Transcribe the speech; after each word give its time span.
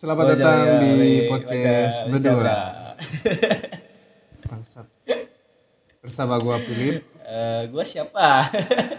Selamat 0.00 0.32
datang 0.32 0.80
jangan, 0.80 0.80
di 0.80 1.28
podcast 1.28 2.08
berdua. 2.08 2.56
Bangsat. 4.48 4.88
Bersama 6.00 6.40
gua 6.40 6.56
Philip. 6.56 7.04
Eh, 7.28 7.68
gua 7.68 7.84
siapa? 7.84 8.48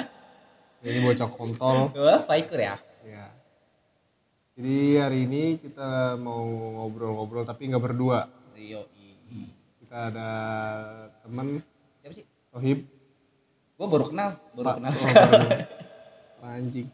Ini 0.86 1.02
bocah 1.02 1.26
kontol. 1.26 1.90
gua 1.98 2.22
Faikur 2.22 2.62
ya. 2.62 2.78
Ya. 3.02 3.34
Jadi 4.54 5.02
hari 5.02 5.26
ini 5.26 5.58
kita 5.58 6.22
mau 6.22 6.46
ngobrol-ngobrol 6.86 7.50
tapi 7.50 7.74
nggak 7.74 7.82
berdua. 7.82 8.30
Yo, 8.54 8.86
Kita 9.82 10.14
ada 10.14 10.30
temen 11.26 11.66
siapa 12.06 12.14
sih? 12.14 12.26
Sohib. 12.54 12.86
Gua 13.74 13.90
baru 13.90 14.06
kenal, 14.06 14.38
baru 14.54 14.66
Pak. 14.70 14.76
kenal 14.78 14.94
Oh, 14.94 15.10
baru. 15.18 15.50
Anjing. 16.46 16.88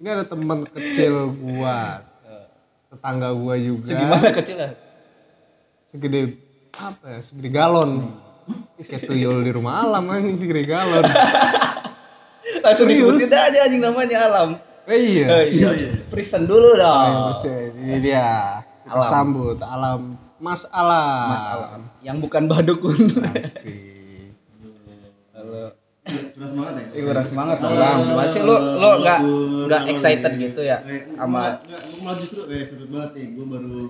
Ini 0.00 0.08
ada 0.08 0.24
teman 0.24 0.64
kecil 0.64 1.36
gua. 1.36 2.07
Tetangga 2.88 3.28
gua 3.36 3.54
juga. 3.60 3.84
Segimana 3.84 4.28
kecil 4.32 4.56
lah. 4.56 4.72
Segede 5.88 6.20
apa 6.76 7.06
ya? 7.16 7.20
Segede 7.20 7.48
galon. 7.52 7.90
Kayak 8.80 9.04
tuyul 9.04 9.44
di 9.44 9.52
rumah 9.52 9.84
alam 9.84 10.08
anjing 10.08 10.40
segede 10.40 10.64
galon. 10.64 11.04
Langsung 12.64 12.88
Serius? 12.88 13.20
disebutin 13.20 13.36
aja 13.36 13.58
anjing 13.68 13.82
namanya 13.84 14.18
Alam. 14.24 14.50
Eh, 14.88 14.96
iya. 14.96 15.26
Eh, 15.28 15.44
iya. 15.52 15.68
Prison 16.08 16.48
dulu 16.48 16.80
dong. 16.80 17.36
Terus, 17.36 17.76
ini 17.76 18.00
dia. 18.00 18.64
Alam. 18.88 19.04
sambut 19.04 19.60
alam 19.60 20.16
Mas 20.40 20.64
Alam. 20.72 21.28
Mas 21.28 21.44
Alam. 21.44 21.80
Yang 22.00 22.16
bukan 22.24 22.42
badukun. 22.48 22.96
Asik. 23.36 23.97
Kurang 26.08 26.50
semangat 26.50 26.74
ya? 26.80 26.86
Ih, 26.96 27.02
kurang 27.04 27.26
semangat 27.26 27.56
Alam. 27.60 27.96
Masih 28.16 28.40
lu 28.46 28.56
lu 28.56 28.88
enggak 29.02 29.18
enggak 29.20 29.82
excited 29.92 30.32
gitu 30.40 30.60
ya 30.64 30.80
sama 31.16 31.60
Enggak, 31.60 31.82
gue 31.92 32.00
malah 32.00 32.16
justru 32.16 32.40
eh 32.48 32.62
seru 32.64 32.86
banget 32.88 33.10
nih, 33.18 33.26
gue 33.36 33.46
baru 33.46 33.80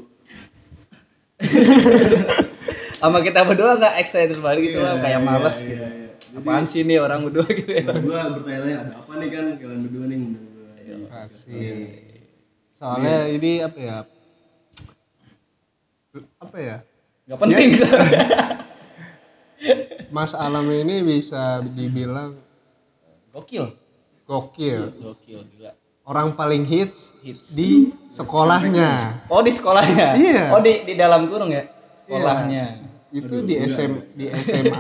sama 2.99 3.23
kita 3.23 3.47
berdua 3.47 3.79
enggak 3.79 3.95
excited 4.03 4.39
banget 4.43 4.75
gitu 4.75 4.79
lah, 4.83 4.99
kayak 4.99 5.23
males 5.23 5.57
iya, 5.63 5.71
gitu. 5.71 5.87
iya. 5.87 6.43
Apaan 6.43 6.65
sih 6.67 6.83
nih 6.83 6.99
orang 6.99 7.23
berdua 7.31 7.47
gitu 7.47 7.71
ya. 7.71 7.87
Gue 7.87 8.19
bertanya-tanya 8.19 8.77
ada 8.83 8.93
apa 8.99 9.13
nih 9.23 9.29
kan 9.31 9.45
kalian 9.55 9.81
berdua 9.87 10.05
nih 10.11 10.17
ngundang 10.19 10.47
gue. 10.51 10.69
Asik. 11.15 11.89
Soalnya 12.75 13.17
ini 13.31 13.53
apa 13.63 13.79
ya? 13.79 13.99
Apa 16.43 16.57
ya? 16.59 16.77
Enggak 17.31 17.39
penting. 17.47 17.69
Mas 20.15 20.33
Alam 20.33 20.67
ini 20.71 21.03
bisa 21.05 21.61
dibilang 21.63 22.35
Gokil. 23.35 23.71
gokil. 24.25 24.83
Gokil 24.99 25.41
gila. 25.57 25.73
Orang 26.09 26.33
paling 26.33 26.65
hits 26.65 27.13
Hits. 27.21 27.53
di 27.53 27.93
sekolahnya. 28.09 28.97
Oh 29.29 29.45
di 29.45 29.53
sekolahnya. 29.53 30.09
Iya. 30.17 30.45
Oh 30.57 30.61
di 30.65 30.89
di 30.89 30.95
dalam 30.97 31.29
kurung 31.29 31.53
ya 31.53 31.69
sekolahnya. 32.05 32.89
Itu 33.13 33.45
di 33.45 33.57
SM 33.57 34.17
di 34.17 34.29
SMA 34.33 34.77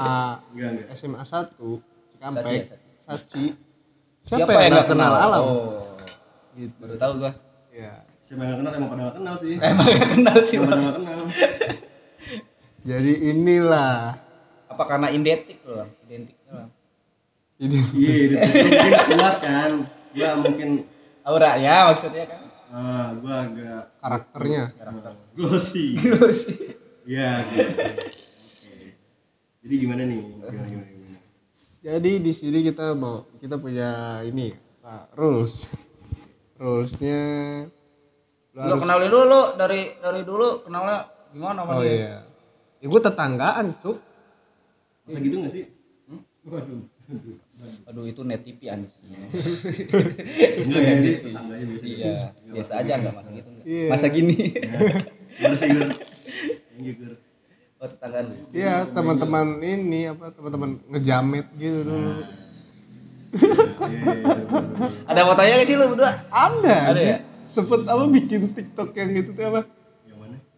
Enggak, 0.52 0.70
enggak. 0.72 0.86
SMA 0.96 1.22
1 1.24 1.54
Cikampek. 2.12 2.44
Saci 2.44 2.56
ya, 2.56 2.64
Saci. 3.08 3.44
Siapa, 4.28 4.50
yang 4.52 4.72
nggak 4.76 4.88
kenal 4.92 5.12
Alam? 5.16 5.42
Oh. 5.44 5.80
Gitu. 6.52 6.74
Baru 6.76 6.94
tahu 7.00 7.12
gua. 7.24 7.32
Ya. 7.72 8.04
Siapa 8.20 8.44
yang 8.44 8.60
kenal 8.60 8.72
emang 8.76 8.90
pada 8.92 9.02
gak 9.08 9.16
kenal 9.16 9.34
sih. 9.40 9.54
Emang 9.56 9.86
gak 9.88 10.10
kenal 10.12 10.36
sih. 10.44 10.56
Emang 10.60 10.68
Bang. 10.68 10.76
pada 10.76 10.84
gak 10.84 10.96
kenal. 11.00 11.18
Jadi 12.84 13.12
inilah 13.32 13.96
Apa 14.78 14.94
karena 14.94 15.10
identik 15.10 15.58
loh? 15.66 15.90
Identik 16.06 16.38
doang. 16.46 16.70
ini 17.58 17.82
Iya, 17.98 18.14
itu 18.30 18.36
mungkin 18.38 19.10
kuat 19.18 19.36
kan. 19.42 19.72
Gue 20.14 20.30
mungkin 20.46 20.70
Aura 21.26 21.58
ya 21.58 21.90
maksudnya 21.90 22.24
kan. 22.30 22.42
ah 22.70 23.10
gue 23.18 23.34
agak 23.34 23.82
karakternya. 23.98 24.64
glossy. 25.34 25.98
Terus. 25.98 26.40
Iya, 27.02 27.42
gitu. 27.42 27.66
Oke. 27.74 28.76
Jadi 29.66 29.74
gimana 29.82 30.02
nih? 30.06 30.18
Gimana 30.22 30.66
gimana 30.70 30.86
gimana? 30.94 31.18
Jadi 31.82 32.12
di 32.22 32.30
sini 32.30 32.58
kita 32.62 32.94
mau 32.94 33.26
kita 33.42 33.58
punya 33.58 34.22
ini 34.22 34.54
Pak 34.78 35.18
rules. 35.18 35.66
Rulesnya 36.54 37.22
lu 38.54 38.62
Lu 38.62 38.62
harus 38.62 38.82
kenalin 38.86 39.10
dulu 39.10 39.24
lu 39.26 39.42
dari 39.58 39.80
dari 39.98 40.22
dulu 40.22 40.62
kenalnya 40.62 41.10
gimana 41.34 41.66
sama 41.66 41.72
Oh 41.74 41.82
iya. 41.82 42.22
Ya, 42.78 42.86
gue 42.86 43.00
tetanggaan, 43.02 43.74
Cuk. 43.82 44.07
Masa 45.08 45.24
gitu 45.24 45.36
gak 45.40 45.52
sih? 45.56 45.64
Aduh 47.88 48.04
itu 48.04 48.20
net 48.28 48.44
TV 48.44 48.60
anjing. 48.68 48.92
Enggak 50.68 50.82
jadi 50.84 51.10
tetangganya 51.24 51.64
biasa. 51.64 51.84
Iya, 51.88 52.16
biasa 52.52 52.72
aja 52.84 52.92
enggak 53.00 53.14
masa 53.16 53.30
gitu. 53.32 53.48
enggak. 53.48 53.64
Iya. 53.64 53.88
Masa 53.88 54.06
gini. 54.12 54.36
Yang 56.76 56.92
gue. 57.00 57.16
Oh 57.78 57.86
tetanggaan 57.88 58.24
lu. 58.28 58.34
Iya, 58.52 58.74
teman-teman 58.92 59.46
ini 59.64 60.12
apa 60.12 60.28
teman-teman 60.34 60.70
ngejamet 60.92 61.46
gitu 61.56 61.78
dulu. 61.88 62.12
Iya, 63.88 64.10
iya. 64.12 64.34
Ada 65.08 65.20
fotonya 65.24 65.54
gak 65.56 65.68
sih 65.68 65.76
lu 65.80 65.84
berdua? 65.96 66.12
Ada. 66.28 66.76
Ada 66.92 67.00
ya? 67.00 67.16
Sempet 67.48 67.88
apa 67.88 68.04
bikin 68.12 68.52
TikTok 68.52 68.92
yang 68.92 69.08
gitu 69.16 69.32
tuh 69.32 69.44
apa? 69.48 69.60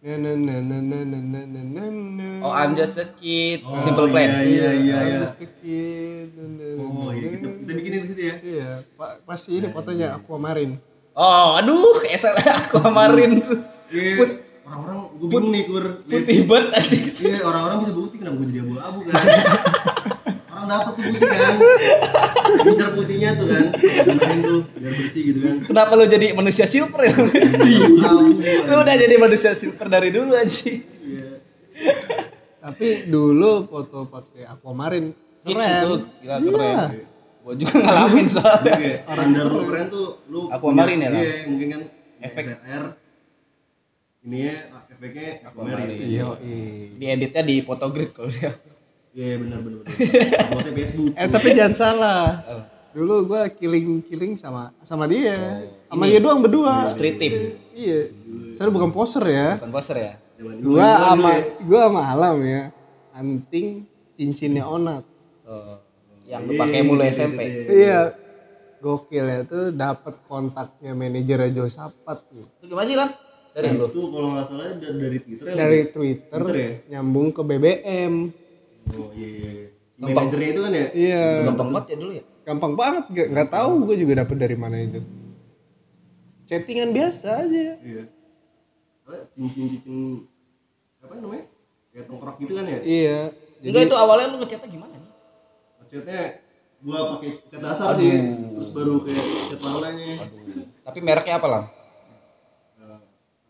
Yang 0.01 0.17
mana? 0.17 0.33
Na 0.33 0.55
na 0.57 0.77
na 0.81 0.81
na 0.81 0.99
na 1.05 1.19
na 1.21 1.41
na 1.45 1.61
na 1.61 1.61
na 1.61 1.83
na. 1.93 2.27
Oh 2.41 2.49
I'm 2.49 2.73
just 2.73 2.97
a 2.97 3.05
kid, 3.21 3.61
Oh, 3.61 3.77
simple 3.77 4.09
plan. 4.09 4.33
Iya, 4.33 4.41
iya, 4.41 4.69
iya, 4.73 4.95
I'm 4.97 5.09
iya. 5.13 5.17
just 5.21 5.37
a 5.37 5.45
kid. 5.45 6.33
Na, 6.33 6.41
na, 6.41 6.65
na, 6.73 6.81
Oh, 6.81 7.13
iya, 7.13 7.27
kita, 7.37 7.47
kita 7.53 7.71
bikinin 7.77 7.99
di 8.01 8.07
situ 8.09 8.21
ya. 8.25 8.35
Iya, 8.41 8.69
Pak 8.97 9.29
pasti 9.29 9.61
ini 9.61 9.69
fotonya 9.69 10.17
aquamarine. 10.17 10.81
Oh, 11.13 11.53
aduh, 11.53 12.01
kayak 12.01 12.17
aku 12.33 12.81
kemarin 12.81 13.45
tuh. 13.45 13.61
Iya, 13.93 14.41
orang-orang 14.65 14.97
gue 15.21 15.27
bingung 15.29 15.53
nih 15.53 15.63
kur. 15.69 15.85
Putih 16.09 16.39
banget. 16.49 16.81
Iya, 17.21 17.45
orang-orang 17.45 17.77
bisa 17.85 17.93
bukti 17.93 18.15
kenapa 18.17 18.41
gue 18.41 18.47
jadi 18.49 18.59
abu-abu 18.65 18.99
kan. 19.05 19.13
dapat 20.71 20.91
tuh 20.93 21.03
putih 21.03 21.27
kan. 21.27 21.55
Pincar 22.61 22.89
putihnya 22.93 23.29
tuh 23.35 23.47
kan. 23.47 23.65
Gunain 24.07 24.39
tuh 24.39 24.59
biar 24.73 24.93
bersih 24.93 25.21
gitu 25.27 25.39
kan. 25.41 25.55
Kenapa 25.67 25.91
lu 25.93 26.05
jadi 26.05 26.27
manusia 26.31 26.65
silver 26.65 27.01
ya? 27.07 27.15
Lu 28.63 28.75
udah 28.77 28.95
jadi 28.95 29.15
manusia 29.17 29.51
silver 29.51 29.87
dari 29.87 30.09
dulu 30.09 30.31
anjing. 30.31 30.79
Iya. 31.03 31.29
Tapi 32.61 32.87
dulu 33.05 33.65
foto 33.65 34.05
pakai 34.05 34.45
aquamarine 34.45 35.11
Hits 35.41 35.57
keren. 35.59 35.81
itu 35.81 35.93
gila 36.21 36.35
Iya. 36.37 36.47
keren. 36.47 36.77
Gua 37.41 37.53
juga 37.57 37.73
ngalamin 37.75 38.25
soalnya. 38.29 38.73
standar 39.01 39.45
lu 39.45 39.61
keren 39.65 39.85
tuh 39.89 40.07
lu 40.29 40.45
Aquamarine 40.47 41.01
ya, 41.01 41.09
lah? 41.09 41.21
Iya, 41.21 41.33
mungkin 41.49 41.67
kan 41.69 41.81
Efek. 42.21 42.45
air. 42.61 42.83
Ini 44.21 44.37
ya 44.45 44.55
efeknya 44.93 45.29
aquamarine. 45.41 45.97
Aquamarine. 45.97 46.05
Iya. 46.05 46.25
Di 46.93 47.05
editnya 47.09 47.41
di 47.41 47.55
photogrid 47.65 48.13
kalau 48.13 48.29
dia. 48.29 48.53
Iya, 49.11 49.35
benar 49.43 49.59
benar. 49.59 49.79
benar. 49.83 50.47
Buatnya 50.55 50.73
Facebook. 50.75 51.11
Eh 51.19 51.27
tapi 51.27 51.47
jangan 51.51 51.75
salah. 51.75 52.23
Dulu 52.91 53.27
gua 53.27 53.47
killing-killing 53.51 54.35
sama 54.39 54.71
sama 54.83 55.07
dia. 55.07 55.67
sama 55.91 56.07
dia 56.07 56.19
doang 56.23 56.39
berdua. 56.39 56.87
Street 56.87 57.19
team, 57.19 57.55
Iya. 57.75 58.11
Saya 58.55 58.71
bukan 58.71 58.91
poser 58.91 59.23
ya. 59.27 59.59
bukan 59.59 59.71
poster 59.71 59.97
ya. 59.99 60.13
Gua 60.63 60.87
sama 61.11 61.31
gua 61.67 61.79
sama 61.91 62.01
Alam 62.07 62.37
ya. 62.43 62.71
Anting 63.11 63.83
cincinnya 64.15 64.63
Onat. 64.63 65.03
Oh, 65.43 65.83
yang 66.23 66.47
lu 66.47 66.55
pakai 66.55 66.79
mulu 66.83 67.03
SMP. 67.03 67.67
Iya. 67.67 68.15
Gokil 68.81 69.25
ya 69.29 69.39
tuh 69.45 69.69
dapat 69.69 70.17
kontaknya 70.25 70.97
manajer 70.97 71.53
Josapat 71.53 72.17
tuh. 72.25 72.49
Itu 72.57 72.65
gimana 72.65 72.87
sih, 72.89 72.97
Lam? 72.97 73.11
Dari 73.53 73.77
lu. 73.77 73.85
Itu 73.85 74.09
kalau 74.09 74.27
nggak 74.33 74.45
salah 74.49 74.73
dari, 74.73 74.97
dari 74.97 75.19
Twitter 75.21 75.45
ya. 75.45 75.53
Dari 75.53 75.79
Twitter, 75.93 76.39
Twitter 76.41 76.55
ya? 76.57 76.71
nyambung 76.97 77.29
ke 77.29 77.41
BBM. 77.45 78.13
Oh 78.89 79.09
iya 79.13 79.29
iya. 79.29 79.49
iya. 79.51 79.67
Manajernya 80.01 80.49
itu 80.49 80.61
kan 80.65 80.71
ya. 80.73 80.87
Iya. 80.97 81.25
Gampang 81.45 81.69
banget 81.69 81.85
ya 81.93 81.95
dulu 82.01 82.11
ya. 82.17 82.23
Gampang 82.41 82.73
banget 82.73 83.03
gak, 83.13 83.27
nggak 83.37 83.49
tahu 83.53 83.71
gue 83.85 83.95
juga 84.01 84.13
dapet 84.25 84.37
dari 84.41 84.57
mana 84.57 84.75
itu. 84.81 84.99
Chattingan 86.49 86.89
biasa 86.89 87.27
aja. 87.45 87.65
Iya. 87.85 88.03
Apa 89.05 89.29
cincin-cincin 89.37 90.25
apa 91.01 91.13
namanya? 91.21 91.45
Kayak 91.93 92.05
tongkrok 92.09 92.35
gitu 92.41 92.53
kan 92.57 92.65
ya. 92.65 92.79
Iya. 92.81 93.19
Enggak 93.61 93.83
itu 93.87 93.95
awalnya 93.95 94.27
lu 94.33 94.37
ngechatnya 94.41 94.69
gimana? 94.73 94.93
nih? 94.97 95.09
Chatnya 95.91 96.21
gua 96.81 96.99
pakai 97.17 97.31
cat 97.45 97.61
dasar 97.61 97.93
sih. 98.01 98.15
Terus 98.57 98.69
baru 98.73 98.93
kayak 99.05 99.21
cat 99.53 99.59
warnanya. 99.61 100.15
Tapi 100.81 100.99
mereknya 101.05 101.35
apa, 101.37 101.47
Lam? 101.47 101.63
Eh, 102.81 102.99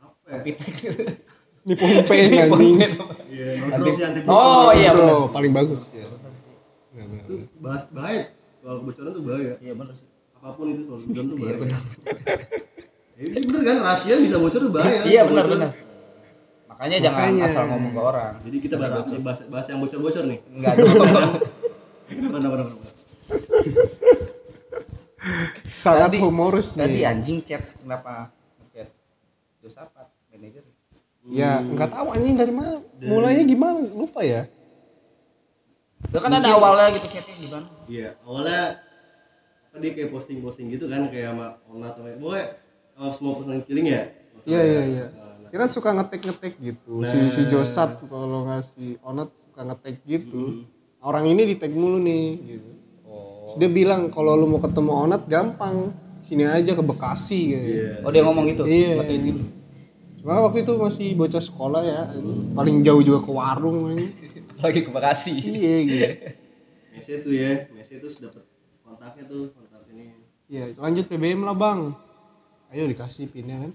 apa 0.03 0.27
ya? 0.27 0.39
Pitek. 0.43 0.75
Nippon 1.61 1.89
Paint 2.03 2.33
anjing. 2.43 2.73
Iya, 3.29 3.47
Oh 4.25 4.69
iya. 4.71 4.91
Bro, 4.91 5.29
paling 5.29 5.51
bagus. 5.51 5.87
Iya. 5.91 6.09
Benar, 6.91 7.05
benar, 7.07 7.23
Itu 7.23 7.35
bah- 7.57 7.87
bahaya. 7.89 8.23
Soal 8.59 8.75
kebocoran 8.79 9.11
tuh 9.11 9.23
bahaya. 9.23 9.53
Iya 9.57 9.73
benar 9.73 9.93
sih. 9.93 10.07
Apa 10.33 10.49
pun 10.53 10.65
itu 10.69 10.81
soal 10.83 10.99
kebocoran 10.99 11.27
tuh 11.27 11.37
bahaya. 11.37 11.57
Ya, 13.13 13.23
ini 13.27 13.39
bener 13.39 13.61
kan 13.63 13.77
rahasia 13.79 14.15
bisa 14.17 14.35
bocor 14.35 14.59
tuh 14.59 14.71
bahaya. 14.71 15.01
Iya 15.03 15.21
benar 15.23 15.45
benar. 15.45 15.69
Makanya 16.67 16.97
jangan 16.99 17.21
Makanya. 17.29 17.45
asal 17.45 17.63
ngomong 17.67 17.91
ke 17.91 18.01
orang. 18.01 18.33
Jadi 18.41 18.57
kita 18.59 18.75
bahas, 18.75 19.05
bahas, 19.15 19.39
bahas 19.47 19.65
yang 19.69 19.79
bocor-bocor 19.79 20.23
nih. 20.25 20.39
Enggak. 20.49 20.73
Kenapa, 20.81 21.29
kenapa, 22.33 22.55
kenapa? 22.57 22.73
Sangat 25.63 26.09
Tadi- 26.11 26.19
humoris 26.19 26.73
Tadi 26.73 26.99
nih. 26.99 27.05
anjing 27.05 27.39
chat 27.41 27.61
kenapa? 27.77 28.33
Chat. 28.71 28.89
Josapat 29.61 30.09
manajer 30.27 30.65
Ya 31.31 31.63
nggak 31.63 31.89
tahu 31.89 32.07
anjing 32.11 32.35
dari 32.35 32.51
mana. 32.51 32.83
Mulainya 32.99 33.43
gimana? 33.47 33.79
Lupa 33.95 34.19
ya. 34.21 34.45
Udah 36.11 36.19
kan 36.19 36.31
ada 36.33 36.49
awalnya 36.51 36.97
gitu 36.97 37.07
chatnya 37.07 37.35
gimana 37.37 37.67
Iya, 37.85 38.09
awalnya 38.25 38.81
apa 39.71 39.77
dia 39.79 39.91
kayak 39.95 40.09
posting-posting 40.11 40.67
gitu 40.73 40.91
kan 40.91 41.07
kayak 41.07 41.31
sama 41.31 41.55
Onat 41.71 41.93
sama 41.95 42.11
Boy 42.19 42.41
sama 42.91 43.07
semua 43.15 43.31
personal 43.39 43.63
killing 43.63 43.87
ya. 43.87 44.03
Iya 44.43 44.59
ya. 44.59 44.63
iya 44.65 44.81
iya. 44.83 45.05
Dia 45.47 45.57
kan 45.61 45.69
suka 45.71 45.89
ngetek-ngetek 45.95 46.53
gitu. 46.59 47.05
Si 47.07 47.15
si 47.31 47.41
Josat 47.47 47.95
kalau 48.11 48.43
ngasih 48.43 48.99
Onat 49.01 49.31
suka 49.31 49.61
ngetek 49.63 50.03
gitu. 50.03 50.67
Orang 50.99 51.25
ini 51.25 51.47
di 51.47 51.55
tag 51.55 51.71
mulu 51.71 52.01
nih 52.03 52.25
gitu. 52.49 52.69
Terus 53.47 53.55
dia 53.57 53.69
bilang 53.71 54.11
kalau 54.11 54.35
lu 54.35 54.51
mau 54.51 54.59
ketemu 54.59 54.91
Onat 55.07 55.23
gampang. 55.31 55.95
Sini 56.21 56.45
aja 56.45 56.77
ke 56.77 56.83
Bekasi 56.85 57.39
gitu. 57.49 57.65
Iya. 57.65 58.05
oh 58.05 58.11
dia 58.13 58.21
ngomong 58.21 58.45
gitu 58.45 58.61
Iya. 58.63 58.93
waktu 59.01 59.13
itu 59.17 59.41
Cuma 60.21 60.37
waktu 60.45 60.61
itu 60.61 60.73
masih 60.77 61.17
bocah 61.17 61.41
sekolah 61.41 61.81
ya. 61.81 62.01
Paling 62.53 62.85
jauh 62.85 63.01
juga 63.01 63.25
ke 63.25 63.31
warung 63.33 63.97
anjing. 63.97 64.13
lagi 64.61 64.85
ke 64.85 64.93
Bekasi 64.93 65.33
Iya 65.41 65.75
gitu. 65.89 66.05
Messi 66.93 67.11
tuh 67.25 67.33
ya, 67.33 67.65
Messi 67.73 67.97
tuh 67.97 68.09
dapat 68.21 68.45
kontaknya 68.85 69.23
tuh, 69.25 69.49
kontak 69.57 69.81
ini. 69.89 70.13
Iya, 70.51 70.77
lanjut 70.77 71.09
PBM 71.09 71.41
lah 71.41 71.57
bang. 71.57 71.95
Ayo 72.69 72.85
dikasih 72.85 73.25
pinnya 73.31 73.57
kan. 73.57 73.71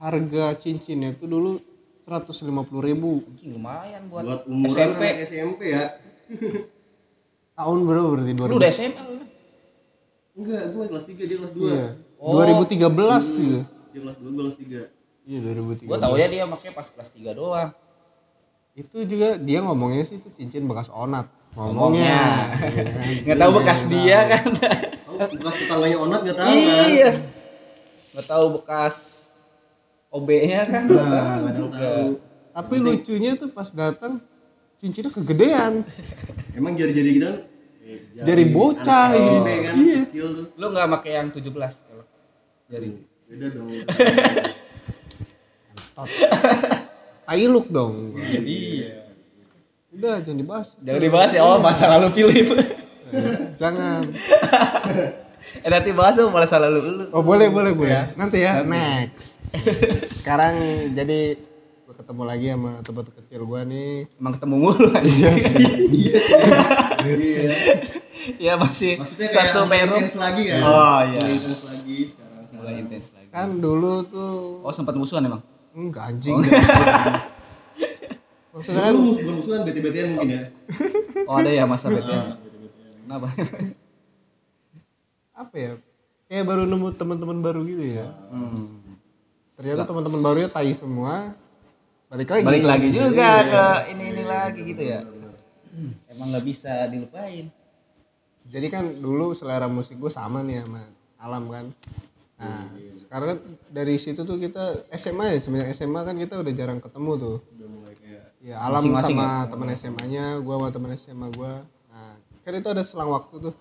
Harga 0.00 0.56
cincinnya 0.56 1.12
itu 1.12 1.28
dulu 1.28 1.60
150.000 2.08 2.70
ribu. 2.80 3.26
Lumayan 3.44 4.08
buat, 4.08 4.24
Buat 4.24 4.42
umuran 4.48 4.72
SMP 4.72 5.02
SMP 5.26 5.60
ya. 5.74 5.84
Tahun 7.56 7.78
berapa 7.84 8.08
berarti? 8.14 8.32
lu 8.32 8.56
2000? 8.56 8.60
udah 8.60 8.70
SMA 8.72 9.02
lu 9.04 9.14
Enggak, 10.36 10.62
gua 10.76 10.84
kelas 10.84 11.04
3, 11.08 11.16
dia 11.16 11.36
kelas 11.40 11.52
2. 11.56 11.64
Iya. 11.64 11.86
Oh. 12.20 12.36
2013 12.44 13.40
gitu. 13.40 13.60
Dia 13.92 14.00
kelas 14.04 14.16
2, 14.20 14.36
gua 14.36 14.42
kelas 14.48 14.58
3. 14.60 14.95
Iya 15.26 15.38
2013. 15.42 15.84
gua 15.84 15.98
tau 15.98 16.14
ya 16.14 16.26
dia 16.26 16.44
makanya 16.44 16.72
pas 16.72 16.86
kelas 16.86 17.10
3 17.10 17.34
doang 17.34 17.70
Itu 18.72 19.02
juga 19.02 19.34
dia 19.36 19.58
ngomongnya 19.58 20.04
sih 20.04 20.16
itu 20.16 20.28
cincin 20.30 20.64
bekas 20.64 20.86
onat. 20.86 21.26
Ngomongnya. 21.52 22.52
Iya 22.52 23.22
nggak 23.26 23.38
tahu 23.38 23.52
bekas 23.56 23.80
dia 23.86 24.18
kan 24.28 24.44
Tahu 24.52 25.16
bekas 25.34 25.54
tetangganya 25.58 25.96
Onat 25.98 26.20
enggak 26.22 26.36
tahu 26.36 26.46
kan? 26.46 26.86
iya 26.86 27.10
nggak 28.12 28.26
tahu 28.26 28.44
bekas 28.54 28.96
OB 30.08 30.28
nya 30.44 30.62
kan 30.64 30.84
Nah, 30.86 31.36
kadang 31.42 31.68
tahu. 31.70 32.08
Tapi 32.52 32.74
lucunya 32.78 33.30
tuh 33.34 33.48
pas 33.48 33.68
datang 33.68 34.20
cincinnya 34.76 35.08
kegedean. 35.10 35.84
Emang 36.52 36.72
jari-jari 36.72 37.10
kita 37.16 37.32
eh, 37.82 38.00
Jari 38.18 38.44
bocah 38.46 39.08
ini. 39.10 39.24
SMP 39.36 39.48
kan, 39.58 39.74
Iya. 39.74 40.00
kecil 40.04 40.26
tuh. 40.30 40.46
lu 40.54 40.66
nggak 40.70 40.88
pakai 40.92 41.12
yang 41.14 41.28
17 41.28 41.42
kalau 41.82 42.04
jadi 42.66 42.88
Beda 43.26 43.46
dong. 43.50 43.68
Tot. 45.96 46.08
Tailuk 47.26 47.66
dong. 47.68 48.12
iya 48.38 49.08
Udah 49.90 50.20
jangan 50.20 50.38
dibahas. 50.38 50.68
jangan 50.78 51.00
dibahas 51.00 51.30
ya 51.32 51.42
oh 51.42 51.56
masa 51.56 51.88
lalu 51.88 52.12
Philip 52.12 52.52
Jangan. 53.56 54.04
eh 55.56 55.70
nanti 55.72 55.90
bahas 55.90 56.14
dong 56.14 56.30
masa 56.30 56.58
lalu 56.58 56.78
lu 56.84 57.04
Oh 57.10 57.22
boleh 57.22 57.48
boleh 57.48 57.72
boleh. 57.72 58.12
Nanti 58.14 58.44
ya. 58.44 58.60
Next. 58.60 59.56
Sekarang 60.16 60.52
jadi 60.92 61.40
gue 61.80 61.94
ketemu 61.96 62.22
lagi 62.22 62.46
sama 62.50 62.70
teman 62.82 63.06
kecil 63.08 63.40
gua 63.42 63.62
nih. 63.62 64.04
emang 64.16 64.32
ketemu 64.34 64.54
mulu 64.58 64.88
iya 65.00 65.30
sih 65.32 65.66
Iya. 67.06 67.50
ya 68.36 68.52
masih 68.54 68.98
Maksudnya 68.98 69.28
kayak 69.28 69.38
satu 69.48 69.60
perum 69.64 69.94
intens 69.94 70.14
lagi 70.16 70.42
kan? 70.44 70.60
Oh, 70.60 71.00
iya. 71.04 71.20
Mulai 71.22 71.32
intens 71.32 71.60
lagi 71.64 71.98
sekarang. 72.04 72.42
mulai 72.52 72.74
intens 72.76 73.06
lagi 73.10 73.28
Kan 73.30 73.48
dulu 73.56 73.92
tuh 74.04 74.60
oh 74.60 74.72
sempat 74.72 74.92
musuhan 74.92 75.24
emang 75.24 75.40
enggak 75.76 76.04
anjing. 76.08 76.36
Oh. 76.36 76.44
Maksudnya 78.56 78.82
kan 78.88 78.94
musuh-musuhan 78.96 79.60
bete-betean 79.68 80.16
mungkin 80.16 80.28
ya. 80.32 80.42
oh 81.28 81.36
ada 81.36 81.50
ya 81.52 81.68
masa 81.68 81.92
BTN 81.92 82.40
kenapa 83.04 83.28
apa 85.36 85.54
ya? 85.60 85.72
Kayak 86.26 86.44
baru 86.48 86.64
nemu 86.64 86.88
teman-teman 86.96 87.38
baru 87.44 87.60
gitu 87.68 87.84
ya. 87.84 88.08
hmm. 88.32 88.96
Ternyata 89.60 89.84
teman-teman 89.84 90.20
barunya 90.24 90.48
tai 90.48 90.72
semua. 90.72 91.36
Balik 92.08 92.32
lagi. 92.32 92.44
balik 92.48 92.64
lagi 92.64 92.88
juga 92.94 93.30
ke 93.44 93.66
ini 93.92 94.04
ini 94.14 94.24
lagi 94.24 94.62
gitu 94.62 94.78
ya 94.78 95.02
emang 96.16 96.32
nggak 96.32 96.46
bisa 96.46 96.88
dilupain 96.88 97.52
Jadi 98.46 98.66
kan 98.70 98.86
dulu 99.02 99.34
selera 99.34 99.66
musik 99.66 99.98
gue 99.98 100.06
sama 100.06 100.38
nih 100.46 100.62
sama 100.62 100.78
Alam 101.18 101.50
kan. 101.50 101.66
Nah, 102.36 102.68
sekarang 102.92 103.26
kan 103.32 103.38
dari 103.72 103.96
situ 103.96 104.20
tuh 104.28 104.36
kita 104.36 104.88
SMA 104.92 105.32
ya 105.32 105.38
semenjak 105.40 105.72
SMA 105.72 106.00
kan 106.04 106.16
kita 106.20 106.34
udah 106.40 106.52
jarang 106.52 106.80
ketemu 106.84 107.12
tuh. 107.16 107.36
Udah 107.56 107.68
mulai 107.68 107.94
kayak 107.96 108.24
Ya 108.44 108.56
Alam 108.60 108.84
Masing-masing 108.84 109.16
sama 109.16 109.48
teman 109.48 109.68
SMA-nya, 109.72 110.24
gua 110.44 110.54
sama 110.60 110.68
teman 110.68 110.90
SMA 111.00 111.28
gua. 111.32 111.64
Nah, 111.88 112.14
kan 112.44 112.52
itu 112.52 112.68
ada 112.68 112.82
selang 112.84 113.10
waktu 113.10 113.34
tuh. 113.50 113.54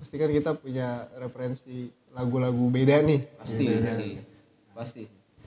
Pasti 0.00 0.16
kan 0.16 0.30
kita 0.32 0.56
punya 0.56 1.06
referensi 1.20 1.92
lagu-lagu 2.16 2.64
beda 2.72 3.04
nih. 3.04 3.20
pasti 3.38 3.64
kan. 3.68 3.94
sih 3.94 4.12
pasti 4.74 5.02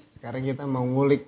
Sekarang 0.07 0.45
kita 0.45 0.63
mau 0.69 0.85
ngulik 0.85 1.25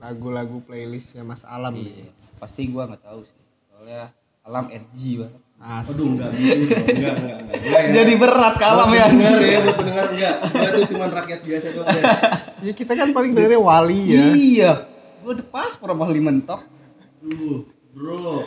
lagu-lagu 0.00 0.58
playlistnya 0.64 1.22
Mas 1.22 1.44
Alam 1.44 1.76
nih. 1.76 1.92
Iya, 1.92 2.10
pasti 2.40 2.66
gua 2.72 2.88
nggak 2.88 3.04
tahu 3.04 3.20
sih 3.22 3.38
soalnya 3.70 4.14
alam 4.42 4.66
RG 4.70 5.22
banget 5.22 5.42
Aduh 5.62 5.78
Asik. 5.78 6.06
enggak 6.10 6.30
gitu. 6.34 6.74
Enggak, 6.74 7.14
enggak, 7.14 7.36
enggak. 7.38 7.58
Gua 7.62 7.78
ya. 7.78 7.90
jadi 7.94 8.12
berat 8.18 8.54
ke 8.58 8.66
alam 8.66 8.90
ya 8.90 9.06
Dengar 9.06 9.38
ya, 9.40 9.58
buat 9.62 9.76
pendengar 9.78 10.06
enggak. 10.10 10.34
Gua 10.42 10.68
tuh 10.68 10.84
cuma 10.90 11.04
rakyat 11.08 11.40
biasa 11.40 11.66
doang 11.72 11.88
ya. 11.92 12.04
Ya 12.66 12.72
kita 12.72 12.92
kan 12.94 13.08
paling 13.10 13.32
dari 13.32 13.54
wali 13.54 14.00
ya. 14.08 14.22
iya 14.32 14.72
gua 15.18 15.34
udah 15.34 15.46
pas 15.48 15.72
promosi 15.74 16.18
mentok 16.18 16.62
Lu, 17.22 17.62
bro. 17.90 18.42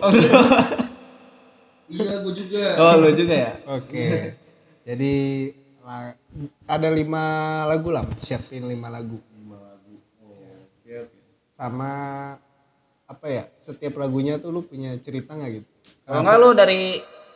Iya, 1.86 2.14
gua 2.20 2.34
juga. 2.34 2.66
oh 2.82 2.94
lo 2.98 3.10
juga 3.12 3.36
ya 3.38 3.52
Oke. 3.72 4.34
Jadi 4.84 5.14
la- 5.82 6.18
ada 6.66 6.90
lima 6.90 7.24
lagu 7.66 7.90
lah, 7.90 8.04
siapin 8.20 8.66
lima 8.66 8.90
lagu. 8.90 9.18
Lima 9.32 9.56
lagu. 9.56 9.94
Oh, 10.20 10.34
oke, 10.66 10.92
oke. 11.06 11.20
Sama 11.48 11.92
apa 13.06 13.26
ya? 13.26 13.46
Setiap 13.56 13.96
lagunya 13.96 14.38
tuh 14.38 14.50
lu 14.50 14.62
punya 14.62 14.94
cerita 14.98 15.34
nggak 15.34 15.52
gitu? 15.56 15.70
Kalau 16.06 16.22
nggak 16.22 16.38
lu 16.38 16.50
dari 16.52 16.82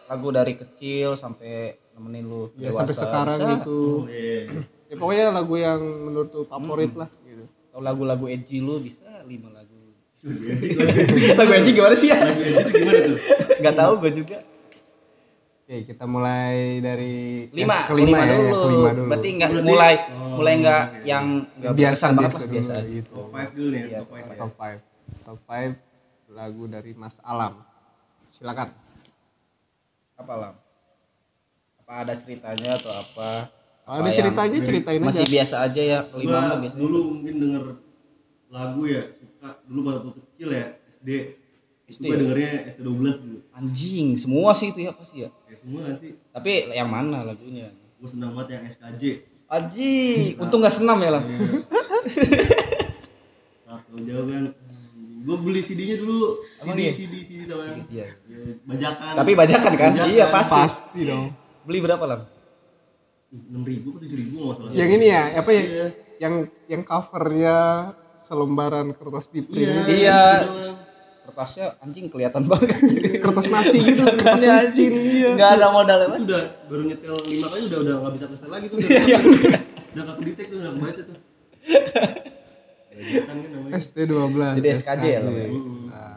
lagu 0.06 0.28
dari 0.30 0.54
kecil 0.56 1.14
sampai 1.14 1.54
nemenin 1.92 2.24
lu 2.24 2.42
Ya 2.56 2.70
dewasa, 2.70 2.86
sampai 2.86 2.96
sekarang 2.96 3.38
bisa. 3.38 3.52
gitu. 3.56 3.80
Oh, 3.80 4.06
iya. 4.08 4.40
Ya 4.86 4.96
pokoknya 4.96 5.26
lagu 5.32 5.54
yang 5.56 5.78
menurut 5.80 6.30
lu 6.32 6.42
favorit 6.44 6.94
lah 6.94 7.10
gitu. 7.22 7.46
Kalau 7.70 7.84
lagu-lagu 7.84 8.26
edgy 8.26 8.58
lu 8.58 8.78
bisa 8.78 9.06
lima 9.24 9.50
lagu 9.52 9.76
lagu 11.36 11.52
edgy 11.54 11.72
gimana 11.72 11.96
sih 11.96 12.10
ya 12.10 12.20
lagu 12.20 12.42
itu 12.42 12.70
gimana 12.74 13.00
tuh? 13.06 13.18
nggak 13.58 13.76
tahu 13.76 13.94
gue 14.00 14.12
juga 14.18 14.38
Oke, 15.62 15.86
kita 15.86 16.04
mulai 16.04 16.56
dari 16.80 17.46
lima 17.54 17.78
yang 17.78 17.86
kelima 17.86 18.18
ya, 18.18 18.26
dulu. 18.26 18.42
yang 18.42 18.58
kelima 18.60 18.90
dulu. 18.92 19.08
berarti 19.08 19.30
nggak 19.32 19.52
mulai 19.62 19.94
Oh, 20.10 20.36
mulai 20.36 20.54
nggak 20.58 20.84
yang 21.06 21.26
nggak 21.54 21.74
biasa 21.74 22.04
berkesan 22.04 22.12
banget 22.12 22.32
biasa 22.32 22.50
biasa 22.50 22.74
aja. 22.74 22.90
gitu. 22.90 23.12
Top 23.14 23.30
5 23.30 23.54
dulu 23.54 23.68
nih, 23.70 23.82
Iya, 23.86 24.00
top 24.00 24.10
5 24.10 24.18
ya. 24.18 24.36
Top 24.36 24.52
5. 24.52 24.82
Top 25.22 25.40
5 25.46 25.78
lagu 26.32 26.64
dari 26.66 26.92
Mas 26.92 27.16
Alam. 27.22 27.54
Silakan. 28.40 28.70
apa 30.16 30.34
lah 30.34 30.52
apa 31.78 31.94
ada 31.98 32.14
ceritanya 32.14 32.76
atau 32.76 32.92
apa 32.94 33.48
Kalau 33.82 33.96
Apa 33.96 33.96
ada 33.98 34.06
yang 34.06 34.18
ceritanya 34.18 34.60
ceritain 34.62 35.02
masih 35.02 35.24
aja. 35.24 35.32
biasa 35.34 35.56
aja 35.62 35.82
ya 35.82 36.00
kelima 36.06 36.32
mah 36.38 36.58
biasanya 36.60 36.82
dulu 36.82 37.00
mungkin 37.10 37.34
denger 37.38 37.64
lagu 38.50 38.82
ya, 38.84 39.02
suka 39.10 39.50
dulu 39.64 39.80
waktu 39.86 40.10
kecil 40.12 40.50
ya, 40.52 40.66
SD. 40.90 41.10
SD 41.88 42.02
Gue 42.02 42.12
ya? 42.12 42.20
dengernya 42.20 42.52
ST12 42.68 42.86
dulu. 43.20 43.40
anjing 43.52 44.08
semua 44.16 44.52
sih 44.52 44.70
itu 44.70 44.80
ya 44.82 44.92
pasti 44.92 45.18
ya 45.20 45.30
Ya 45.46 45.56
semua 45.56 45.80
gak 45.84 45.98
sih? 45.98 46.12
tapi 46.30 46.52
yang 46.70 46.88
mana 46.88 47.24
lagunya 47.24 47.68
Gue 47.96 48.08
senang 48.08 48.32
banget 48.34 48.56
yang 48.56 48.64
SKJ. 48.70 49.04
anjing 49.48 50.38
untung 50.38 50.60
nggak 50.60 50.76
senam 50.76 50.98
ya 50.98 51.12
lah 51.12 51.24
Satu 53.66 53.96
jauh 54.00 54.26
kan. 54.26 54.44
Gue 55.30 55.38
beli 55.46 55.62
CD-nya 55.62 56.02
dulu. 56.02 56.42
CD, 56.58 56.80
iya? 56.82 56.90
CD, 56.90 57.14
CD 57.22 57.42
tau 57.46 57.62
kan? 57.62 57.86
Iya. 57.86 58.08
Ya, 58.10 58.40
bajakan. 58.66 59.14
tapi 59.14 59.32
bajakan 59.38 59.74
kan 59.78 59.92
Bajakan. 59.94 60.10
iya 60.10 60.26
pasti 60.26 60.58
Pasti 60.58 61.00
dong. 61.06 61.30
beli 61.70 61.80
berapa 61.86 62.02
lah 62.02 62.20
enam 63.30 63.62
ribu 63.62 63.94
atau 63.94 64.02
tujuh 64.10 64.18
ribu 64.18 64.36
nggak 64.42 64.56
salah. 64.58 64.72
Yang 64.74 64.90
ini 64.98 65.06
ya, 65.14 65.24
apa 65.38 65.50
ya? 65.54 65.62
Iya. 65.62 65.88
Yang 66.18 66.34
yang 66.66 66.82
covernya 66.82 67.58
selembaran 68.18 68.88
kertas 68.98 69.30
di 69.30 69.46
print. 69.46 69.70
Iya. 69.70 69.86
iya 69.86 70.22
gitu. 70.42 70.90
kertasnya 71.30 71.78
anjing 71.86 72.10
kelihatan 72.10 72.42
banget 72.50 72.74
kertas 73.24 73.54
nasi 73.54 73.78
gitu, 73.86 74.02
kertas 74.18 74.42
licin 74.42 74.94
iya. 74.98 75.30
nggak 75.38 75.52
ada 75.62 75.70
modal 75.70 76.10
Itu 76.10 76.26
udah 76.26 76.42
baru 76.66 76.84
nyetel 76.90 77.16
lima 77.30 77.48
kali 77.54 77.62
udah 77.70 77.80
udah 77.86 77.96
nggak 78.02 78.14
bisa 78.18 78.26
kesel 78.34 78.50
lagi 78.50 78.66
tuh. 78.66 78.78
Udah 78.82 78.90
Iya, 79.06 79.18
udah 79.22 80.04
kagak 80.10 80.26
detect 80.26 80.48
tuh 80.50 80.58
udah 80.58 80.72
kebaca 80.74 81.02
tuh. 81.06 81.18
Bajakan 83.00 83.36
kan 83.40 83.50
namanya. 83.56 83.80
ST12. 83.80 84.38
Jadi 84.60 84.70
SKJ 84.76 85.04
ya, 85.08 85.20
lo 85.24 85.32
ya? 85.32 85.48
Nah, 85.88 86.16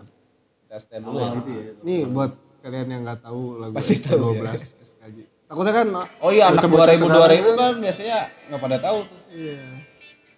kita 0.66 0.76
stand 0.82 1.02
dulu 1.06 1.18
Awal 1.18 1.22
ya 1.22 1.36
gitu 1.38 1.50
ya. 1.54 1.62
Ini 1.86 1.96
buat 2.10 2.32
kalian 2.62 2.88
yang 2.90 3.02
nggak 3.06 3.20
tahu 3.22 3.42
lagu 3.62 3.74
Pasti 3.78 3.94
tahu 4.02 4.34
ST12 4.34 4.50
SKJ. 4.82 5.18
Takutnya 5.46 5.74
kan 5.76 5.86
oh 6.24 6.30
iya 6.32 6.44
anak 6.48 6.64
bocah-bocah 6.64 6.96
2000 6.96 7.04
sekarang 7.06 7.44
2000 7.54 7.60
kan 7.60 7.74
biasanya 7.78 8.18
nggak 8.50 8.60
pada 8.60 8.78
tahu 8.80 8.98
tuh 9.04 9.20
Iya. 9.32 9.60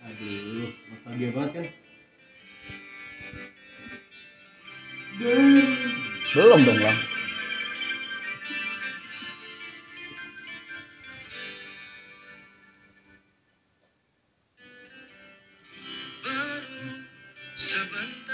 Aduh, 0.05 0.69
nostalgia 0.93 1.29
banget 1.33 1.51
kan? 1.55 1.67
Belum 6.35 6.61
dong, 6.67 6.79
Lam. 6.83 7.14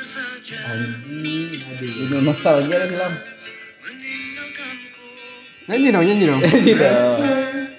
Anjing, 0.00 1.52
ini 1.84 2.16
nostalgia 2.24 2.72
kan, 2.72 2.88
Lam. 2.88 3.12
Nyanyi 5.68 5.88
dong, 5.92 6.04
nyanyi 6.08 6.24
dong. 6.24 6.40
Gitu. 6.40 6.88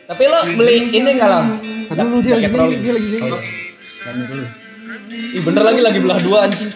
Tapi 0.06 0.24
lo 0.30 0.38
beli 0.54 0.94
ini 0.94 1.10
enggak, 1.18 1.30
Lam? 1.34 1.58
Tadi 1.90 1.98
dulu 1.98 2.22
dia 2.22 2.38
lagi 2.38 2.54
nyanyi, 2.54 2.78
dia 2.78 2.94
lagi 2.94 3.10
nyanyi. 3.10 3.26
Nyanyi 3.26 4.24
dulu. 4.30 4.46
Ih, 5.12 5.42
bener 5.42 5.64
lagi 5.66 5.82
lagi 5.82 5.98
belah 5.98 6.20
dua 6.22 6.46
anjing. 6.46 6.72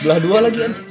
Belah 0.00 0.18
dua 0.24 0.38
lagi 0.48 0.58
anjing. 0.64 0.88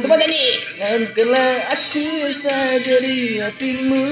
Semua 0.00 0.16
nyanyi. 0.16 0.48
Dan 0.80 1.12
kelak 1.12 1.60
aku 1.68 2.08
saja 2.32 2.96
di 3.04 3.36
hatimu. 3.36 4.08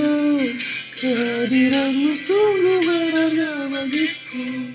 Kehadiranmu 1.00 2.12
sungguh 2.12 2.80
berharga 2.84 3.72
bagiku. 3.72 4.68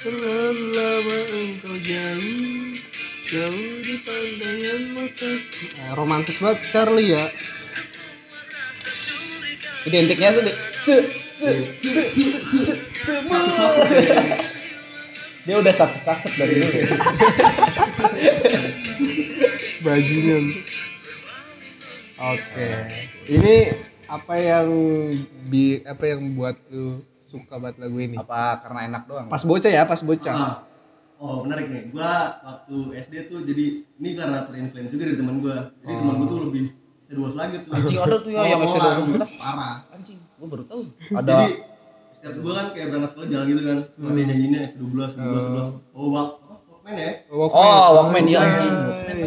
Terlalu 0.00 0.72
lama 0.72 1.20
engkau 1.36 1.76
jauh 1.80 2.80
Jauh 3.24 3.76
di 3.84 4.00
pandangan 4.04 4.80
mataku 4.96 5.64
Eh, 5.84 5.92
romantis 5.96 6.40
banget 6.40 6.64
Charlie 6.72 7.12
ya. 7.12 7.28
Identiknya 9.84 10.32
tuh 10.32 10.48
se 10.80 10.96
se 11.36 11.52
se 11.76 12.08
se 12.08 12.28
se 12.56 12.72
se. 13.04 14.53
Dia 15.44 15.60
udah 15.60 15.72
sakset 15.72 16.00
dari 16.34 16.56
dulu. 16.56 16.72
ya. 16.72 16.84
Bajingan. 19.82 20.44
Oke. 22.16 22.68
Ini 23.26 23.54
apa 24.06 24.34
yang 24.36 24.68
bi 25.44 25.80
apa 25.82 26.04
yang 26.06 26.32
buat 26.32 26.56
lu 26.70 26.96
suka 27.22 27.60
banget 27.60 27.76
lagu 27.78 27.98
ini? 27.98 28.16
Apa 28.16 28.64
karena 28.64 28.80
enak 28.88 29.02
doang? 29.04 29.26
Pas 29.28 29.42
bocah 29.42 29.68
ya, 29.68 29.84
pas 29.84 30.00
bocah. 30.00 30.32
Ah, 30.32 30.56
oh 31.18 31.44
menarik 31.44 31.68
nih. 31.68 31.82
Gua 31.92 32.08
waktu 32.40 32.76
SD 33.02 33.28
tuh 33.28 33.44
jadi 33.44 33.64
ini 33.84 34.10
karena 34.16 34.48
terinfluence 34.48 34.88
juga 34.88 35.04
dari 35.04 35.18
teman 35.18 35.36
gua. 35.44 35.56
Jadi 35.84 35.92
teman 35.92 36.14
gua 36.16 36.28
tuh 36.30 36.40
lebih 36.48 36.64
serius 36.96 37.34
lagi 37.36 37.56
tuh. 37.60 37.70
Anjing 37.76 38.00
ada 38.00 38.16
tuh 38.16 38.30
ya 38.32 38.40
yang 38.48 38.60
Oh, 38.64 38.72
orang. 38.72 38.96
dulu. 39.04 39.20
Parah. 39.20 39.76
Anjing, 39.92 40.18
gua 40.40 40.46
baru 40.48 40.64
tahu. 40.64 40.80
Jadi 40.88 41.12
Ada 41.12 41.36
setiap 42.24 42.40
gua 42.40 42.52
kan 42.56 42.66
kayak 42.72 42.86
berangkat 42.88 43.10
sekolah 43.12 43.28
jalan 43.28 43.46
gitu 43.52 43.62
kan. 43.68 43.78
Hmm. 44.00 44.16
Dia 44.16 44.24
nyanyinya 44.24 44.60
S12, 44.64 44.96
S12, 45.12 45.36
S12. 45.36 45.60
Oh, 45.92 46.08
wak, 46.08 46.28
apa? 46.40 46.54
Walkman 46.72 46.94
ya? 46.96 47.10
Oh, 47.28 47.48
Walkman 48.00 48.24
ya 48.24 48.38
anjing. 48.40 48.76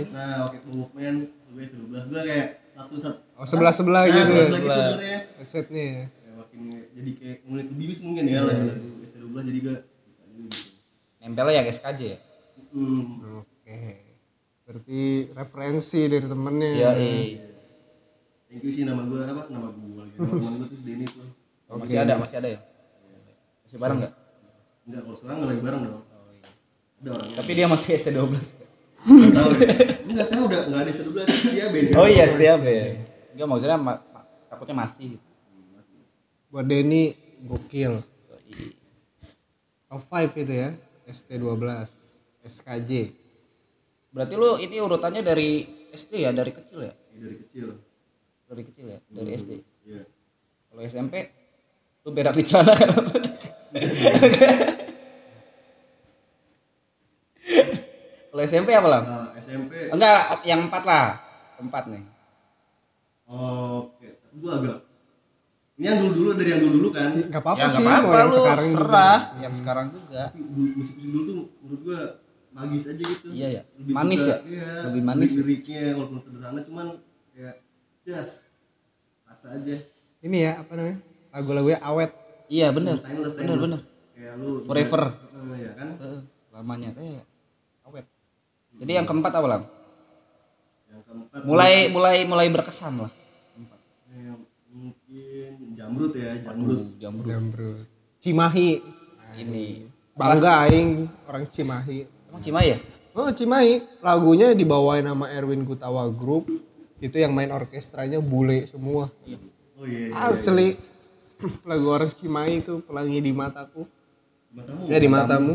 Nah, 0.10 0.50
oke 0.50 0.58
Walkman, 0.66 1.16
gue 1.30 1.62
S12. 1.62 1.94
Gua 2.10 2.22
kayak 2.26 2.48
satu 2.74 2.96
satu. 2.98 3.20
Oh, 3.38 3.46
sebelah-sebelah 3.46 4.02
Nah, 4.02 4.10
gitu 4.10 4.32
ya. 4.34 4.46
sebelah 4.50 4.58
gitu 4.58 4.82
sebenarnya. 4.90 5.20
Headsetnya 5.38 5.84
ya. 5.86 6.04
Makin 6.34 6.62
jadi 6.98 7.12
kayak 7.22 7.38
ngulik 7.46 7.70
bius 7.78 8.00
mungkin 8.02 8.24
ya 8.26 8.40
lagu-lagu 8.42 8.90
S12 9.06 9.36
jadi 9.46 9.58
juga 9.62 9.74
gitu. 10.34 10.58
nempelnya 11.22 11.54
yang 11.62 11.68
SKJ 11.70 12.02
ya. 12.02 12.18
Hmm. 12.74 13.46
Oke. 13.46 13.78
Berarti 14.66 15.00
referensi 15.32 16.02
dari 16.10 16.26
temennya. 16.26 16.70
Iya, 16.74 16.92
iya. 16.98 17.46
Thank 18.50 18.66
you 18.66 18.72
sih 18.74 18.90
nama 18.90 19.06
gue 19.06 19.22
apa 19.22 19.54
nama 19.54 19.70
gue 19.70 20.04
nama 20.18 20.50
gue 20.58 20.66
tuh 20.66 20.80
Denny 20.82 21.06
tuh 21.06 21.30
Masih 21.68 22.00
ada, 22.00 22.16
masih 22.18 22.38
ada 22.42 22.50
ya? 22.58 22.60
Masih 23.68 23.78
bareng 23.78 23.98
nggak? 24.00 24.14
enggak 24.88 25.02
kalau 25.04 25.18
sekarang 25.20 25.38
nggak 25.38 25.50
lagi 25.50 25.62
bareng 25.62 25.82
dong 25.84 26.04
ada 26.98 27.10
orang 27.14 27.28
Tapi 27.36 27.52
dia 27.52 27.68
masih 27.68 27.90
ST12. 27.94 28.24
nggak 28.98 29.32
tahu 29.34 29.50
enggak 30.08 30.26
sekarang 30.26 30.46
udah 30.46 30.60
nggak 30.66 30.82
ada 30.82 30.90
S12 30.90 31.18
dia 31.50 31.66
beda 31.68 31.92
Oh 31.94 32.08
iya, 32.08 32.26
setiap 32.26 32.60
ya. 32.62 32.96
Enggak 33.30 33.48
maksudnya 33.48 33.78
ma- 33.78 34.00
ma- 34.02 34.26
takutnya 34.48 34.76
masih. 34.78 35.20
Buat 36.48 36.66
Denny 36.66 37.12
gokil. 37.42 38.00
Top 39.86 40.02
5 40.02 40.32
itu 40.38 40.54
ya. 40.54 40.70
ST12, 41.06 41.64
SKJ. 42.42 42.92
Berarti 44.10 44.34
lu 44.34 44.56
ini 44.58 44.76
urutannya 44.78 45.20
dari 45.22 45.64
SD 45.90 46.24
ya, 46.24 46.32
dari 46.32 46.52
kecil 46.52 46.80
ya? 46.82 46.92
Iya, 47.10 47.20
dari 47.22 47.38
kecil 47.38 47.68
Dari 48.44 48.62
kecil 48.64 48.86
ya, 48.88 49.00
dari 49.06 49.30
SD. 49.34 49.52
iya 49.86 50.04
Kalau 50.66 50.82
SMP 50.82 51.14
lu 52.02 52.12
berak 52.12 52.32
di 52.34 52.44
celana. 52.44 52.72
Kalau 58.28 58.42
SMP 58.44 58.70
apa 58.72 58.88
lah? 58.88 59.02
Nah, 59.02 59.28
SMP 59.36 59.72
Enggak, 59.90 60.20
yang 60.44 60.68
empat 60.68 60.84
lah. 60.84 61.06
Empat 61.58 61.84
nih. 61.90 62.04
oke 63.28 64.08
gue 64.32 64.52
agak 64.54 64.78
ini 65.76 65.84
yang 65.84 66.00
dulu 66.00 66.12
dulu 66.16 66.30
dari 66.34 66.50
yang 66.50 66.62
dulu 66.64 66.74
dulu 66.80 66.90
kan 66.90 67.12
Gak 67.20 67.38
apa-apa 67.38 67.60
ya 67.60 67.68
sih, 67.68 67.84
mau 67.84 67.92
apa-apa 67.92 68.16
yang 68.16 68.30
lu 68.30 68.38
sekarang 68.40 68.66
juga. 68.66 68.78
serah. 68.80 69.20
Yang 69.38 69.54
sekarang 69.58 69.86
juga. 69.92 70.24
Tapi 70.24 70.40
dulu- 70.48 70.74
musik 70.74 70.96
musik 70.96 70.98
dulu 71.04 71.20
tuh 71.22 71.38
menurut 71.60 71.82
gue 71.84 72.00
magis 72.50 72.84
aja 72.88 73.04
gitu 73.04 73.28
Iya, 73.30 73.48
ya. 73.52 73.62
Lebih 73.76 73.94
Manis 73.94 74.20
suka, 74.20 74.32
ya? 74.32 74.38
iya, 74.48 74.70
Lebih 74.88 75.02
manis 75.04 75.30
ya? 75.30 75.38
liriknya 75.38 75.82
walaupun 75.94 76.18
sederhana 76.20 76.60
cuman 76.64 76.88
kayak 77.30 77.56
jas 78.02 78.30
rasa 79.24 79.48
aja 79.54 79.76
Ini 80.20 80.38
ya, 80.40 80.52
apa 80.58 80.72
namanya? 80.74 80.98
Lagu-lagunya 81.30 81.80
awet. 81.80 82.12
Iya 82.48 82.68
bener. 82.70 82.96
timeless 82.98 83.34
Bener 83.34 83.48
timeless 83.50 83.62
bener. 83.62 83.82
kayak 84.14 84.34
lu 84.36 84.50
bisa- 84.58 84.68
Forever. 84.68 85.02
Eh, 85.08 85.60
ya 85.60 85.72
kan 85.74 85.88
Heeh, 85.98 86.20
Selamanya 86.48 86.90
teh 86.92 87.20
awet. 87.84 88.06
Jadi 88.74 88.92
yang 88.94 89.06
keempat 89.06 89.32
apa 89.32 89.48
lah? 89.48 89.62
yang 90.88 91.02
keempat 91.04 91.40
Mulai 91.44 91.74
mulai 91.88 92.18
mulai 92.24 92.48
berkesan 92.48 92.94
lah. 93.00 93.12
Keempat. 93.54 93.80
eh, 94.10 94.36
mungkin 94.70 95.52
jamrut 95.74 96.14
ya 96.14 96.32
jamrut 96.42 96.82
Aduh, 96.82 96.98
jamrut. 96.98 97.28
Jambrut. 97.28 97.86
Cimahi. 98.18 98.70
Ini 99.38 99.86
Bangga 100.12 100.66
aing 100.66 100.90
orang 101.26 101.46
Cimahi. 101.46 102.10
emang 102.26 102.42
Cimahi 102.42 102.74
ya? 102.74 102.80
Oh, 103.14 103.30
Cimahi. 103.30 103.86
Lagunya 104.00 104.50
dibawain 104.52 105.04
nama 105.04 105.26
Erwin 105.28 105.62
Gutawa 105.62 106.10
Group. 106.10 106.50
Itu 106.98 107.14
yang 107.16 107.30
main 107.32 107.50
orkestranya 107.50 108.18
bule 108.18 108.66
semua. 108.66 109.14
oh 109.76 109.86
iya, 109.86 110.10
iya. 110.10 110.18
Asli. 110.26 110.74
Lagu 111.70 111.88
orang 111.90 112.12
Cimahi 112.12 112.66
itu 112.66 112.82
pelangi 112.84 113.20
di 113.22 113.32
mataku. 113.34 113.86
matamu 114.54 114.82
Ya 114.90 114.98
di 114.98 115.10
matamu. 115.10 115.54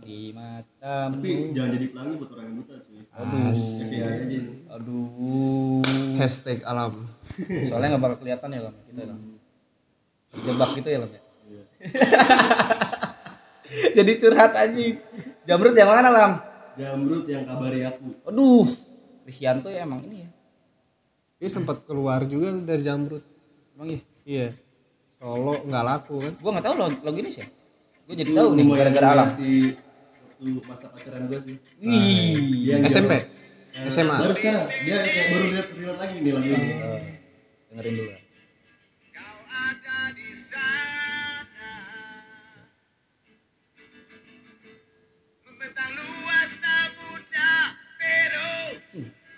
Di 0.00 0.32
matamu. 0.34 1.20
tapi 1.20 1.30
jangan 1.52 1.70
jadi 1.76 1.86
pelangi 1.92 2.12
buat 2.16 2.30
orang 2.34 2.44
yang 2.48 2.56
buta 2.64 2.74
cuy 2.82 3.00
Aduh. 3.10 3.52
FYI 3.54 4.00
aja. 4.00 4.40
Aduh. 4.76 5.82
Hashtag 6.16 6.58
alam. 6.64 7.04
Soalnya 7.68 7.96
nggak 7.96 8.02
bakal 8.02 8.18
kelihatan 8.24 8.48
ya 8.52 8.60
lam 8.68 8.74
kita 8.88 9.02
lam. 9.08 9.18
Terjebak 10.30 10.70
gitu 10.78 10.88
ya 10.88 10.98
lam 11.04 11.10
ya. 11.12 11.22
Jadi 14.00 14.12
curhat 14.18 14.52
anjing. 14.56 14.94
Jamrut 15.46 15.74
yang 15.76 15.90
mana 15.90 16.10
lam? 16.10 16.32
jamrut 16.80 17.28
yang 17.28 17.44
kabari 17.44 17.84
aku 17.84 18.16
Aduh. 18.24 18.64
Krisyanto 19.26 19.68
ya 19.68 19.84
emang 19.84 20.00
ini 20.08 20.26
ya. 20.26 20.30
Dia 21.40 21.50
sempat 21.52 21.84
keluar 21.84 22.24
juga 22.24 22.52
dari 22.52 22.82
Jamrut. 22.82 23.24
Emang 23.76 23.88
iya. 23.94 24.00
Iya. 24.24 24.48
Solo 25.20 25.52
nggak 25.68 25.84
laku 25.84 26.14
kan? 26.18 26.32
Gua 26.40 26.50
nggak 26.50 26.64
tahu 26.64 26.74
lo 26.74 26.86
lagu 27.04 27.16
ini 27.20 27.30
sih. 27.30 27.44
Gue 28.06 28.14
jadi 28.16 28.32
tahu 28.32 28.48
nih 28.56 28.64
gara-gara 28.72 29.08
alam. 29.14 29.28
si 29.28 29.76
waktu 30.40 30.64
masa 30.66 30.86
pacaran 30.90 31.22
gue 31.28 31.38
sih 31.38 31.56
Wih. 31.78 32.64
Dia 32.64 32.80
yang 32.80 32.88
SMP. 32.88 33.12
Eh, 33.70 33.86
SMA. 33.86 34.16
baru 34.18 34.34
sekarang 34.34 34.66
dia 34.82 34.96
kayak 34.98 35.26
baru 35.30 35.44
lihat 35.46 35.66
lihat 35.78 35.96
lagi 36.00 36.16
nih 36.18 36.32
lagu 36.34 36.48
ini 36.48 36.66
Eh, 36.74 37.00
dengerin 37.70 37.92
dulu. 37.94 38.10
ya. 38.10 38.18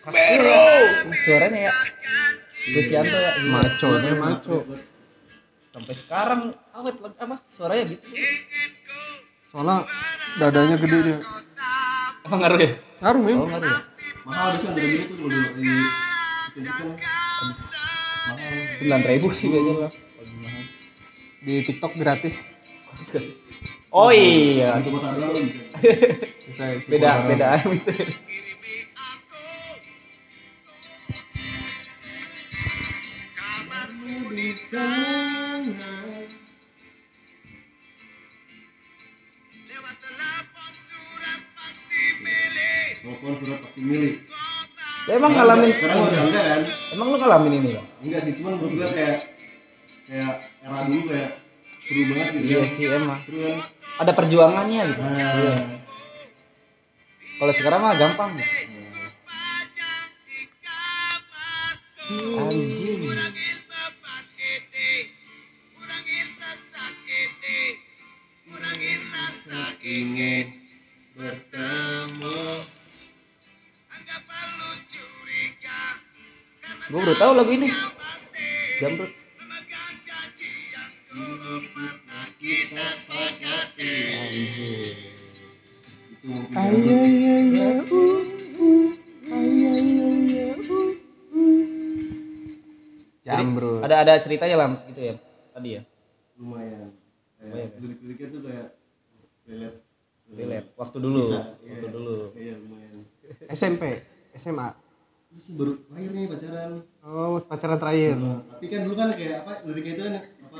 Pero. 0.03 0.59
Suaranya 1.23 1.61
ya. 1.71 1.73
Krisyanto 2.63 3.15
ya. 3.17 3.33
Iya. 3.33 3.51
Maco 3.53 3.89
nya 4.03 4.13
maco. 4.19 4.57
Sampai 5.73 5.95
sekarang 5.97 6.41
awet 6.77 7.01
apa 7.01 7.37
suaranya 7.49 7.85
gitu. 7.89 8.13
Soalnya 9.49 9.89
dadanya 10.37 10.77
gede 10.77 10.99
dia. 11.01 11.19
Emang 12.29 12.41
ngaruh 12.45 12.61
ya? 12.61 12.71
Ngaruh 13.01 13.21
men. 13.25 13.37
Oh 13.41 13.49
ngaruh 13.49 13.73
ya. 13.73 13.79
mahal 14.23 14.55
di 14.55 14.59
sana 14.63 14.79
dari 14.79 14.95
itu 15.03 15.13
kalau 15.19 15.27
di 15.59 15.73
chicken 16.55 16.89
Sembilan 18.79 19.03
ribu 19.09 19.29
sih 19.33 19.49
kayaknya 19.49 19.75
lah. 19.89 19.93
Di 21.43 21.55
TikTok 21.65 21.93
gratis. 21.99 22.47
Oh 23.93 24.09
iya, 24.09 24.77
Satu 24.81 24.89
kotak 24.89 25.13
doang 25.21 25.37
beda 34.43 34.59
Koran. 34.75 35.63
beda. 42.23 42.71
Telepon 43.03 43.33
surat 43.39 43.59
vaksin 43.63 43.85
milik. 43.87 44.15
Ya, 45.03 45.19
emang 45.19 45.35
ngalamin 45.35 45.67
Sekarang 45.75 45.99
udah 46.07 46.23
enggak 46.23 46.45
kan? 46.47 46.63
emang 46.95 47.07
lu 47.11 47.17
ngalamin 47.19 47.53
ini 47.59 47.69
Bang? 47.75 47.87
Enggak 48.07 48.21
sih, 48.23 48.33
cuman 48.39 48.53
menurut 48.55 48.75
gua 48.79 48.89
kayak 48.95 49.19
kayak 50.07 50.35
era 50.63 50.79
dulu 50.87 51.03
kayak 51.11 51.31
seru 51.83 52.03
banget 52.11 52.27
gitu. 52.39 52.47
Iya 52.47 52.63
sih 52.67 52.85
emang. 52.87 53.19
Seru 53.19 53.39
kan? 53.43 53.57
Ada 54.07 54.13
perjuangannya 54.15 54.83
gitu. 54.87 55.03
Nah, 55.03 55.67
Kalau 57.43 57.53
sekarang 57.55 57.81
mah 57.83 57.95
gampang. 57.99 58.31
Anjing. 62.43 63.42
Ingin 69.83 70.47
bertemu. 71.19 72.43
Gue 76.93 77.01
baru 77.01 77.15
tahu 77.17 77.33
lagu 77.35 77.53
ini. 77.57 77.69
Jamrut. 78.83 79.11
Ay, 86.53 86.77
ay, 86.77 86.93
ay, 86.93 87.15
ay, 87.33 87.49
uh, 87.59 87.83
uh. 87.83 88.89
Ay, 89.33 89.51
ay, 89.67 89.89
ay, 89.99 90.21
ay, 90.29 90.43
uh, 90.43 90.59
uh. 90.63 90.91
Jambrut. 93.25 93.81
Ada 93.83 93.95
ada 94.05 94.13
ceritanya 94.21 94.57
lah 94.61 94.69
gitu 94.93 95.01
ya. 95.01 95.15
Tadi 95.57 95.69
ya. 95.81 95.83
Lumayan. 96.37 96.93
Kayak 97.41 97.69
lirik-liriknya 97.81 98.29
tuh 98.31 98.41
kayak 98.45 98.69
relate. 99.45 99.79
Relate. 100.29 100.67
Waktu 100.75 100.97
dulu. 100.99 101.19
Bisa, 101.19 101.41
Waktu 101.61 101.67
iya. 101.83 101.91
dulu. 101.91 102.17
Iya, 102.33 102.55
lumayan. 102.59 102.95
SMP, 103.49 103.83
SMA. 104.33 104.69
Ini 105.29 105.41
sih 105.41 105.53
baru 105.57 105.73
lahir 105.89 106.11
nih 106.13 106.25
pacaran. 106.29 106.73
Oh, 107.03 107.41
pacaran 107.41 107.79
terakhir. 107.79 108.13
Nah, 108.17 108.41
tapi 108.47 108.65
kan 108.69 108.81
dulu 108.85 108.95
kan 108.95 109.09
kayak 109.13 109.37
apa 109.45 109.53
liriknya 109.65 109.93
itu 109.93 110.03
kan 110.03 110.15
apa 110.45 110.59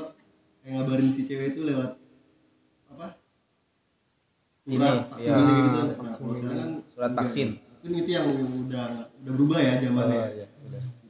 kayak 0.59 0.71
ngabarin 0.73 1.09
si 1.09 1.21
cewek 1.23 1.53
itu 1.53 1.61
lewat 1.63 1.91
apa? 2.89 3.07
Surat 4.63 4.97
vaksin 5.11 5.29
ya. 5.29 5.37
gitu. 5.37 5.79
Nah, 5.93 6.11
sekarang 6.33 6.57
kan 6.57 6.69
Surat 6.89 7.11
vaksin. 7.13 7.47
Mungkin 7.83 7.91
itu 7.99 8.09
yang 8.09 8.25
udah 8.65 8.85
udah 9.21 9.31
berubah 9.31 9.59
ya 9.59 9.73
zamannya. 9.77 10.21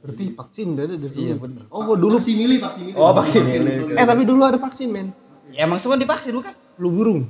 Berarti 0.04 0.24
vaksin 0.36 0.68
dari 0.76 0.94
dari 1.00 1.14
Iya, 1.16 1.32
dulu. 1.32 1.44
bener. 1.48 1.62
Oh, 1.72 1.80
gua 1.86 1.96
dulu. 1.96 2.16
vaksin 2.20 2.36
milih, 2.36 2.58
vaksin 2.60 2.82
milih. 2.84 2.98
Oh, 3.00 3.12
vaksin 3.16 3.40
milih. 3.40 3.72
sorry. 3.80 3.96
Eh, 3.96 4.04
tapi 4.04 4.22
dulu 4.28 4.42
ada 4.44 4.60
vaksin, 4.60 4.88
men. 4.92 5.08
Ya, 5.48 5.64
emang 5.64 5.80
semua 5.80 5.96
divaksin 5.96 6.36
bukan? 6.36 6.52
Flu 6.76 6.92
burung. 6.92 7.20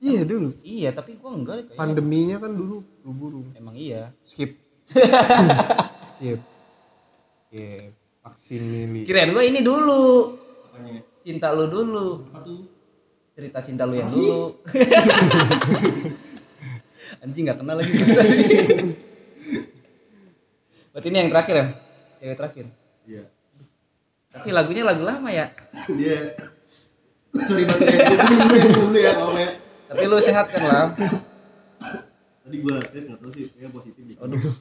Iya, 0.00 0.24
dulu. 0.24 0.56
Iya, 0.64 0.96
tapi 0.96 1.20
gua 1.20 1.36
enggak 1.36 1.68
kayak. 1.68 1.76
Pandeminya 1.76 2.40
kan 2.40 2.56
dulu 2.56 2.80
burung. 3.04 3.52
Emang 3.52 3.76
iya. 3.76 4.08
Skip. 4.24 4.56
Skip. 6.08 6.40
Iya, 7.52 7.92
vaksin 8.24 8.88
milih. 8.88 9.04
Kirain 9.04 9.28
gua 9.36 9.44
ini 9.44 9.60
dulu. 9.60 10.40
Apanya? 10.72 11.04
Cinta 11.20 11.52
lu 11.52 11.68
dulu. 11.68 12.32
Apa 12.32 12.48
tuh? 12.48 12.64
Cerita 13.36 13.60
cinta 13.60 13.84
lu 13.84 14.00
yang 14.00 14.08
dulu. 14.08 14.56
Anjing 17.20 17.44
nggak 17.44 17.60
kenal 17.60 17.76
lagi. 17.76 17.92
Berarti 20.90 21.06
ini 21.12 21.18
yang 21.20 21.30
terakhir 21.30 21.54
ya? 21.60 21.66
Cewek 22.20 22.36
terakhir. 22.40 22.64
Iya. 23.04 23.22
Tapi 24.32 24.48
lagunya 24.48 24.82
lagu 24.88 25.04
lama 25.04 25.28
ya. 25.28 25.52
Dia 25.92 26.32
sorry 27.36 27.68
banget 27.68 27.86
ya. 27.92 27.98
Gue 28.00 28.16
dulu 28.16 28.56
ya, 28.56 28.72
dulu 28.72 28.98
ya, 28.98 29.12
kalau 29.20 29.36
ya. 29.36 29.50
Tapi 29.90 30.02
lu 30.06 30.18
sehat 30.22 30.46
kan 30.54 30.62
lah. 30.62 30.86
Tadi 32.46 32.56
gua 32.62 32.78
tes 32.78 33.10
nggak 33.10 33.18
tahu 33.18 33.30
sih, 33.34 33.50
kayak 33.50 33.74
positif 33.74 34.02
deh. 34.06 34.16
Aduh. 34.22 34.54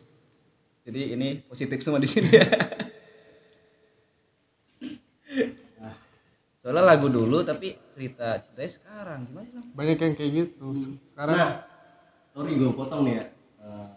Jadi 0.89 1.01
ini 1.13 1.27
positif 1.45 1.77
semua 1.85 2.01
di 2.01 2.09
sini 2.09 2.33
ya. 2.33 2.45
Soalnya 6.59 6.83
lagu 6.83 7.07
dulu 7.07 7.45
tapi 7.45 7.71
cerita 7.93 8.35
ceritanya 8.41 8.71
sekarang 8.73 9.19
gimana 9.29 9.45
sih? 9.47 9.53
Lam? 9.53 9.65
Banyak 9.77 9.97
yang 10.01 10.13
kayak 10.17 10.31
gitu. 10.33 10.67
Sekarang 11.13 11.37
Nah, 11.37 11.51
sorry 12.35 12.51
gue 12.57 12.71
potong 12.73 13.01
nih 13.07 13.13
ya. 13.15 13.25
Eh, 13.63 13.89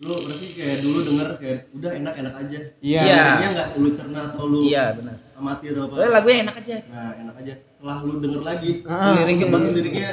lu 0.00 0.14
berarti 0.26 0.46
kayak 0.56 0.78
dulu 0.80 0.98
denger 1.06 1.28
kayak 1.38 1.60
udah 1.76 1.90
enak-enak 1.92 2.34
aja. 2.40 2.58
iya. 2.80 3.00
Iya. 3.04 3.16
Liriknya 3.20 3.48
nggak 3.52 3.68
lu 3.78 3.88
cerna 3.94 4.20
atau 4.32 4.44
lu 4.48 4.58
Iya 4.64 4.84
benar. 4.96 5.16
Amati 5.36 5.64
atau 5.68 5.82
apa. 5.84 5.94
Soalnya 5.94 6.12
lagunya 6.12 6.38
enak 6.42 6.56
aja. 6.56 6.76
Nah, 6.86 7.10
enak 7.16 7.34
aja. 7.36 7.54
Setelah 7.56 7.96
lu 8.02 8.12
denger 8.18 8.42
lagi, 8.42 8.70
Ah, 8.84 9.12
Liriknya 9.16 9.46
berarti 9.46 9.70
liriknya 9.72 10.10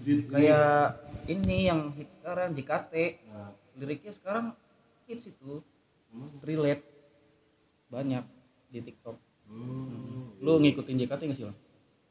jadi- 0.00 0.24
Kayak 0.26 0.82
ini 1.26 1.58
yang 1.64 1.80
hit 1.92 2.08
sekarang 2.12 2.48
JKT. 2.52 2.92
Nah, 3.26 3.50
Liriknya 3.74 4.12
sekarang 4.12 4.44
hits 5.04 5.26
itu 5.26 5.52
relate 6.40 6.84
banyak 7.88 8.24
di 8.68 8.80
TikTok. 8.80 9.16
hmm. 9.46 10.38
Lu 10.38 10.56
ngikutin 10.56 10.96
JKT 10.96 11.20
nggak 11.24 11.36
sih, 11.36 11.44
Bang? 11.44 11.58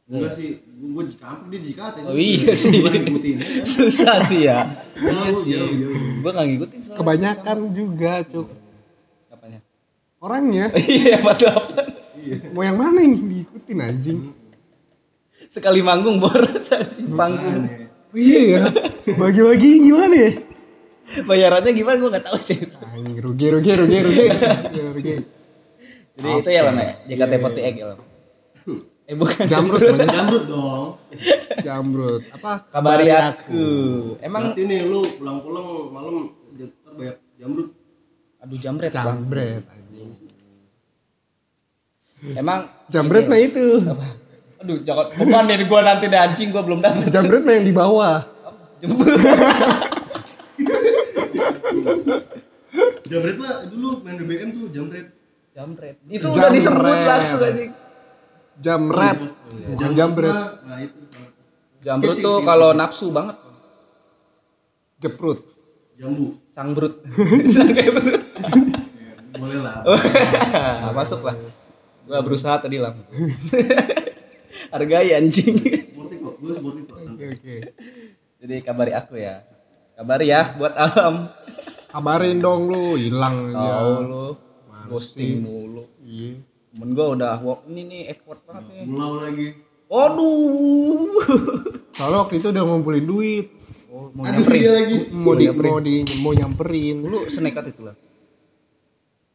Enggak 0.09 0.33
sih, 0.33 0.57
gue 0.65 1.03
di 1.05 1.15
kampung 1.15 1.47
dia 1.47 1.61
di 1.61 1.69
Jakarta. 1.69 2.01
Oh 2.03 2.17
iya 2.17 2.49
sih. 2.51 2.81
Susah 3.69 4.17
sih 4.19 4.41
ya. 4.43 4.65
Jauh, 4.95 5.45
jauh. 5.45 5.69
Gua 6.19 6.31
nggak 6.33 6.47
ngikutin 6.47 6.79
soalnya. 6.81 6.97
Kebanyakan 6.97 7.57
juga, 7.71 8.13
Cuk. 8.25 8.49
Apanya? 9.29 9.61
Orangnya 10.19 10.65
Iya, 10.89 11.21
apa 11.21 11.31
tuh 11.31 11.47
apa? 11.47 11.79
Mau 12.53 12.63
yang 12.63 12.77
mana 12.77 12.99
yang 13.01 13.15
diikutin 13.17 13.77
anjing? 13.79 14.19
Sekali 15.49 15.79
manggung 15.81 16.19
boros 16.19 16.67
anjing 16.77 17.09
panggung. 17.15 17.65
Oh, 18.09 18.17
iya 18.17 18.39
ya. 18.57 18.61
Bagi-bagi 19.17 19.85
gimana 19.85 20.15
ya? 20.15 20.31
Bayarannya 21.25 21.71
gimana 21.73 21.97
gua 22.01 22.09
nggak 22.13 22.25
tahu 22.29 22.39
sih. 22.41 22.57
Anjing 22.85 23.17
rugi 23.17 23.47
rugi 23.49 23.71
rugi 23.73 23.97
rugi. 23.97 25.13
Jadi 26.19 26.29
itu 26.43 26.49
ya 26.51 26.61
lama 26.67 26.81
ya, 26.83 26.93
JKT48 27.07 27.57
ya 27.79 27.85
lama. 27.95 28.03
Eh 29.09 29.17
bukan 29.17 29.41
Jamrut 29.49 29.81
Jamrut. 29.81 30.05
Jamrut 30.05 30.43
dong. 30.45 30.87
jamrut. 31.65 32.21
Apa? 32.29 32.51
Kabari 32.69 33.09
aku. 33.09 33.65
Emang 34.21 34.53
Berarti 34.53 34.69
nih 34.69 34.85
lu 34.85 35.01
pulang-pulang 35.17 35.89
malam 35.89 36.15
banyak 36.93 37.17
jamrut. 37.41 37.69
aduh 38.39 38.57
jamret 38.61 38.93
anjing. 38.93 40.28
Emang 42.35 42.67
Jambret 42.89 43.25
mah 43.29 43.39
itu. 43.39 43.79
aduh 44.59 44.75
jangan 44.83 45.07
beban 45.15 45.47
dari 45.47 45.63
gua 45.63 45.87
nanti 45.87 46.11
deh 46.11 46.19
anjing 46.19 46.51
gua 46.51 46.67
belum 46.67 46.83
dapet. 46.83 47.07
Jambret 47.07 47.47
mah 47.47 47.53
yang 47.55 47.63
di 47.63 47.71
bawah. 47.71 48.19
Jamret 53.09 53.37
mah 53.39 53.65
dulu 53.71 54.03
main 54.03 54.19
BBM 54.19 54.49
tuh 54.51 54.67
jamret. 54.69 55.07
Jamret. 55.55 55.95
Itu 56.11 56.27
udah 56.29 56.51
Jamret. 56.51 56.55
disebut 56.59 56.97
langsung 57.07 57.41
anjing. 57.41 57.71
Jamret. 58.59 59.17
Bukan 59.73 59.91
jambret. 59.95 60.35
Nah 60.67 60.79
itu. 60.83 60.99
Jamrut 61.79 62.17
tuh 62.19 62.43
kalau 62.43 62.75
nafsu 62.75 63.15
banget. 63.15 63.39
Jeprut. 64.99 65.39
Jambu. 65.95 66.35
Sang 66.47 66.75
brut. 66.75 66.99
Sang 67.55 67.71
kayak 67.71 67.91
brut. 67.95 68.23
Ya, 68.39 69.35
boleh 69.39 69.59
lah. 69.63 69.83
Nah, 70.83 70.91
masuk 70.95 71.23
lah. 71.23 71.35
Gua 72.09 72.25
berusaha 72.25 72.57
tadi 72.57 72.81
lah. 72.81 72.97
Hargai 74.73 75.13
anjing. 75.13 75.61
Sportif 75.61 76.17
kok. 76.17 76.35
Gue 76.41 76.53
sportif 76.57 76.83
kok. 76.89 76.97
Oke 77.05 77.25
oke. 77.37 77.55
Jadi 78.41 78.55
kabari 78.65 78.97
aku 78.97 79.13
ya. 79.13 79.45
Kabari 79.93 80.33
ya 80.33 80.57
buat 80.57 80.73
alam. 80.73 81.29
Kabarin 81.89 82.41
dong 82.41 82.65
lu, 82.65 82.97
hilang 82.97 83.53
Tahu 83.53 83.61
aja. 83.61 84.01
lu. 84.01 84.27
Ghosting 84.89 85.45
mulu. 85.45 85.85
Iya. 86.01 86.41
Temen 86.73 86.97
gua 86.97 87.13
udah 87.13 87.37
wah, 87.41 87.61
ini 87.69 87.81
nih 87.85 88.01
effort 88.09 88.41
banget 88.41 88.65
nih. 88.73 88.89
Mulau 88.89 89.21
lagi. 89.21 89.49
Aduh. 89.89 91.13
Soalnya 91.93 92.17
waktu 92.25 92.41
itu 92.41 92.47
udah 92.49 92.63
ngumpulin 92.65 93.05
duit. 93.05 93.47
Oh, 93.89 94.09
mau 94.13 94.25
Aduh 94.25 94.45
nyamperin. 94.45 94.61
dia 94.61 94.71
lagi. 94.73 94.97
Mau 95.13 95.33
di 95.33 95.45
mau 95.49 95.77
di 95.77 95.95
mau 96.21 96.33
nyamperin. 96.33 97.05
Lu 97.05 97.21
senekat 97.25 97.69
itu 97.69 97.85
lah. 97.85 97.93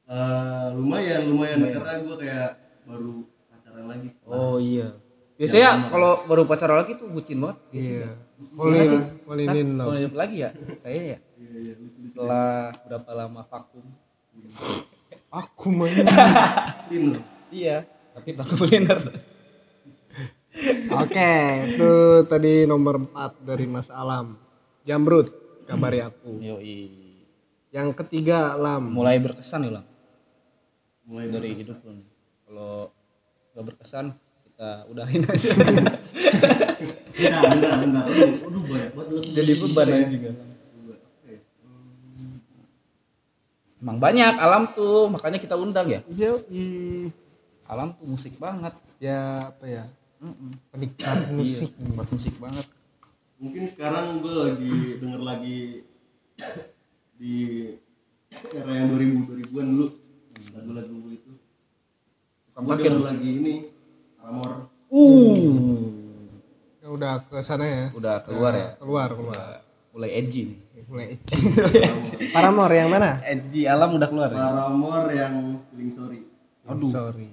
Eh, 0.04 0.66
lumayan, 0.74 1.22
lumayan 1.26 1.58
karena 1.64 2.02
gue 2.02 2.16
kayak 2.18 2.50
baru 2.84 3.24
pacaran 3.50 3.86
lagi. 3.88 4.08
Oh 4.28 4.56
iya. 4.60 4.88
Biasanya 5.34 5.90
kalau 5.90 6.22
baru 6.30 6.42
pacaran 6.46 6.78
lagi 6.84 6.94
tuh 6.94 7.10
bucin 7.10 7.42
banget. 7.42 7.58
Iya. 7.74 8.08
Falling 8.54 9.02
falling 9.24 9.50
in 9.56 9.68
Mau 9.78 9.90
love. 9.90 9.98
hidup 9.98 10.14
lagi 10.14 10.36
ya? 10.46 10.50
Kayaknya 10.82 11.04
ya. 11.04 11.18
Iya, 11.38 11.50
iya. 11.58 11.74
Setelah 11.96 12.70
berapa 12.86 13.10
lama 13.14 13.40
vakum. 13.42 13.84
Aku 15.30 15.66
main. 15.74 16.04
Iya, 17.54 17.86
tapi 18.10 18.34
vakum 18.34 18.58
bener. 18.66 18.98
Oke, 20.94 21.34
itu 21.66 21.90
tadi 22.26 22.66
nomor 22.66 22.98
4 22.98 23.46
dari 23.46 23.66
Mas 23.66 23.90
Alam. 23.94 24.38
Jamrut, 24.82 25.30
kabari 25.62 26.02
aku. 26.02 26.38
Yoi. 26.42 26.90
Yang 27.70 27.88
ketiga 28.02 28.54
Lam. 28.54 28.90
Mulai 28.90 29.18
berkesan 29.18 29.66
ya, 29.66 29.78
Lang. 29.78 29.86
Mulai 31.06 31.26
dari 31.30 31.50
hidup 31.54 31.78
lu 31.82 31.98
nih. 31.98 32.06
Kalau 32.54 32.86
nggak 33.50 33.64
berkesan, 33.66 34.14
kita 34.46 34.86
udahin 34.86 35.26
aja. 35.26 35.50
Enggak, 37.18 37.42
enggak, 37.50 37.74
enggak. 37.82 38.06
Aduh, 38.46 38.62
banyak 38.62 38.90
banget 38.94 39.10
lu. 39.10 39.20
Jadi 39.34 39.52
beban 39.58 39.88
aja 39.90 40.06
juga. 40.06 40.30
Emang 43.82 43.98
banyak 43.98 44.34
alam 44.38 44.70
tuh, 44.70 45.10
makanya 45.10 45.42
kita 45.42 45.58
undang 45.58 45.90
ya. 45.90 45.98
Iya. 46.06 46.38
Alam 47.66 47.90
tuh 47.98 48.06
musik 48.06 48.38
banget. 48.38 48.70
ya 49.02 49.50
apa 49.50 49.66
ya? 49.66 49.90
Mm-mm. 50.22 50.54
Penikmat 50.70 51.34
musik. 51.34 51.74
Iya, 51.74 51.90
buat 51.90 52.08
musik 52.14 52.34
banget. 52.38 52.66
Mungkin 53.42 53.66
sekarang 53.66 54.22
gue 54.22 54.30
lagi 54.30 54.74
denger 55.02 55.22
lagi 55.26 55.58
di 57.18 57.34
era 58.54 58.70
yang 58.78 58.94
2000 58.94 59.26
2000-an 59.26 59.66
dulu 59.74 59.86
lagu-lagu 60.54 60.98
itu. 61.10 61.23
Pakai 62.54 62.86
denger 62.86 63.02
lagi 63.02 63.30
ini 63.34 63.54
Paramore. 64.14 64.70
Uh, 64.88 65.90
Ya 66.78 66.88
udah 66.92 67.12
ke 67.18 67.40
sana 67.40 67.64
ya. 67.64 67.84
udah 67.96 68.20
keluar 68.22 68.52
ya. 68.54 68.68
Keluar, 68.78 69.08
keluar. 69.10 69.64
Mulai 69.90 70.10
edgy 70.14 70.52
nih. 70.52 70.58
Mulai 70.84 71.06
Paramore 72.34 72.74
yang 72.76 72.92
mana? 72.92 73.18
Edgy 73.24 73.64
alam 73.66 73.96
udah 73.96 74.06
keluar 74.06 74.28
ya. 74.30 74.38
Paramore 74.38 75.10
yang 75.10 75.34
Feeling 75.72 75.90
Sorry. 75.90 76.20
Aduh. 76.68 76.86
Sorry. 76.86 77.26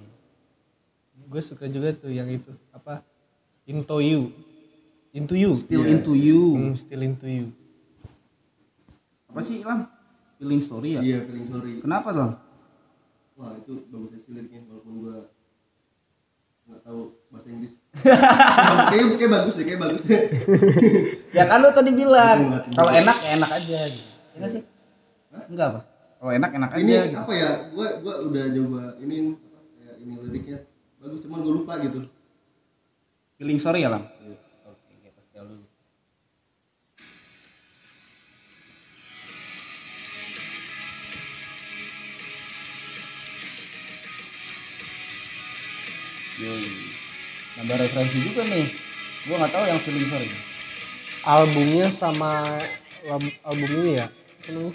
Gue 1.28 1.42
suka 1.44 1.70
juga 1.70 1.94
tuh 1.94 2.10
yang 2.10 2.26
itu. 2.26 2.50
Apa? 2.72 3.04
Into 3.68 4.02
You. 4.02 4.32
Into 5.12 5.38
You. 5.38 5.52
Still 5.54 5.84
into 5.86 6.16
you. 6.18 6.56
Hmm, 6.58 6.74
still 6.74 7.02
into 7.04 7.28
you. 7.28 7.46
Apa 9.28 9.40
sih 9.40 9.62
Lam? 9.62 9.86
Feeling 10.36 10.58
story 10.58 10.98
ya? 10.98 11.00
Iya, 11.00 11.18
Feeling 11.22 11.46
Sorry. 11.46 11.72
Kenapa 11.78 12.10
Lam? 12.10 12.41
Wah, 13.36 13.56
itu 13.56 13.72
bagus 13.88 14.10
sih 14.20 14.30
liriknya 14.36 14.68
walaupun 14.68 14.92
gue 15.02 15.16
nggak 16.62 16.80
tahu 16.86 17.00
bahasa 17.32 17.48
Inggris. 17.50 17.72
kayaknya, 18.92 19.16
kayak 19.18 19.32
bagus 19.32 19.54
deh, 19.58 19.64
kayak 19.66 19.80
bagus 19.80 20.02
deh. 20.06 20.22
Ya 21.36 21.48
kan 21.48 21.64
lu 21.64 21.72
tadi 21.72 21.96
bilang 21.96 22.60
kalau 22.76 22.92
enak 22.92 23.16
ya 23.24 23.30
enak 23.40 23.50
aja 23.50 23.78
gitu. 23.88 24.10
Sih? 24.52 24.62
Enggak 25.48 25.66
apa? 25.72 25.80
Kalau 26.20 26.32
enak 26.36 26.50
enak 26.54 26.70
aja 26.76 26.80
ini 26.84 26.92
gitu. 26.92 27.18
apa 27.18 27.32
ya 27.34 27.50
gua 27.72 27.88
gua 28.04 28.14
udah 28.28 28.44
coba 28.52 28.82
ini 29.00 29.16
apa 29.32 29.58
kayak 29.80 29.94
ini 30.04 30.12
liriknya 30.22 30.58
bagus 31.02 31.18
cuman 31.26 31.38
gue 31.42 31.52
lupa 31.56 31.72
gitu 31.82 31.98
Feeling 33.40 33.58
sorry 33.58 33.82
ya 33.82 33.90
Lam? 33.90 34.06
Yoi. 46.42 46.66
Nambah 47.62 47.76
referensi 47.78 48.18
juga 48.26 48.42
nih. 48.50 48.66
Gua 49.30 49.36
nggak 49.38 49.52
tahu 49.54 49.64
yang 49.70 49.80
feeling 49.86 50.08
sorry. 50.10 50.30
Albumnya 51.22 51.86
sama 51.86 52.58
album 53.46 53.70
ini 53.78 54.02
ya. 54.02 54.06
Namanya? 54.50 54.74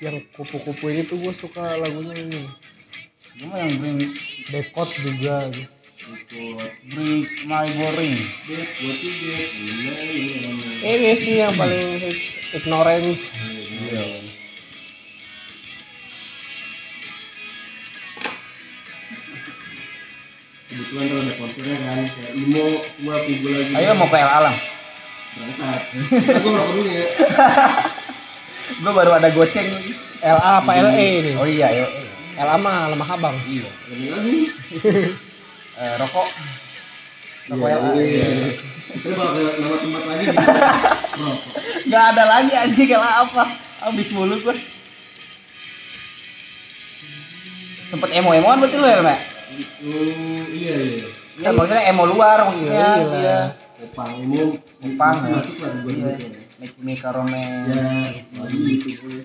Yang 0.00 0.16
kupu-kupu 0.32 0.88
ini 0.88 1.04
tuh 1.04 1.20
gue 1.20 1.32
suka 1.36 1.76
lagunya 1.76 2.16
ini. 2.24 2.42
Gua 3.44 3.56
yang 3.60 3.72
bring 3.76 4.00
Dekot 4.48 4.88
juga. 5.04 5.36
gitu. 5.52 5.68
bring 6.96 7.20
my 7.44 7.68
boring. 7.76 8.16
Ini 10.80 11.12
sih 11.20 11.44
yang 11.44 11.52
paling 11.52 12.00
hits 12.00 12.40
Ignorance. 12.56 13.28
Iya. 13.92 14.19
Kebetulan 20.90 21.06
kalau 21.06 21.22
ada 21.22 21.34
konsernya 21.38 21.76
kan 21.78 21.98
kayak 22.02 22.32
imo 22.34 22.64
semua 22.82 23.14
kumpul 23.22 23.50
lagi 23.54 23.72
Ayo 23.78 23.90
mau 23.94 24.08
ke 24.10 24.18
Alam. 24.18 24.54
berangkat 25.30 25.80
Ntar 26.10 26.36
gua 26.42 26.50
ngerokok 26.50 26.72
dulu 26.74 26.90
ya 26.90 27.04
Gua 28.80 28.92
baru 28.92 29.10
ada 29.12 29.28
goceng. 29.30 29.66
LA 30.20 30.42
apa 30.62 30.70
LE 30.80 31.06
ini? 31.22 31.32
Oh 31.34 31.46
iya, 31.46 31.70
ayo. 31.70 31.86
LA 32.36 32.54
mah 32.56 32.86
lemah 32.88 33.08
abang. 33.08 33.34
Iya. 33.44 33.70
ini 33.92 34.06
lagi 34.08 34.38
Eh, 35.80 35.92
rokok. 35.96 36.28
Rokok 37.48 37.66
Iya, 37.66 37.78
LA. 37.78 37.90
iya. 37.98 38.26
Kita 38.90 39.14
bakal 39.14 39.42
nama 39.58 39.76
tempat 39.76 40.02
lagi. 40.06 40.24
Gak 41.90 42.04
ada 42.10 42.24
lagi 42.26 42.52
anjing 42.56 42.88
kalau 42.90 43.06
apa. 43.26 43.44
Habis 43.80 44.08
mulu 44.12 44.34
gua. 44.40 44.54
Sempet 47.86 48.10
emo-emoan 48.12 48.58
berarti 48.58 48.76
lu 48.76 48.86
ya, 48.86 49.02
Mek? 49.02 49.18
Hmm, 49.50 50.42
iya 50.54 50.76
iya. 50.76 51.06
Kan 51.42 51.52
maksudnya 51.56 51.82
emo 51.90 52.04
luar 52.06 52.38
maksudnya. 52.46 52.70
Iya, 52.70 52.92
iya. 52.96 53.18
Iya. 53.20 53.38
Opang 53.80 54.12
ini 54.12 54.60
Opang, 54.84 55.16
masih 55.16 55.28
ya. 55.28 55.36
masuk 55.40 55.56
lah 55.58 55.72
gue 55.82 55.92
Iya. 55.96 56.14
Make 56.60 56.76
Me 56.84 56.94
Romance. 57.00 57.72
Ya, 57.72 58.92
gue. 59.00 59.18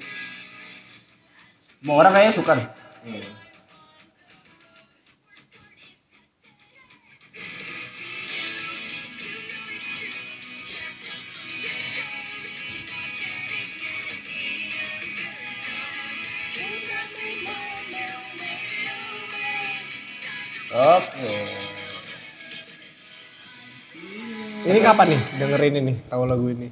Semua 1.84 1.96
orang 2.02 2.12
kayaknya 2.16 2.34
suka. 2.34 2.54
Iya. 3.04 3.45
Oke. 20.76 21.32
Ini 24.66 24.80
kapan 24.84 25.08
nih 25.08 25.22
dengerin 25.40 25.76
ini? 25.80 25.94
Tahu 26.12 26.24
lagu 26.28 26.52
ini? 26.52 26.68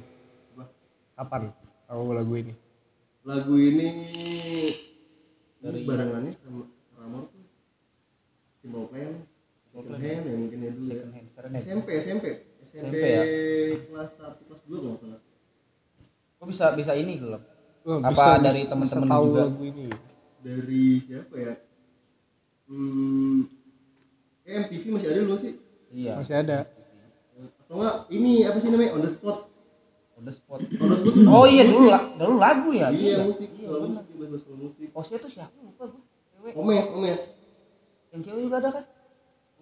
Kapan? 1.16 1.48
Tahu 1.88 2.12
lagu 2.12 2.34
ini? 2.36 2.52
Lagu 3.24 3.54
ini 3.56 3.88
dari 5.56 5.88
barengannya 5.88 6.28
sama 6.36 6.68
Ramor 7.00 7.32
tuh 7.32 7.48
Simple 8.60 8.84
Plan, 8.92 9.12
Second 9.72 9.96
Hand 9.96 10.22
ya 10.28 10.34
mungkin 10.36 10.58
ya 10.60 10.70
dulu 10.76 10.88
ya. 10.92 11.04
SMP, 11.56 11.88
SMP, 11.96 12.24
SMP, 12.60 13.00
ya? 13.00 13.24
kelas 13.88 14.20
1, 14.20 14.44
kelas 14.44 14.60
2 14.68 14.68
kalau 14.68 14.90
nggak 14.92 15.00
salah. 15.00 15.20
Kok 16.36 16.46
bisa 16.52 16.64
bisa 16.76 16.92
ini 16.92 17.16
gelap? 17.16 17.40
Oh, 17.88 18.04
Apa 18.04 18.36
dari 18.36 18.68
temen-temen 18.68 19.08
tahu 19.08 19.24
juga? 19.32 19.40
lagu 19.48 19.62
ini? 19.64 19.84
Dari 20.44 20.84
siapa 21.00 21.34
ya? 21.40 21.54
Hmm, 22.68 23.48
eh, 24.44 24.54
MTV 24.60 24.84
masih 24.90 25.08
ada 25.08 25.20
dulu 25.20 25.36
sih. 25.36 25.52
Iya. 25.90 26.12
Masih 26.16 26.34
ada. 26.36 26.58
Atau 27.60 27.74
enggak 27.76 27.96
ini 28.08 28.44
apa 28.44 28.56
sih 28.56 28.68
namanya? 28.68 28.92
On 28.92 29.00
the 29.00 29.10
spot. 29.10 29.38
On 30.14 30.22
the 30.22 30.30
spot. 30.30 30.60
On 30.60 30.86
the 30.86 30.96
spot 30.96 31.14
Oh 31.26 31.44
iya 31.44 31.64
dulu 31.64 31.80
musik. 31.82 31.90
la- 31.90 32.08
dulu 32.14 32.34
lagu 32.36 32.70
ya. 32.70 32.88
Iya, 32.88 33.16
musik, 33.22 33.48
soal 33.56 33.80
musik, 33.84 34.04
bahas 34.14 34.40
soal 34.40 34.56
musik. 34.56 34.86
Posnya 34.90 35.16
tuh 35.18 35.30
siapa 35.30 35.56
lupa 35.58 35.84
gua. 35.86 36.00
Cewek. 36.34 36.52
Omes, 36.54 36.86
Omes. 36.92 37.22
Yang 38.10 38.20
cewek 38.22 38.40
juga 38.42 38.56
ada 38.58 38.70
kan? 38.70 38.84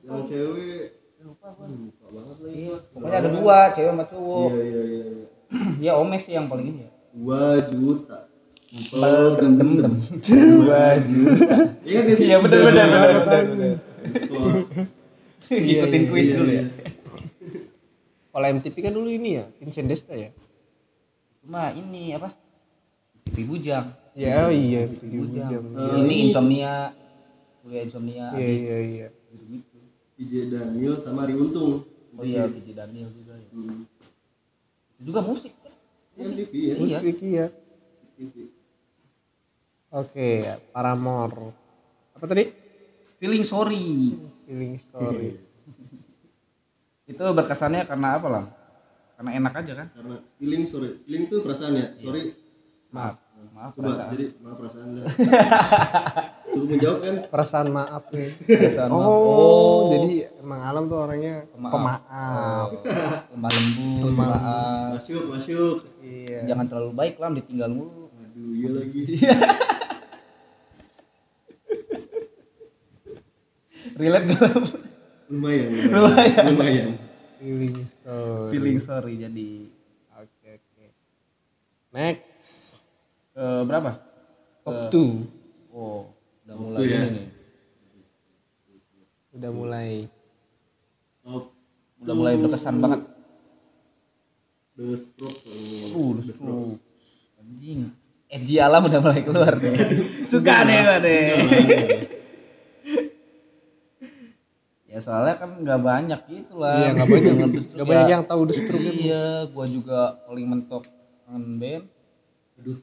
Yang 0.03 0.23
cewek 0.29 0.85
Lupa 1.23 1.47
gua. 1.49 1.65
Aduh, 1.65 1.79
lupa 1.87 2.07
banget 2.11 2.37
lagi. 2.37 2.55
Iya, 2.59 2.75
pokoknya 2.91 3.17
ada 3.17 3.31
dua, 3.31 3.59
cewek 3.71 3.91
sama 3.91 4.05
cowok. 4.05 4.49
Iya, 4.51 4.61
iya, 4.61 4.81
iya, 4.83 5.03
iya. 5.07 5.27
Iya, 5.87 5.93
Omes 5.95 6.21
sih 6.21 6.33
yang 6.33 6.47
paling 6.49 6.67
ini 6.67 6.81
ya. 6.83 6.91
Dua 7.13 7.41
juta. 7.63 8.19
Empel 8.73 9.15
dem 9.39 9.53
dem 9.55 9.71
dem. 9.79 9.95
Dua 10.19 10.83
juta. 10.99 11.55
Ya 11.85 12.01
sih? 12.11 12.27
Iya 12.27 12.37
benar 12.41 12.59
benar 12.67 12.87
benar 12.89 13.11
benar. 13.15 13.43
benar. 13.47 13.77
Sekolah. 14.03 14.55
Ngikutin 15.53 16.03
kuis 16.09 16.29
Iya, 16.29 16.37
dulu 16.39 16.51
iya. 16.51 16.63
ya. 16.63 16.67
Kalau 18.33 18.47
MTV 18.49 18.77
kan 18.81 18.93
dulu 18.93 19.09
ini 19.09 19.31
ya, 19.37 19.45
Vincent 19.61 19.87
Desta 19.87 20.15
ya. 20.17 20.33
Cuma 21.45 21.69
ini 21.71 22.17
apa? 22.17 22.33
TV 23.29 23.45
Bujang. 23.45 23.87
Ya 24.13 24.49
iya, 24.49 24.89
itu 24.89 25.05
Bujang. 25.05 25.51
Bujang. 25.53 25.65
Eh, 25.77 25.99
ini 26.01 26.15
ini- 26.17 26.21
insomnia. 26.29 26.97
Kuliah 27.61 27.83
insomnia. 27.85 28.27
Iya 28.35 28.51
iya 28.51 28.77
iya. 28.81 29.09
PJ 30.17 30.33
Daniel 30.49 30.95
sama 30.97 31.25
Ari 31.25 31.35
Untung. 31.35 31.85
Oh 32.13 32.25
iya, 32.25 32.45
Gigi 32.45 32.73
Daniel 32.73 33.09
juga 33.09 33.33
ya. 33.37 33.49
Hmm. 33.53 33.85
Itu 34.97 35.01
juga 35.09 35.21
musik 35.25 35.53
kan? 35.61 35.73
MTV 36.15 36.53
ya. 36.53 36.75
Musik 36.77 37.17
iya. 37.21 37.47
TV. 38.17 38.35
Oke, 39.91 40.29
Paramore. 40.73 41.53
Apa 42.17 42.25
tadi? 42.25 42.45
Feeling 43.23 43.47
sorry. 43.47 44.19
Feeling 44.43 44.75
Story. 44.77 45.39
Itu 47.07 47.23
berkesannya 47.23 47.87
karena 47.87 48.19
apa 48.19 48.27
lah? 48.27 48.45
Karena 49.15 49.31
enak 49.39 49.53
aja 49.55 49.73
kan? 49.77 49.87
Karena 49.95 50.17
feeling 50.35 50.67
sorry, 50.67 50.91
feeling 51.07 51.31
tuh 51.31 51.39
perasaan 51.41 51.79
ya. 51.79 51.87
Sorry. 51.95 52.35
Maaf. 52.91 53.15
Maaf 53.53 53.71
Coba 53.73 53.83
perasaan. 53.85 54.11
jadi 54.13 54.27
maaf 54.39 54.57
perasaan 54.57 54.87
dah. 54.93 55.05
cukup 56.47 56.69
menjawab 56.69 56.99
kan 57.01 57.15
perasaan 57.27 57.67
maaf 57.69 58.05
nih 58.09 58.29
Perasaan 58.47 58.91
oh, 58.91 59.03
maaf. 59.03 59.91
jadi 59.91 60.11
emang 60.39 60.61
alam 60.63 60.85
tuh 60.87 60.99
orangnya 61.01 61.35
Pemaaf. 61.51 61.73
pemaaf, 61.75 62.69
lemah 63.35 63.51
lembut 63.51 64.13
maaf 64.15 64.91
masuk 64.95 65.23
masuk 65.27 65.77
iya 66.01 66.47
jangan 66.47 66.71
terlalu 66.71 66.93
baik 66.95 67.19
lah 67.19 67.35
ditinggal 67.35 67.71
mulu 67.73 68.15
aduh 68.15 68.51
iya 68.55 68.69
lagi 68.71 69.01
relate 74.03 74.27
gak 74.35 74.43
lumayan 75.33 75.71
lumayan. 75.71 76.45
Lumayan. 76.53 76.91
Feeling 77.43 77.77
sorry. 77.83 78.51
Feeling 78.55 78.79
sorry 78.79 79.15
jadi. 79.19 79.51
Oke 80.19 80.49
oke. 80.61 80.87
Next. 81.91 82.79
Eh, 83.35 83.63
berapa? 83.65 83.99
Top 84.63 84.93
two. 84.93 85.27
Oh 85.73 86.11
udah 86.43 86.57
mulai 86.59 86.85
ya. 86.85 86.99
ini 87.01 87.09
nih. 87.17 87.27
Udah 89.39 89.51
mulai. 89.51 89.91
Top 91.25 91.45
udah 92.03 92.15
mulai 92.15 92.35
berkesan 92.37 92.77
banget. 92.83 93.01
The 94.77 94.97
stroke 94.99 95.39
paling 95.47 95.95
uh 95.95 96.11
the 96.19 96.35
stroke. 96.35 96.79
anjing. 97.41 97.91
Edgy 98.33 98.57
alam 98.61 98.85
udah 98.85 99.01
mulai 99.01 99.23
keluar 99.25 99.57
nih. 99.57 99.75
Suka 100.31 100.63
nih 100.69 100.79
gue 100.79 100.99
nih 101.03 101.27
ya 104.93 105.01
soalnya 105.01 105.35
kan 105.35 105.57
nggak 105.57 105.81
banyak 105.81 106.21
gitu 106.29 106.55
lah. 106.55 106.77
Iya, 106.77 106.89
nggak 106.93 107.09
banyak. 107.09 107.35
Nggak 107.75 107.89
banyak 107.89 108.07
ya. 108.07 108.13
yang 108.13 108.25
tahu 108.25 108.41
The 108.45 108.55
Stroke 108.55 108.77
ya, 108.79 108.93
Bu. 108.93 109.01
iya 109.01 109.25
gua 109.49 109.65
juga 109.67 109.99
paling 110.23 110.47
mentok 110.47 110.85
kangen 111.25 111.57
band. 111.57 111.85
Aduh. 112.61 112.79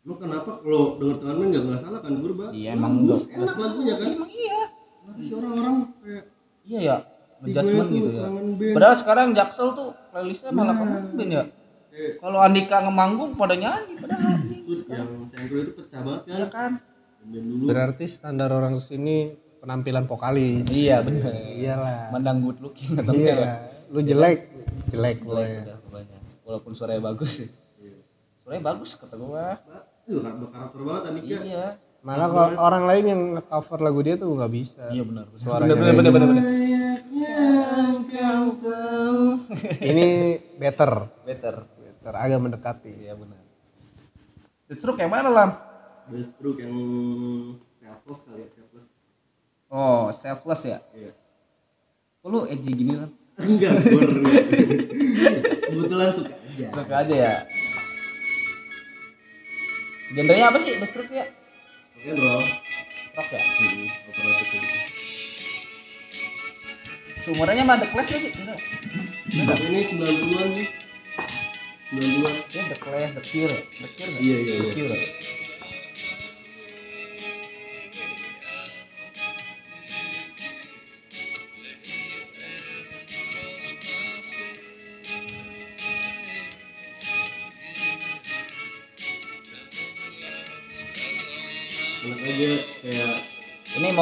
Lu 0.00 0.12
kenapa 0.16 0.62
kalau 0.62 0.96
denger 0.96 1.16
tangan 1.18 1.34
main 1.36 1.48
nggak 1.50 1.64
nggak 1.66 1.80
salah 1.80 2.00
kan 2.00 2.12
Gurba 2.16 2.46
Iya, 2.50 2.70
emang 2.72 2.92
bagus 3.02 3.26
nggak- 3.26 3.36
enak 3.36 3.56
lagunya 3.58 3.94
kan? 3.94 4.08
Emang 4.08 4.30
iya. 4.32 4.60
Kenapa 5.00 5.20
sih 5.20 5.34
orang-orang 5.34 5.76
kayak 6.00 6.24
iya 6.64 6.78
ya. 6.80 6.96
Ngejudgment 7.40 7.88
gitu 7.90 8.08
ya. 8.10 8.20
Kangen 8.22 8.46
band. 8.54 8.74
padahal 8.76 8.94
sekarang 8.94 9.26
Jaksel 9.34 9.68
tuh 9.74 9.88
playlistnya 10.08 10.50
malah 10.50 10.74
kangen 10.76 11.02
band 11.12 11.30
ya. 11.30 11.44
Kayak 11.90 12.12
kalau 12.16 12.38
Andika 12.38 12.76
ngemanggung 12.80 13.30
pada 13.34 13.54
nyanyi 13.54 13.94
padahal 13.98 14.22
terus 14.38 14.80
yang 14.86 15.10
sengkro 15.26 15.58
itu 15.58 15.72
pecah 15.74 16.00
banget 16.00 16.22
kan? 16.22 16.30
Iya 16.30 16.46
kan? 16.46 16.70
Band 17.20 17.44
dulu. 17.44 17.64
Berarti 17.66 18.04
standar 18.06 18.48
orang 18.48 18.78
sini 18.78 19.34
penampilan 19.60 20.04
vokalis. 20.08 20.64
Iya 20.72 21.04
bener. 21.04 21.32
Iyalah. 21.54 22.10
Mandang 22.16 22.40
good 22.40 22.58
looking 22.64 22.96
atau 22.96 23.12
iya 23.12 23.32
enggak 23.36 23.58
lu 23.90 24.00
jelek. 24.00 24.38
Jelek 24.90 25.16
gue 25.22 25.34
udah 25.34 25.78
banyak 25.92 26.20
walaupun 26.46 26.72
suaranya 26.72 27.12
bagus 27.12 27.44
sih. 27.44 27.48
Suaranya 28.42 28.64
bagus 28.74 28.96
kata 28.96 29.14
gua. 29.20 29.60
Itu 30.08 30.24
berkarakter 30.24 30.80
banget 30.82 31.02
Andika 31.12 31.36
iya. 31.44 31.66
Malah 32.00 32.28
kalau 32.32 32.48
orang 32.64 32.84
lain 32.88 33.04
yang 33.04 33.22
cover 33.44 33.78
lagu 33.84 34.00
dia 34.00 34.16
tuh 34.16 34.32
nggak 34.32 34.52
bisa. 34.52 34.88
Iya 34.88 35.04
benar. 35.04 35.28
Suaranya 35.36 35.76
benar 35.76 35.94
benar 35.94 36.12
benar 36.16 36.28
benar. 36.32 36.44
Ini 39.90 40.38
better. 40.56 40.92
Better. 41.26 41.54
Better 41.66 42.12
agak 42.16 42.40
mendekati. 42.40 42.92
Iya 43.04 43.14
benar. 43.18 43.42
The 44.70 44.74
Stroke 44.78 45.02
yang 45.02 45.12
mana 45.12 45.28
lam? 45.28 45.50
The 46.10 46.26
stroke 46.26 46.58
yang 46.58 46.74
selfless 47.78 48.26
kali 48.26 48.42
ya 48.42 48.48
oh 49.70 50.10
selfless 50.10 50.66
ya? 50.66 50.78
Iya. 50.92 51.12
Kok 52.20 52.28
lu 52.28 52.40
edgy 52.50 52.72
gini 52.74 52.92
lam? 52.98 53.10
Enggak 53.40 53.72
kebetulan 55.70 56.10
suka 56.12 56.34
aja. 56.36 56.66
Suka 56.74 56.94
aja 57.00 57.14
ya? 57.14 57.34
Genrenya 60.10 60.50
apa 60.50 60.58
sih 60.58 60.74
The 60.76 60.86
Stroke 60.90 61.14
ya 61.14 61.24
oke 62.00 62.10
roll 62.16 62.42
rock 63.16 63.28
ya? 63.30 63.40
Hmm, 63.40 63.88
operatif 64.10 64.48
itu. 64.56 64.68
seumurannya 67.20 67.64
mah 67.68 67.76
The 67.78 67.88
Clash 67.92 68.10
gak 68.16 68.20
sih? 68.24 68.32
Enggak 68.40 68.58
Tapi 69.30 69.64
ini 69.70 69.80
90-an 69.84 70.48
sih. 70.56 70.68
90-an 71.94 72.34
ya 72.48 72.62
The 72.72 72.76
Clash 72.80 73.10
The 73.14 73.22
Cure 73.22 73.52
ya? 73.52 73.60
The 73.60 73.88
Cure? 73.94 74.12
Iya, 74.20 74.36
iya, 74.40 74.56
The 74.56 74.66
iya. 74.66 74.72
Cure 74.74 74.96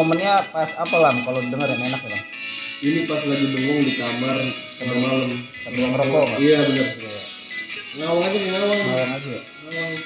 momennya 0.02 0.46
pas 0.54 0.70
apa 0.78 0.96
lam? 1.02 1.16
Kalau 1.26 1.40
denger 1.42 1.68
yang 1.74 1.82
enak 1.82 2.00
ya 2.06 2.11
lam. 2.14 2.22
Ini 2.78 3.00
pas 3.11 3.20
lagi 3.26 3.46
bengong 3.50 3.80
di 3.82 3.92
kamar 3.98 4.37
tengah 4.78 4.96
malam. 5.02 5.30
sambil 5.68 5.84
ngerokok 5.92 6.26
iya 6.40 6.58
benar 6.64 6.88
ngawang 7.98 8.24
aja 8.24 8.38
di 8.38 8.48
ngawang. 8.48 8.80
Ngawang 8.80 9.12
aja 9.12 9.28
ya 9.28 9.40
ngawang. 9.68 9.96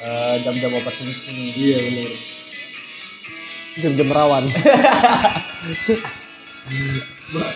Eh, 0.00 0.34
jam-jam 0.44 0.72
obat 0.76 0.94
kencing 0.96 1.38
iya 1.56 1.76
benar 1.76 2.12
jam-jam 3.80 4.08
rawan. 4.12 4.44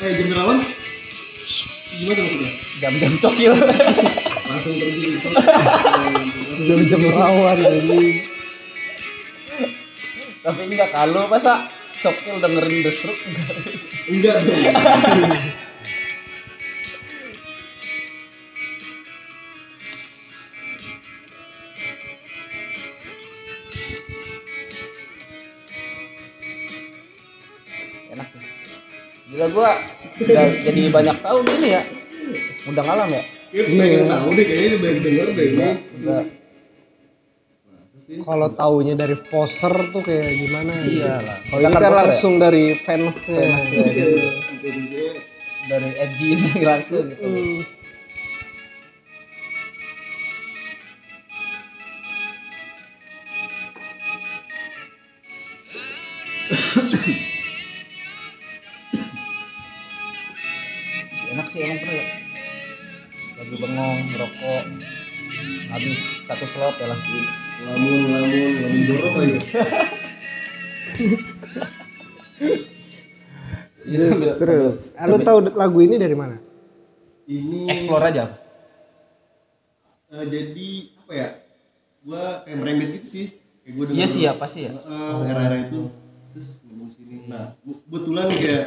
Eh 0.04 0.12
jenderawan 0.14 0.58
gimana 1.94 2.20
maksudnya 2.26 2.50
jam-jam 2.82 3.12
cokil. 3.22 3.52
Langsung 4.44 4.74
pergi 4.76 5.06
langsung 5.14 6.26
jam-jam 6.66 7.02
rawan 7.12 7.58
ini 7.60 8.33
tapi 10.44 10.68
enggak 10.68 10.92
kalau 10.92 11.24
masa 11.32 11.56
cokil 11.96 12.36
dengerin 12.36 12.84
The 12.84 12.92
Stroke? 12.92 13.22
Enggak 14.12 14.44
enggak 14.44 14.76
enak. 28.12 28.28
Gila 29.32 29.46
gua 29.48 29.70
udah 30.20 30.44
jadi 30.60 30.82
banyak 30.92 31.16
tahu 31.24 31.38
gini 31.48 31.68
ya. 31.72 31.82
Undang 32.68 32.88
alam 32.92 33.08
ya? 33.08 33.22
Iya, 33.54 33.64
pengen 33.80 34.02
tahu 34.12 34.28
deh 34.36 34.44
kayaknya 34.44 34.76
banyak 34.76 35.00
denger 35.00 35.28
deh. 35.32 35.46
Ini 35.56 35.68
udah 36.04 36.43
kalau 38.04 38.48
taunya 38.52 38.92
dari 38.92 39.16
poser 39.16 39.72
tuh 39.88 40.04
kayak 40.04 40.28
gimana 40.36 40.72
iya 40.84 41.16
lah. 41.24 41.38
Kalau 41.48 41.60
ini 41.64 41.76
kan 41.80 41.92
langsung 42.04 42.36
dari 42.36 42.76
fansnya 42.76 43.40
Iya, 43.40 43.56
bisa-bisa 44.60 45.04
dari 45.64 45.90
edgy 45.96 46.30
langsung 46.68 47.08
gitu. 47.08 47.24
Hmm. 47.24 47.60
enak 61.34 61.46
sih 61.50 61.60
emang 61.64 61.78
pernah 61.82 61.96
ya 61.98 62.06
lagi 63.34 63.54
bengong 63.58 63.98
ngerokok 64.06 64.62
habis 65.74 65.98
satu 66.30 66.46
slot 66.46 66.74
ya 66.78 66.86
lah 66.86 66.98
lamun 67.62 68.02
lamun 68.10 68.50
lamun 68.58 68.80
jorok 68.88 69.14
aja 69.22 69.38
Iya. 73.84 74.08
Ah, 74.96 75.04
lu 75.12 75.20
tahu 75.20 75.38
lagu 75.52 75.78
ini 75.84 76.00
dari 76.00 76.16
mana? 76.16 76.40
ini 77.24 77.68
explore 77.72 78.04
aja. 78.12 78.28
Eh, 80.12 80.24
jadi 80.28 80.68
apa 81.04 81.12
ya? 81.12 81.28
Gua 82.04 82.44
kayak 82.44 82.56
merembet 82.60 82.88
gitu 83.00 83.06
sih. 83.08 83.26
Kayak 83.64 83.74
gua 83.76 83.84
iya 83.96 84.06
sih 84.08 84.20
ya 84.28 84.32
pasti 84.36 84.68
ya. 84.68 84.72
Eh, 84.76 85.14
era-era 85.32 85.68
itu. 85.68 85.88
Terus 86.36 86.64
ngomong 86.68 86.92
sini. 86.92 87.24
Nah 87.28 87.56
kebetulan 87.64 88.24
nih 88.28 88.38
kayak 88.44 88.64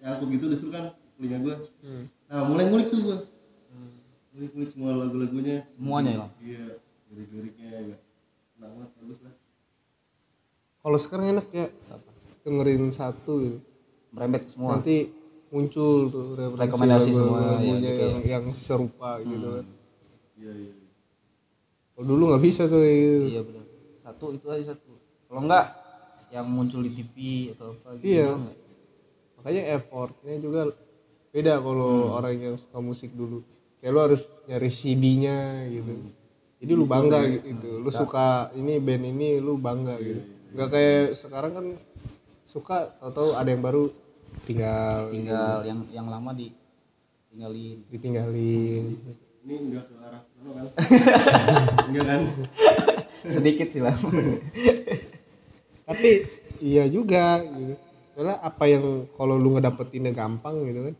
nyangkut 0.00 0.28
gitu 0.30 0.44
disuruh 0.50 0.72
kan 0.74 0.84
telinga 1.18 1.38
gua. 1.42 1.54
Nah 2.30 2.40
mulai 2.46 2.64
ngulik 2.70 2.88
tuh 2.90 3.00
gua. 3.02 3.18
Ngulik-ngulik 4.30 4.70
semua 4.70 4.90
lagu-lagunya. 4.94 5.56
Semuanya 5.74 6.10
ya? 6.10 6.26
Iya 6.42 6.64
lirik-liriknya 7.10 7.68
ya 7.68 7.80
enak 8.58 8.70
banget 8.70 8.90
bagus 8.98 9.18
lah 9.22 9.34
Kalau 10.80 10.96
sekarang 10.96 11.26
enak 11.36 11.46
ya 11.52 11.66
dengerin 12.40 12.88
satu 12.90 13.32
gitu. 13.38 13.58
merembet 14.10 14.48
semua 14.48 14.74
nanti 14.74 15.12
muncul 15.50 16.08
tuh 16.08 16.34
Rekomendasi 16.56 17.10
semua, 17.12 17.60
ya, 17.60 17.76
gitu 17.78 18.00
yang, 18.00 18.22
yang 18.24 18.44
serupa 18.50 19.20
gitu 19.20 19.60
kan. 19.60 19.66
iya 20.38 20.52
iya 20.54 20.72
Kalau 21.92 22.06
dulu 22.08 22.22
nggak 22.32 22.42
bisa 22.42 22.64
tuh 22.64 22.80
gitu. 22.80 23.26
iya 23.28 23.40
benar 23.44 23.64
satu 24.00 24.32
itu 24.32 24.46
aja 24.48 24.72
satu 24.72 24.92
kalau 25.28 25.44
enggak 25.44 25.66
yang 26.32 26.46
muncul 26.48 26.80
di 26.80 26.90
TV 26.90 27.14
atau 27.52 27.74
apa 27.74 27.98
gitu 27.98 28.06
Iya. 28.06 28.30
enggak. 28.32 28.56
Makanya 29.36 29.62
effortnya 29.74 30.34
juga 30.38 30.60
beda 31.30 31.54
kalau 31.58 31.92
Hmm. 32.08 32.16
orang 32.16 32.34
yang 32.36 32.56
suka 32.56 32.78
musik 32.78 33.10
dulu. 33.12 33.42
Kayak 33.80 33.92
lu 33.92 34.00
harus 34.00 34.22
nyari 34.46 34.70
CD-nya 34.70 35.38
gitu. 35.68 35.92
Jadi 36.60 36.72
lu 36.76 36.84
bangga 36.84 37.24
gitu. 37.24 37.80
Lu 37.80 37.88
suka 37.88 38.52
ini 38.52 38.76
band 38.78 39.04
ini 39.08 39.40
lu 39.40 39.56
bangga 39.56 39.96
gitu. 39.98 40.20
nggak 40.50 40.68
kayak 40.68 41.04
sekarang 41.14 41.52
kan 41.54 41.66
suka 42.42 42.90
tahu-tahu 42.98 43.38
ada 43.38 43.48
yang 43.54 43.62
baru 43.62 43.86
tinggal 44.44 45.08
tinggal 45.08 45.62
yang 45.62 45.80
yang 45.94 46.06
lama 46.10 46.34
di 46.34 46.50
tinggalin. 47.30 47.78
ditinggalin. 47.88 48.84
Ini 49.40 49.54
enggak 49.56 49.88
ke 49.88 49.94
arah 50.04 50.22
mana 50.36 50.50
kan? 50.52 50.66
Enggak 51.88 52.04
kan? 52.04 52.20
Sedikit 53.24 53.68
sih 53.72 53.80
lah 53.80 53.96
tapi 55.90 56.10
iya 56.62 56.86
juga 56.86 57.42
gitu. 57.42 57.74
Soalnya 58.14 58.36
apa 58.46 58.64
yang 58.70 59.10
kalau 59.18 59.34
lu 59.40 59.58
ngedapetinnya 59.58 60.14
gampang 60.14 60.62
gitu 60.70 60.90
kan 60.90 60.94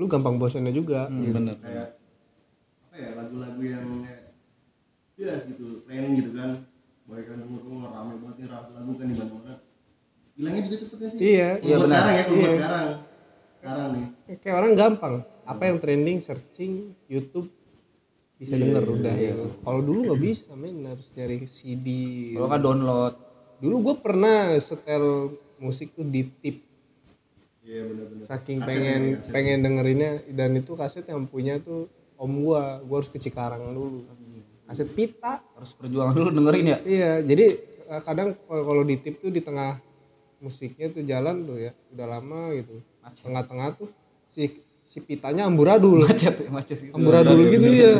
lu 0.00 0.08
gampang 0.08 0.40
bosannya 0.40 0.72
juga 0.72 1.10
gitu. 1.12 1.34
bener. 1.34 1.58
Kayak 1.60 1.99
ya 3.00 3.10
lagu-lagu 3.16 3.62
yang 3.64 3.86
kayak 4.04 4.36
bias 5.16 5.42
gitu 5.48 5.84
tren 5.88 6.12
gitu 6.16 6.30
kan. 6.36 6.50
Baik 7.10 7.26
kan 7.26 7.36
denger 7.42 7.62
oh, 7.66 7.90
rame 7.90 8.14
banget 8.22 8.36
nih 8.38 8.48
lagu 8.52 8.92
kan 8.94 9.06
di 9.10 9.16
mana-mana. 9.18 9.54
Hilangnya 10.40 10.62
juga 10.70 10.76
cepet 10.80 10.96
gak 10.96 11.10
sih? 11.10 11.18
Iya. 11.20 11.48
Kalau 11.60 11.76
buat 11.76 11.90
sekarang 11.90 12.14
ya 12.14 12.22
kalau 12.22 12.38
buat 12.38 12.54
sekarang. 12.56 12.88
Sekarang 13.60 13.86
nih. 13.92 14.06
Kayak 14.40 14.56
orang 14.56 14.72
gampang. 14.78 15.14
Apa 15.44 15.62
yang 15.66 15.76
trending 15.82 16.18
searching 16.22 16.72
YouTube. 17.10 17.48
Bisa 18.40 18.56
denger 18.56 18.88
udah 18.88 19.16
ya. 19.20 19.36
Kalau 19.36 19.80
dulu 19.84 19.98
nggak 20.08 20.20
bisa 20.22 20.56
men. 20.56 20.86
Harus 20.88 21.12
nyari 21.12 21.44
CD 21.44 21.86
kalau 22.32 22.48
nggak 22.48 22.62
download. 22.64 23.14
Dulu 23.60 23.76
gue 23.84 23.96
pernah 24.00 24.56
setel 24.56 25.36
musik 25.60 25.92
tuh 25.92 26.08
di 26.08 26.24
tip. 26.40 26.64
Iya 27.60 27.84
benar-benar. 27.84 28.24
Saking 28.24 28.58
pengen 28.64 29.02
pengen 29.28 29.58
dengerinnya. 29.60 30.24
Dan 30.32 30.56
itu 30.56 30.72
kaset 30.72 31.04
yang 31.04 31.28
punya 31.28 31.60
tuh 31.60 31.90
om 32.20 32.32
gua 32.44 32.84
gua 32.84 33.00
harus 33.00 33.08
ke 33.08 33.16
Cikarang 33.16 33.72
dulu. 33.72 34.04
Kaset 34.68 34.92
pita 34.92 35.40
harus 35.56 35.72
perjuangan 35.74 36.12
dulu 36.12 36.28
dengerin 36.36 36.66
ya? 36.76 36.78
Iya 36.84 37.12
jadi 37.24 37.46
eh, 37.90 38.00
kadang 38.04 38.36
kalau 38.46 38.84
di 38.84 39.00
tip 39.00 39.18
tuh 39.18 39.32
di 39.32 39.40
tengah 39.40 39.80
musiknya 40.38 40.92
tuh 40.92 41.02
jalan 41.02 41.42
tuh 41.48 41.56
ya 41.56 41.72
udah 41.96 42.06
lama 42.06 42.52
gitu. 42.54 42.78
Tengah-tengah 43.24 43.80
tuh 43.80 43.88
si 44.28 44.60
si 44.84 45.00
pitanya 45.00 45.48
amburadul. 45.48 46.04
Macet 46.04 46.44
macet 46.52 46.78
gitu. 46.84 46.94
Amburadul 46.94 47.40
gitu 47.48 47.66
ya 47.72 47.92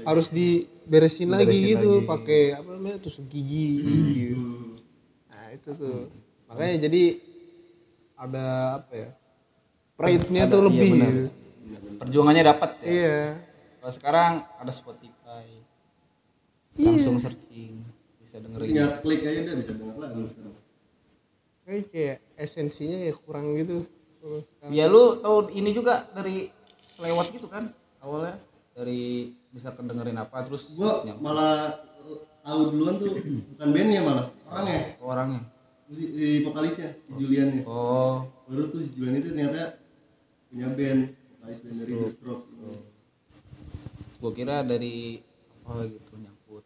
harus 0.00 0.32
diberesin 0.32 1.28
lagi 1.28 1.76
gitu 1.76 2.08
pakai 2.08 2.56
apa 2.56 2.68
namanya 2.72 2.96
tusuk 3.04 3.28
gigi. 3.28 3.84
Gitu. 4.32 4.74
nah 5.28 5.44
itu 5.52 5.70
tuh. 5.76 6.08
Makanya 6.48 6.90
jadi 6.90 7.02
ada 8.16 8.46
apa 8.82 8.92
ya 8.92 9.10
pride-nya 9.96 10.42
tuh 10.48 10.60
lebih 10.68 10.90
gitu. 10.96 11.24
perjuangannya 12.00 12.44
dapat 12.48 12.70
ya. 12.80 12.88
Iya 12.88 13.49
kalau 13.80 13.92
sekarang 13.96 14.32
ada 14.60 14.72
Spotify. 14.72 15.44
Langsung 16.78 17.18
searching 17.18 17.82
bisa 18.20 18.38
dengerin. 18.38 18.68
Tinggal 18.70 18.90
klik 19.02 19.26
aja 19.26 19.40
udah 19.42 19.56
bisa 19.58 19.72
denger 19.74 19.96
lagu 19.98 20.20
sekarang. 20.30 20.54
Kayak 21.66 21.84
kayak 21.90 22.18
esensinya 22.38 22.98
ya 23.08 23.12
kurang 23.16 23.54
gitu 23.58 23.84
ya 24.68 24.84
lu 24.84 25.16
tahu 25.24 25.48
ini 25.56 25.72
juga 25.72 26.04
dari 26.12 26.52
selewat 26.92 27.32
gitu 27.32 27.48
kan 27.48 27.72
awalnya. 28.04 28.36
Dari 28.70 29.34
bisa 29.50 29.74
kedengerin 29.74 30.16
apa 30.16 30.46
terus 30.46 30.72
gua 30.78 31.02
yang 31.02 31.18
malah 31.18 31.82
tahu 32.46 32.70
duluan 32.72 32.96
tuh 33.02 33.12
bukan 33.56 33.68
bandnya 33.74 34.00
malah 34.00 34.26
orangnya. 34.46 34.80
Orangnya. 35.02 35.42
Si, 35.90 36.06
si 36.14 36.26
vokalisnya 36.46 36.94
si 36.94 37.10
Julian 37.18 37.60
ya 37.60 37.62
oh. 37.66 38.22
Baru 38.46 38.70
tuh 38.70 38.86
si 38.86 38.94
Julian 38.94 39.18
itu 39.18 39.34
ternyata 39.34 39.74
punya 40.46 40.70
band 40.70 41.10
vokalis 41.34 41.58
band 41.66 41.76
dari 41.82 41.92
The 41.98 42.08
Strokes 42.14 42.46
gua 44.20 44.30
kira 44.36 44.60
dari 44.60 45.18
apa 45.64 45.88
gitu 45.88 46.12
nyangkut. 46.20 46.64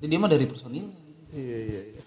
Jadi 0.00 0.08
dia 0.08 0.18
mah 0.18 0.30
dari 0.32 0.44
personil. 0.48 0.88
Iya 1.32 1.58
iya 1.68 1.82
iya. 1.92 2.02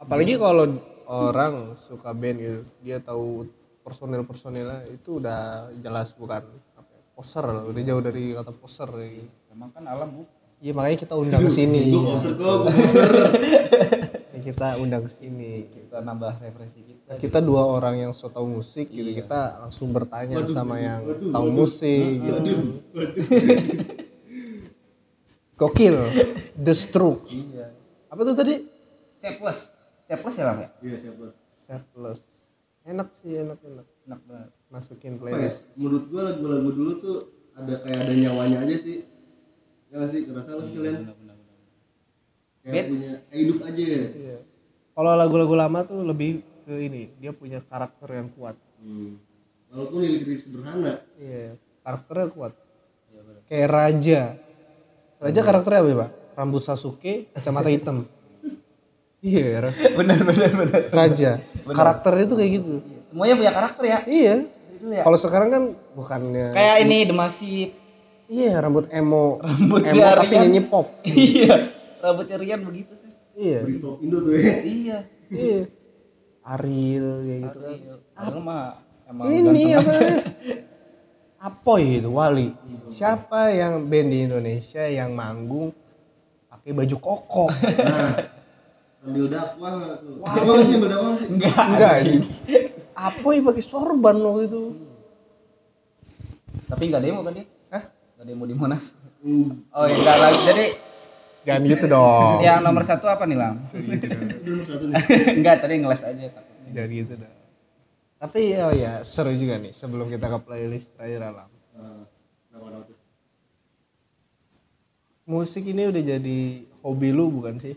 Apalagi 0.00 0.34
kalau 0.40 0.66
orang 1.06 1.78
suka 1.86 2.10
band 2.16 2.38
gitu 2.40 2.60
dia 2.82 2.98
tahu 2.98 3.46
personil 3.84 4.22
personilnya 4.26 4.84
itu 4.90 5.22
udah 5.22 5.70
jelas 5.80 6.12
bukan 6.14 6.42
apa 6.76 6.92
ya, 6.94 7.02
poser 7.16 7.44
udah 7.44 7.82
jauh 7.82 8.02
dari 8.02 8.34
kata 8.36 8.52
poser 8.54 8.88
gitu. 8.96 9.30
emang 9.50 9.70
kan 9.74 9.84
alam 9.86 10.08
bu. 10.10 10.22
Iya 10.60 10.72
makanya 10.76 10.98
kita 11.00 11.14
undang 11.16 11.40
ke 11.40 11.52
sini. 11.52 11.96
Kita 14.40 14.80
undang 14.80 15.04
ke 15.06 15.12
sini. 15.12 15.68
kita 15.68 16.00
nambah 16.02 16.40
referensi 16.40 16.80
kita 16.82 17.12
Kita 17.20 17.38
dua 17.44 17.68
orang 17.68 18.00
yang 18.00 18.12
so 18.16 18.32
tahu 18.32 18.58
musik 18.60 18.88
gitu, 18.90 19.12
kita 19.14 19.60
langsung 19.62 19.92
bertanya 19.92 20.40
sama 20.48 20.80
yang 20.80 21.04
tahu 21.30 21.48
musik 21.54 22.18
gitu. 22.18 22.52
Gokil. 25.60 25.96
The 26.56 26.72
Stroke. 26.72 27.28
iya 27.28 27.68
Apa 28.08 28.24
tuh 28.24 28.32
tadi? 28.32 28.56
C 29.20 29.36
plus 29.36 29.68
C 30.08 30.10
plus 30.16 30.34
ya 30.40 30.44
lam 30.48 30.64
ya 30.64 30.68
iya 30.80 30.96
siapa 30.96 31.28
Selfless. 31.52 32.20
Enak 32.88 33.12
sih, 33.20 33.36
enak 33.36 33.60
enak. 33.60 33.86
enak 34.08 34.20
banget 34.24 34.50
Masukin 34.72 35.14
ya 35.14 35.18
playlist. 35.20 35.76
menurut 35.76 36.04
gua 36.08 36.32
lagu-lagu 36.32 36.70
dulu 36.72 36.92
tuh 36.98 37.16
ada 37.52 37.76
kayak 37.84 38.08
ada 38.08 38.14
nyawanya 38.16 38.58
aja 38.64 38.76
sih 38.80 39.04
ya 39.92 40.00
sih 40.08 40.24
ngerasa 40.24 40.48
nggak 40.56 40.66
sih 40.66 40.74
kayak 42.62 42.86
punya 42.88 43.12
hidup 43.32 43.58
aja 43.64 43.82
ya 43.82 44.04
Iya. 44.10 44.38
Kalau 44.90 45.12
lagu-lagu 45.16 45.54
lama 45.56 45.80
tuh 45.86 46.04
lebih 46.04 46.44
ke 46.66 46.74
ini, 46.76 47.08
dia 47.16 47.32
punya 47.32 47.58
karakter 47.64 48.08
yang 48.10 48.28
kuat. 48.36 48.56
hmm. 48.82 49.16
walaupun 49.70 50.02
lirik-lirik 50.02 50.40
sederhana 50.42 50.98
Iya, 51.16 51.54
karakternya 51.80 52.28
kuat. 52.34 52.52
Kayak 53.46 53.68
Raja. 53.70 54.20
Raja 55.20 55.40
karakternya 55.42 55.80
apa 55.82 55.88
ya, 55.88 55.96
Pak? 56.04 56.10
Rambut 56.34 56.62
Sasuke, 56.62 57.30
kacamata 57.32 57.70
hitam. 57.70 58.04
Iya, 59.20 59.68
benar 60.00 60.16
benar 60.24 60.48
benar 60.48 60.80
Raja. 60.90 61.30
Karakternya 61.68 62.24
tuh 62.24 62.36
kayak 62.40 62.50
gitu. 62.56 62.72
semuanya 63.10 63.34
punya 63.36 63.52
karakter 63.52 63.84
ya 63.84 63.98
Iya. 64.06 64.34
Kalau 64.80 65.18
sekarang 65.20 65.48
kan 65.52 65.62
bukannya 65.92 66.56
kayak 66.56 66.76
ini 66.88 67.04
Demasif 67.04 67.68
Iya, 68.30 68.62
rambut 68.62 68.86
emo. 68.94 69.42
Rambut 69.42 69.82
emo 69.82 70.06
tapi 70.14 70.34
nyanyi 70.38 70.62
pop. 70.62 70.86
iya 71.10 71.79
rambutnya 72.00 72.36
Rian 72.36 72.60
begitu 72.62 72.92
kan 72.94 73.10
Iya. 73.32 73.58
Top 73.78 74.00
Indo 74.00 74.18
tuh 74.20 74.34
ya 74.34 74.56
iya 74.60 74.98
Iya. 75.30 75.62
Ariel 76.42 77.08
kayak 77.20 77.38
gitu 77.46 77.58
kan. 77.58 77.76
Padahal 78.12 78.40
mah 78.40 78.64
emang 79.06 79.24
Ini 79.28 79.62
apa? 79.76 79.92
Apoy 81.40 81.82
itu 81.96 82.10
Wali. 82.10 82.48
Siapa 82.88 83.48
yang 83.50 83.86
band 83.86 84.08
di 84.08 84.18
Indonesia 84.22 84.84
yang 84.84 85.14
manggung 85.14 85.72
pakai 86.46 86.72
baju 86.74 86.96
koko? 86.98 87.44
nah 87.48 88.12
sambil 89.00 89.26
dakwah 89.26 89.70
nggak 89.72 89.96
tuh 89.98 90.14
Emang 90.20 90.60
sih 90.60 90.76
dakwah 90.76 91.12
sih 91.14 91.26
enggak 91.30 91.56
Enggak. 91.64 91.94
Apoy 92.92 93.40
pakai 93.40 93.62
sorban 93.62 94.16
waktu 94.18 94.42
itu. 94.44 94.62
tapi 96.66 96.82
enggak 96.86 97.02
demo 97.02 97.20
kan 97.20 97.32
dia 97.32 97.46
Hah? 97.68 97.84
enggak 98.14 98.26
demo 98.26 98.44
di 98.44 98.54
Monas 98.54 98.84
Hmm, 99.20 99.64
oh 99.70 99.84
ya 99.84 99.92
enggak 99.94 100.16
lagi 100.18 100.40
jadi 100.46 100.66
Jangan 101.40 101.62
gitu 101.64 101.86
dong. 101.88 102.44
yang 102.44 102.60
nomor 102.60 102.84
satu 102.84 103.08
apa 103.08 103.24
nih 103.24 103.38
lam? 103.40 103.56
Itu 103.72 104.06
nomor 104.44 104.66
satu 104.68 104.84
nih 104.88 104.96
enggak 105.40 105.56
tadi 105.64 105.74
ngeles 105.80 106.02
aja. 106.04 106.24
Takutnya 106.28 106.70
Jangan 106.76 106.90
gitu 106.92 107.12
dong. 107.16 107.34
Tapi 108.20 108.40
oh 108.60 108.72
ya 108.76 108.92
seru 109.00 109.32
juga 109.32 109.56
nih 109.56 109.72
sebelum 109.72 110.12
kita 110.12 110.28
ke 110.28 110.38
playlist 110.44 110.92
terakhir 110.92 111.24
alam. 111.24 111.48
Nah, 111.72 112.04
tuh. 112.84 112.98
Musik 115.24 115.64
ini 115.64 115.88
udah 115.88 116.02
jadi 116.04 116.38
hobi 116.84 117.08
lu 117.16 117.32
bukan 117.32 117.56
sih? 117.56 117.76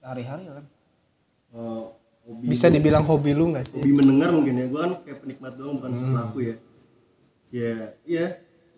hari-hari 0.00 0.48
kan 0.48 0.64
Eh, 1.50 1.84
hobi 2.28 2.44
Bisa 2.46 2.70
dibilang 2.70 3.04
hobi 3.04 3.34
lu 3.34 3.50
nggak 3.50 3.64
sih? 3.68 3.80
hobi 3.80 3.92
mendengar 3.96 4.30
mungkin 4.30 4.54
ya. 4.60 4.66
Gua 4.68 4.80
kan 4.86 4.92
kayak 5.02 5.18
penikmat 5.24 5.52
doang 5.56 5.80
bukan 5.80 5.90
pelaku 5.96 6.38
ya. 6.44 6.56
Ya 7.50 7.76
iya. 8.06 8.26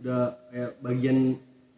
Udah 0.02 0.34
kayak 0.50 0.70
bagian 0.82 1.18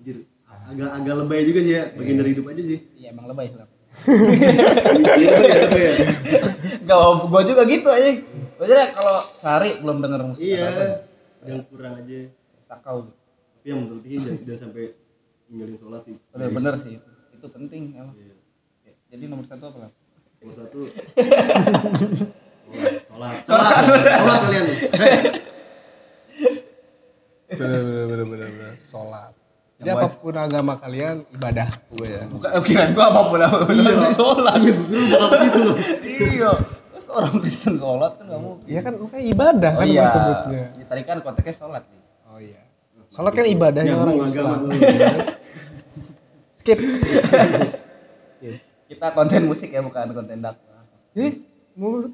anjir, 0.01 0.29
agak 0.69 0.91
agak 1.01 1.15
lebay 1.23 1.41
juga 1.47 1.61
sih 1.63 1.73
ya 1.77 1.85
bagian 1.95 2.17
dari 2.21 2.31
hidup 2.35 2.47
aja 2.51 2.63
sih. 2.63 2.81
Iya 2.99 3.09
emang 3.15 3.27
lebay 3.31 3.47
Iya, 3.95 4.27
iya, 5.15 5.39
iya, 5.71 5.71
iya. 5.71 5.93
enggak 6.83 6.99
gua 7.31 7.43
juga 7.47 7.63
gitu 7.71 7.87
aja. 7.87 8.11
Kira 8.59 8.85
kalau 8.91 9.23
sehari 9.39 9.71
belum 9.79 10.03
denger 10.03 10.21
musik 10.27 10.43
iya 10.43 10.99
yang 11.47 11.63
kurang 11.71 12.03
aja. 12.03 12.19
Sakau. 12.67 13.13
Tapi 13.63 13.67
yang 13.71 13.81
menurut 13.87 14.03
dia 14.03 14.19
jangan, 14.19 14.57
sampai 14.69 14.93
ninggalin 15.47 15.77
sholat 15.79 16.03
sih. 16.05 16.17
Bener 16.35 16.49
bener 16.51 16.75
sih 16.81 16.93
itu 16.99 17.11
itu 17.39 17.47
penting 17.53 17.83
emang. 17.95 18.17
Iya. 18.19 18.35
jadi 19.15 19.25
nomor 19.31 19.47
satu 19.47 19.71
apa 19.71 19.95
nomor 20.43 20.55
satu. 20.59 20.81
Sholat. 23.15 23.47
Sholat. 23.47 23.75
Sholat, 23.87 24.39
kalian. 24.43 24.67
Bener 27.55 27.81
bener 27.87 28.25
bener, 28.27 28.49
bener. 28.51 28.75
Sholat. 28.75 29.44
Jadi 29.85 29.93
apa 30.01 30.09
pun 30.17 30.35
agama 30.41 30.73
kalian 30.81 31.17
ibadah 31.37 31.69
gue 31.69 32.09
ya. 32.09 32.23
bukan 32.33 32.51
kirain 32.65 32.91
gua 32.97 33.07
apa 33.13 33.21
pun 33.29 33.41
apa. 33.45 33.57
Iya. 33.69 34.09
Sholat. 34.17 34.57
Iya 34.57 34.73
gue 34.73 35.01
bakal 35.13 35.29
ke 35.29 35.37
situ 35.45 35.59
loh. 35.61 35.77
Iya. 36.01 36.51
Terus 36.95 37.07
orang 37.13 37.35
Kristen 37.45 37.75
sholat 37.77 38.13
kan 38.17 38.27
mungkin. 38.41 38.65
Iya 38.65 38.81
kan 38.81 38.93
makanya 38.97 39.25
ibadah 39.29 39.71
oh 39.77 39.79
kan 39.79 39.87
iya. 39.87 40.03
disebutnya. 40.09 40.65
Ya, 40.81 40.85
tadi 40.89 41.03
kan 41.05 41.17
konteksnya 41.21 41.55
sholat 41.55 41.85
nih. 41.85 42.03
Oh 42.33 42.39
iya. 42.41 42.63
Sholat 43.13 43.33
kan 43.37 43.45
ibadahnya 43.45 43.93
nyambung 43.93 44.25
orang 44.25 44.33
agama. 44.33 44.55
Islam. 44.57 44.59
dulu 44.65 44.75
skip. 46.65 46.79
Kita 48.89 49.07
konten 49.13 49.43
musik 49.45 49.69
ya 49.69 49.85
bukan 49.85 50.17
konten 50.17 50.41
dakwah. 50.41 50.81
eh 51.15 51.45
mau 51.79 52.09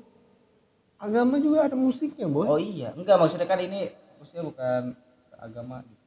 agama 1.01 1.41
juga 1.41 1.71
ada 1.71 1.77
musiknya 1.79 2.29
boy. 2.29 2.45
Oh 2.45 2.61
iya, 2.61 2.93
enggak 2.93 3.17
maksudnya 3.17 3.49
kan 3.49 3.63
ini 3.63 3.89
maksudnya 4.21 4.45
bukan 4.45 4.83
agama. 5.41 5.81
oke 5.87 6.00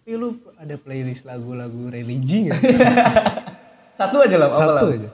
tapi 0.00 0.16
lu 0.16 0.32
ada 0.56 0.74
playlist 0.80 1.28
lagu-lagu 1.28 1.92
religi 1.92 2.48
nggak 2.48 2.60
Satu 4.00 4.16
aja 4.24 4.36
lah, 4.40 4.48
apa 4.48 4.56
satu 4.56 4.86
lah? 4.88 4.96
aja 4.96 5.10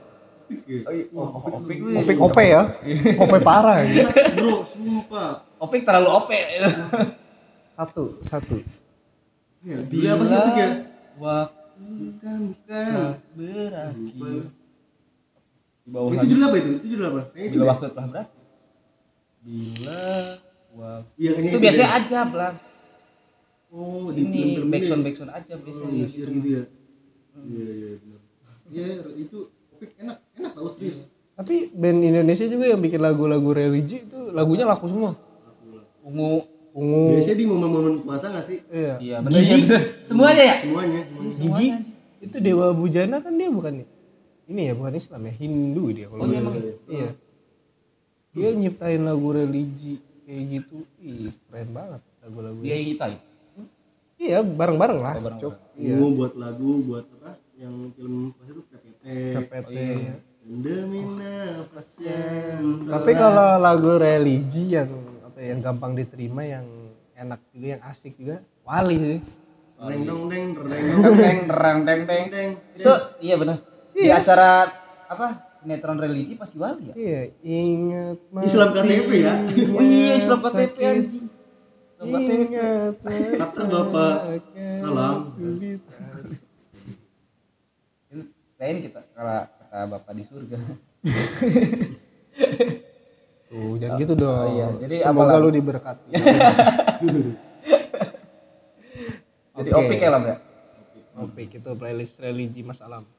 Oh, 0.47 0.55
iya. 0.95 1.03
oh, 1.11 1.27
oh, 1.27 1.59
Opik, 1.59 1.75
opik 1.83 2.17
ope 2.23 2.39
ya 2.47 2.63
ope 3.27 3.37
parah 3.43 3.83
gitu 3.83 4.07
bro 4.39 4.63
sumpah 4.63 5.43
Opik 5.59 5.83
terlalu 5.83 6.07
ope. 6.07 6.39
satu 7.67 8.15
satu 8.23 8.55
ya 9.59 9.75
dia 9.91 10.15
apa 10.15 10.23
sih 10.23 10.37
Opik 10.39 10.55
ya 10.55 10.69
Waktu 11.17 11.57
bukan 11.83 12.39
bukan 12.53 12.89
berakhir. 13.33 14.43
Di 15.81 15.89
bawah 15.89 16.11
itu 16.13 16.25
judul 16.29 16.43
apa 16.45 16.55
itu 16.57 16.69
itu 16.77 16.85
judul 16.93 17.05
apa 17.09 17.19
itu 17.35 17.53
Bila 17.57 17.65
waktu 17.73 17.85
telah 17.89 18.07
berakhir. 18.07 18.43
Bila 19.41 20.03
waktu 20.77 21.09
iya 21.17 21.29
kayaknya 21.33 21.49
itu 21.49 21.57
deh. 21.57 21.63
biasanya 21.63 21.89
aja 21.97 22.19
lah. 22.29 22.51
Oh 23.69 24.09
di 24.09 24.21
Ini 24.23 24.41
backsound 24.63 25.01
ini. 25.01 25.05
backsound 25.05 25.31
aja 25.31 25.51
oh 25.51 25.59
biasanya. 25.59 25.91
iya 25.91 26.05
gitu. 26.05 26.29
gitu 26.31 26.47
ya 26.49 26.63
iya 27.39 27.65
iya 27.69 27.89
benar 27.97 28.21
iya 28.67 28.85
itu 29.15 29.37
Opik 29.69 29.91
enak 29.97 30.17
enak 30.33 30.51
tau 30.53 30.69
serius 30.69 31.05
tapi 31.33 31.69
band 31.71 32.01
Indonesia 32.01 32.45
juga 32.45 32.65
yang 32.65 32.79
bikin 32.79 32.97
lagu-lagu 32.97 33.49
religi 33.51 34.01
itu 34.01 34.19
lagunya 34.31 34.65
laku 34.65 34.87
semua 34.87 35.13
Ungu. 36.01 36.41
ungu 36.71 37.13
biasanya 37.13 37.35
di 37.35 37.45
momen-momen 37.45 37.93
puasa 38.01 38.29
nggak 38.29 38.41
sih 38.43 38.59
iya 38.69 38.95
Iya. 38.97 39.17
Iya, 39.19 39.57
benar. 39.59 39.81
Semuanya 40.05 40.43
ya? 40.43 40.55
semuanya 40.61 41.01
gigi 41.33 41.67
itu 42.19 42.37
dewa 42.39 42.71
bujana 42.71 43.17
kan 43.17 43.33
dia 43.33 43.49
bukan 43.49 43.85
ini 44.47 44.61
ya 44.63 44.73
bukan 44.73 44.93
Islam 44.93 45.21
ya 45.21 45.33
Hindu 45.35 45.85
dia 45.91 46.07
kalau 46.07 46.21
Oh, 46.21 46.27
iya, 46.27 46.39
salah. 46.39 46.63
iya 46.87 47.09
dia 48.31 48.49
nyiptain 48.53 49.01
lagu 49.01 49.27
religi 49.29 49.97
kayak 50.23 50.43
gitu 50.47 50.77
ih 50.99 51.29
keren 51.45 51.69
banget 51.71 52.01
lagu-lagu 52.19 52.59
Dia 52.59 52.73
yang 52.75 52.87
nyiptain. 52.89 53.17
Iya 54.17 54.39
bareng-bareng 54.41 54.99
lah. 54.99 55.13
Oh, 55.13 55.21
bareng-bareng. 55.21 55.39
cok 55.41 55.55
iya. 55.77 55.95
Ungu 55.97 56.07
buat 56.17 56.33
lagu 56.35 56.71
buat 56.85 57.05
apa? 57.21 57.31
Yang 57.57 57.75
film 57.97 58.15
puasa 58.33 58.49
itu 58.53 58.61
PPT 58.69 59.03
PPT 59.33 59.77
Dan 60.47 60.57
demi 60.63 61.01
nafas 61.03 61.87
yang 61.99 62.87
tapi 62.87 63.11
kalau 63.17 63.49
lagu 63.59 63.91
religi 63.99 64.77
yang 64.77 64.89
apa 65.25 65.37
ya, 65.43 65.47
yang 65.53 65.59
gampang 65.59 65.91
diterima 65.93 66.41
yang 66.47 66.65
enak 67.17 67.41
juga 67.51 67.67
yang 67.77 67.81
asik 67.83 68.13
juga 68.15 68.39
wali 68.63 68.95
sih. 68.95 69.19
Deng 69.77 70.01
dong 70.09 70.23
deng 70.25 70.57
deng 70.57 70.85
Teng 71.17 71.39
terang 71.45 71.79
teng 71.85 72.01
teng. 72.09 72.25
deng 72.33 72.49
Itu 72.73 72.93
iya 73.21 73.35
benar. 73.37 73.61
Di 73.93 74.09
acara 74.09 74.65
apa? 75.09 75.27
Sinetron 75.57 75.99
religi 75.99 76.39
pasti 76.39 76.55
wali 76.61 76.93
ya? 76.93 76.95
iya 76.95 77.21
ingat 77.43 78.17
Islam 78.39 78.71
KTP 78.71 79.09
ya? 79.19 79.33
Oh 79.75 79.83
iya, 79.83 80.13
Islam 80.15 80.39
KTP 80.39 80.77
anjing. 80.79 81.27
Ingat 81.97 82.93
kata 83.01 83.61
bapak 83.65 84.15
salam 84.79 85.17
sulit. 85.19 85.81
Lain 88.57 88.75
kita 88.81 89.01
kalau 89.11 89.41
kata 89.43 89.77
Bapak 89.87 90.11
di 90.13 90.23
surga. 90.23 90.57
Tuh, 93.47 93.79
jangan 93.79 93.97
gitu 93.97 94.13
dong. 94.13 94.49
iya, 94.53 94.67
jadi 94.77 94.95
semoga 94.99 95.33
apalah? 95.33 95.43
lu 95.43 95.49
diberkati. 95.51 96.09
Jadi 99.57 99.73
Oke. 99.73 99.89
opik 99.89 99.97
ya 99.97 100.13
lah, 100.13 100.19
Bro. 100.21 100.35
Opik 101.17 101.49
itu 101.51 101.69
playlist 101.73 102.21
religi 102.21 102.61
Mas 102.61 102.77
Alam. 102.77 103.09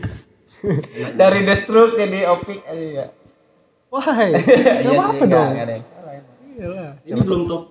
Dari 1.20 1.40
destruk 1.40 1.96
jadi 1.96 2.28
opik 2.28 2.60
aja 2.64 2.86
ya. 3.00 3.06
Wahai, 3.88 4.36
Iya 4.84 4.92
nggak- 4.92 5.24
dong. 5.24 5.48
nggak 5.48 5.64
ada 5.64 5.72
yang 5.72 5.86
salah. 5.86 6.12
emang. 6.12 6.36
Iyalah. 6.52 6.90
ini 7.00 7.20
belum 7.22 7.42
top 7.48 7.62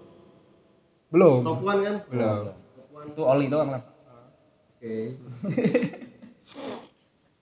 Belum. 1.07 1.39
top 1.41 1.59
one 1.61 1.79
kan 1.81 1.95
Belum. 2.07 2.43
top 2.51 2.87
one 2.91 3.07
Itu 3.07 3.21
oli 3.23 3.45
doang 3.47 3.69
lah. 3.71 3.81
oke 4.75 4.95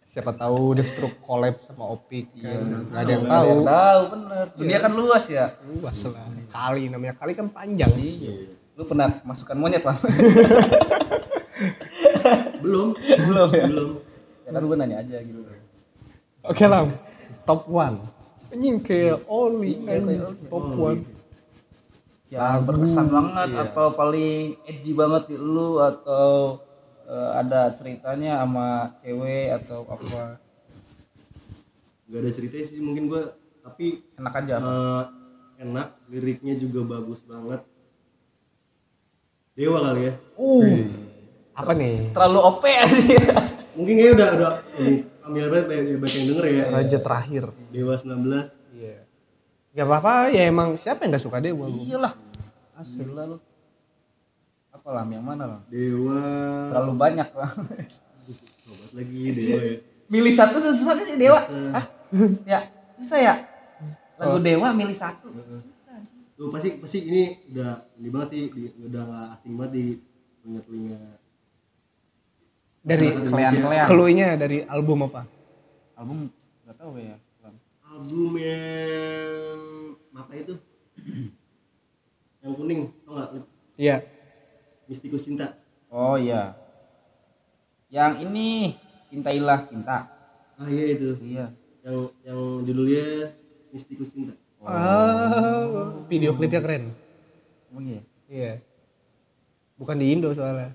Siapa 0.06 0.32
tahu 0.32 0.72
Destruk 0.74 1.20
collab 1.20 1.60
sama 1.60 1.92
Opik 1.92 2.32
kan. 2.40 2.64
Enggak 2.88 3.02
ada 3.04 3.12
yang 3.12 3.26
tahu. 3.28 3.46
yang 3.46 3.64
tahu 3.68 4.00
bener. 4.10 4.46
Dunia 4.56 4.78
kan 4.80 4.92
luas 4.96 5.26
ya. 5.28 5.52
Luas 5.68 6.00
lah. 6.08 6.24
Kali 6.48 6.88
namanya 6.88 7.20
kali 7.20 7.36
kan 7.36 7.52
panjang. 7.52 7.92
Iya. 7.92 8.48
Lu 8.74 8.88
pernah 8.88 9.12
masukkan 9.24 9.60
monyet 9.60 9.84
lah? 9.84 9.92
belum 12.64 12.96
Belum 12.96 13.50
ya? 13.52 13.66
belum 13.68 13.90
Ya 14.46 14.52
kan 14.52 14.62
gue 14.64 14.78
nanya 14.78 14.98
aja 15.02 15.18
gitu. 15.20 15.40
Oke 16.46 16.64
lah. 16.64 16.88
Top 17.44 17.68
one. 17.68 18.00
Anjing 18.50 18.80
kayak 18.80 19.20
Oli 19.28 19.84
Iya. 19.84 20.32
Top 20.48 20.64
one. 20.72 21.04
Yang 22.26 22.66
berkesan 22.66 23.08
banget 23.08 23.50
atau 23.56 23.94
paling 23.94 24.58
edgy 24.66 24.92
banget 24.92 25.30
di 25.30 25.38
lu 25.38 25.78
atau 25.78 26.58
eh, 27.06 27.32
ada 27.38 27.70
ceritanya 27.72 28.42
sama 28.42 28.98
cewek 29.00 29.54
atau 29.56 29.86
apa? 29.86 30.42
nggak 32.06 32.22
ada 32.22 32.32
cerita 32.32 32.62
sih 32.62 32.78
mungkin 32.78 33.10
gua 33.10 33.34
tapi 33.62 34.06
Enak 34.16 34.34
aja. 34.36 34.54
apa? 34.58 34.66
eh, 34.66 35.04
enak 35.64 35.88
liriknya 36.08 36.54
juga 36.54 36.86
bagus 36.88 37.22
banget 37.24 37.62
dewa 39.54 39.80
kali 39.82 40.02
ya 40.06 40.14
Uh. 40.36 40.86
Apa 41.56 41.72
nih? 41.72 42.12
Terlalu 42.12 42.40
OP 42.44 42.64
aja. 42.68 43.20
mungkin 43.80 43.94
kayaknya 43.96 44.14
udah 44.14 44.30
udah 44.36 44.54
ini 44.78 44.94
ambil 45.24 45.46
banget 45.50 45.66
banyak, 45.66 45.84
yang 46.12 46.26
denger 46.28 46.46
ya 46.46 46.66
Raja 46.70 46.98
terakhir. 47.00 47.44
dewa 47.72 47.94
19 47.96 48.76
Iya. 48.76 49.05
Gak 49.76 49.86
apa-apa 49.86 50.32
ya 50.32 50.48
emang 50.48 50.80
siapa 50.80 51.04
yang 51.04 51.20
gak 51.20 51.24
suka 51.28 51.44
gua. 51.52 51.68
Iyalah. 51.68 52.14
Asli 52.80 53.04
lah 53.12 53.28
lu. 53.28 53.38
Apa 54.72 54.88
lah 54.96 55.04
yang 55.12 55.24
mana 55.24 55.44
lah? 55.44 55.62
dewa 55.68 56.20
Terlalu 56.72 56.94
banyak 56.96 57.30
lah. 57.36 57.52
sobat 58.66 58.92
lagi 58.98 59.22
dewa 59.36 59.62
ya 59.62 59.78
milih 60.10 60.34
satu 60.34 60.58
susah 60.62 60.94
gak 60.98 61.08
sih 61.08 61.18
Dewa? 61.18 61.42
Hah? 61.74 61.86
Ya, 62.46 62.70
susah 63.02 63.20
ya? 63.20 63.36
Lagu 64.22 64.38
Dewa 64.40 64.72
milih 64.72 64.96
satu. 64.96 65.28
Susah. 65.34 65.98
Tuh 66.36 66.52
pasti 66.52 66.78
pasti 66.78 67.00
ini 67.10 67.24
udah 67.52 67.72
ini 67.98 68.08
banget 68.12 68.28
sih 68.32 68.42
di, 68.52 68.64
udah 68.86 69.02
nggak 69.08 69.28
asing 69.40 69.54
banget 69.56 69.72
di 69.72 69.86
telinga 70.44 70.62
telinga 70.68 71.00
Dari 72.86 73.08
Kelean-kelean. 73.18 73.86
keluinya 73.90 74.28
dari 74.38 74.62
album 74.70 75.10
apa? 75.10 75.26
Album 75.98 76.30
gak 76.70 76.78
tahu 76.78 77.02
ya. 77.02 77.18
Album 77.96 78.36
yang 78.36 79.56
mata 80.12 80.34
itu 80.36 80.56
yang 82.44 82.52
kuning 82.54 82.92
tau 83.08 83.16
nggak 83.16 83.30
Iya. 83.76 84.04
mistikus 84.88 85.24
cinta 85.24 85.56
Oh 85.88 86.20
iya. 86.20 86.52
Yang 87.88 88.28
ini 88.28 88.76
Cintailah 89.08 89.64
Cinta. 89.64 90.12
ah 90.56 90.68
iya 90.68 90.86
itu 90.92 91.16
Iya. 91.24 91.46
yang 91.84 91.98
yang 92.24 92.40
judulnya 92.64 93.32
mistikus 93.72 94.12
cinta 94.12 94.36
Ah, 94.66 95.94
video 96.10 96.34
klipnya 96.34 96.58
keren. 96.58 96.90
Oh 97.70 97.78
iya. 97.80 98.02
Iya. 98.26 98.54
Bukan 99.78 99.94
di 99.96 100.10
Indo 100.10 100.34
soalnya. 100.34 100.74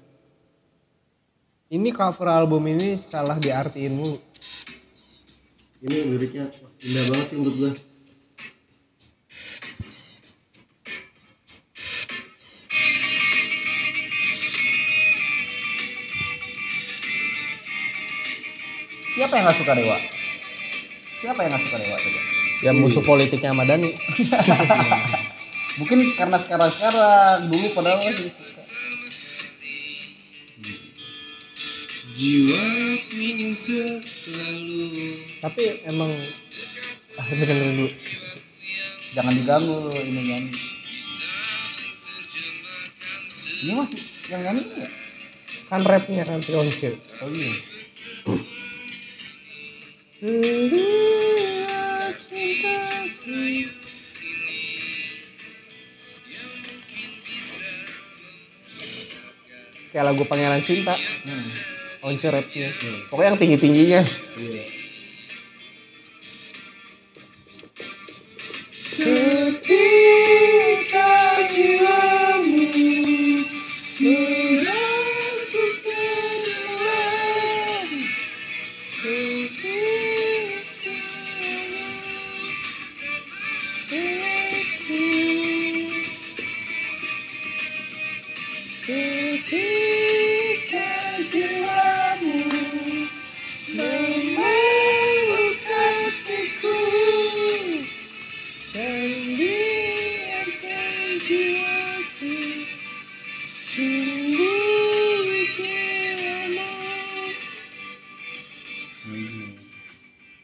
Ini 1.67 1.91
cover 1.91 2.31
album 2.31 2.71
ini 2.71 2.95
salah 2.95 3.35
diartiin 3.35 3.91
mulu. 3.91 4.15
Ini 5.81 5.97
liriknya 6.13 6.45
indah 6.85 7.05
banget 7.09 7.27
sih 7.33 7.37
menurut 7.41 7.57
gua 7.57 7.73
Siapa 19.21 19.37
yang 19.37 19.53
gak 19.53 19.59
suka 19.61 19.73
Dewa? 19.77 19.97
Siapa 21.21 21.41
yang 21.45 21.53
gak 21.53 21.61
suka 21.61 21.77
Dewa 21.77 21.97
coba? 22.01 22.21
Ya 22.65 22.71
musuh 22.73 23.05
politiknya 23.05 23.53
Ahmad 23.53 23.69
Dhani. 23.69 23.91
Mungkin 25.81 25.99
karena 26.17 26.41
sekarang-sekarang 26.41 27.53
dulu 27.53 27.67
padahal 27.77 28.01
masih 28.01 28.33
jiwa 32.21 32.65
ingin 33.17 33.49
selalu 33.49 35.17
Tapi 35.41 35.65
emang 35.89 36.13
ah 37.17 37.25
dengerin 37.25 37.81
dulu. 37.81 37.89
Jangan 39.17 39.33
diganggu 39.33 39.79
ini 40.05 40.21
nyanyi. 40.29 40.53
Ini 43.61 43.73
masih 43.73 44.01
yang 44.29 44.43
nyanyi 44.45 44.65
ya? 44.69 44.89
Kan 45.73 45.81
rapnya 45.89 46.23
kan 46.29 46.45
Pionce. 46.45 46.93
Oh 47.25 47.31
iya. 47.33 47.53
Kayak 59.91 60.05
lagu 60.07 60.23
Pangeran 60.29 60.63
Cinta. 60.63 60.95
Hmm. 60.95 61.60
Once 62.01 62.27
rapnya 62.33 62.69
pokoknya 63.13 63.29
yang 63.29 63.39
tinggi 63.39 63.57
tingginya 63.61 64.03
iya 64.41 64.80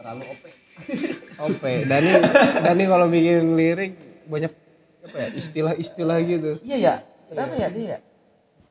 terlalu 0.06 0.22
OP 0.30 0.42
Ope. 1.50 1.72
Dani 1.90 2.10
Dani 2.62 2.84
kalau 2.86 3.10
bikin 3.10 3.58
lirik 3.58 3.98
banyak 4.30 4.54
apa 5.02 5.16
ya 5.18 5.28
istilah-istilah 5.34 6.18
gitu. 6.22 6.50
Iya 6.62 6.76
ya. 6.78 6.94
Kenapa 7.26 7.54
ya 7.58 7.68
dia 7.74 7.86
ya? 7.90 7.98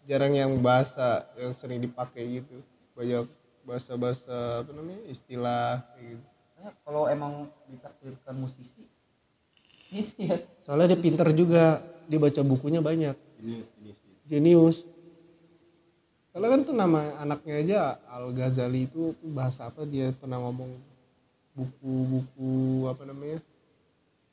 Jarang 0.08 0.32
yang 0.32 0.52
bahasa 0.64 1.28
yang 1.36 1.52
sering 1.52 1.84
dipakai 1.84 2.40
gitu. 2.40 2.64
Banyak 2.96 3.28
bahasa-bahasa 3.68 4.64
apa 4.64 4.72
namanya 4.72 5.04
istilah 5.12 5.84
kayak 5.92 6.16
gitu. 6.16 6.26
Kalau 6.88 7.04
emang 7.12 7.52
ditakdirkan 7.68 8.36
musisi 8.40 8.88
ini 9.92 10.32
ya. 10.32 10.40
Soalnya 10.64 10.96
dia 10.96 11.00
pinter 11.04 11.28
juga. 11.36 11.84
Dia 12.06 12.22
baca 12.22 12.42
bukunya 12.46 12.80
banyak. 12.80 13.16
Ini 13.44 13.56
ini 13.84 13.92
jenius 14.26 14.96
soalnya 16.36 16.52
kan 16.52 16.62
tuh 16.68 16.76
nama 16.76 17.16
anaknya 17.24 17.56
aja 17.64 17.80
Al 18.12 18.28
Ghazali 18.36 18.92
itu 18.92 19.16
bahasa 19.24 19.72
apa 19.72 19.88
dia 19.88 20.12
pernah 20.12 20.36
ngomong 20.44 20.68
buku-buku 21.56 22.86
apa 22.92 23.04
namanya 23.08 23.40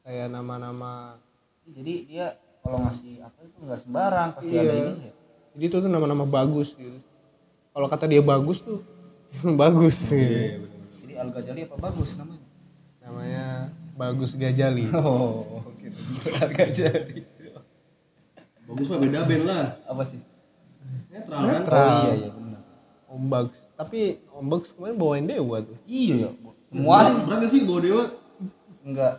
kayak 0.02 0.28
nama-nama. 0.28 1.16
Jadi 1.64 1.94
dia 2.10 2.34
kalau 2.60 2.82
ngasih 2.82 3.22
apa 3.22 3.38
itu 3.46 3.58
nggak 3.62 3.80
sembarang 3.80 4.28
pasti 4.34 4.54
Iya. 4.54 4.62
ada 4.66 4.74
ini 4.74 4.94
ya 5.06 5.12
jadi 5.52 5.64
itu 5.68 5.76
tuh 5.84 5.90
nama-nama 5.92 6.24
bagus 6.24 6.74
gitu. 6.80 6.96
Kalau 7.72 7.86
kata 7.88 8.08
dia 8.08 8.24
bagus 8.24 8.64
tuh 8.64 8.80
bagus. 9.60 10.12
Gitu. 10.12 10.64
jadi 11.04 11.14
Al 11.20 11.28
Ghazali 11.32 11.60
apa 11.68 11.76
bagus 11.76 12.16
namanya? 12.16 12.46
Namanya 13.02 13.44
Bagus 13.92 14.32
Gajali 14.38 14.88
oh 14.98 15.60
gitu 15.80 15.98
Al 16.40 16.50
Ghazali. 16.56 17.20
Bagus 18.64 18.86
mah 18.88 18.98
beda 19.04 19.20
band 19.28 19.44
lah. 19.44 19.64
Apa 19.84 20.02
sih? 20.08 20.20
Netral 21.12 21.38
kan? 21.44 21.52
Netral. 21.60 21.84
oh 21.84 21.92
iya 22.00 22.12
iya 22.16 22.30
benar. 22.32 22.60
Om 23.12 23.24
tapi 23.76 24.00
Om 24.32 24.46
Bags 24.48 24.72
kemarin 24.72 24.96
bawain 24.96 25.24
Dewa 25.28 25.60
tuh. 25.60 25.76
Iya 25.84 26.14
ya 26.16 26.30
Berat, 26.32 26.51
semua. 26.72 26.98
Berat 27.28 27.38
gak 27.44 27.50
sih 27.52 27.68
bawa 27.68 27.80
dewa? 27.84 28.04
Enggak 28.82 29.14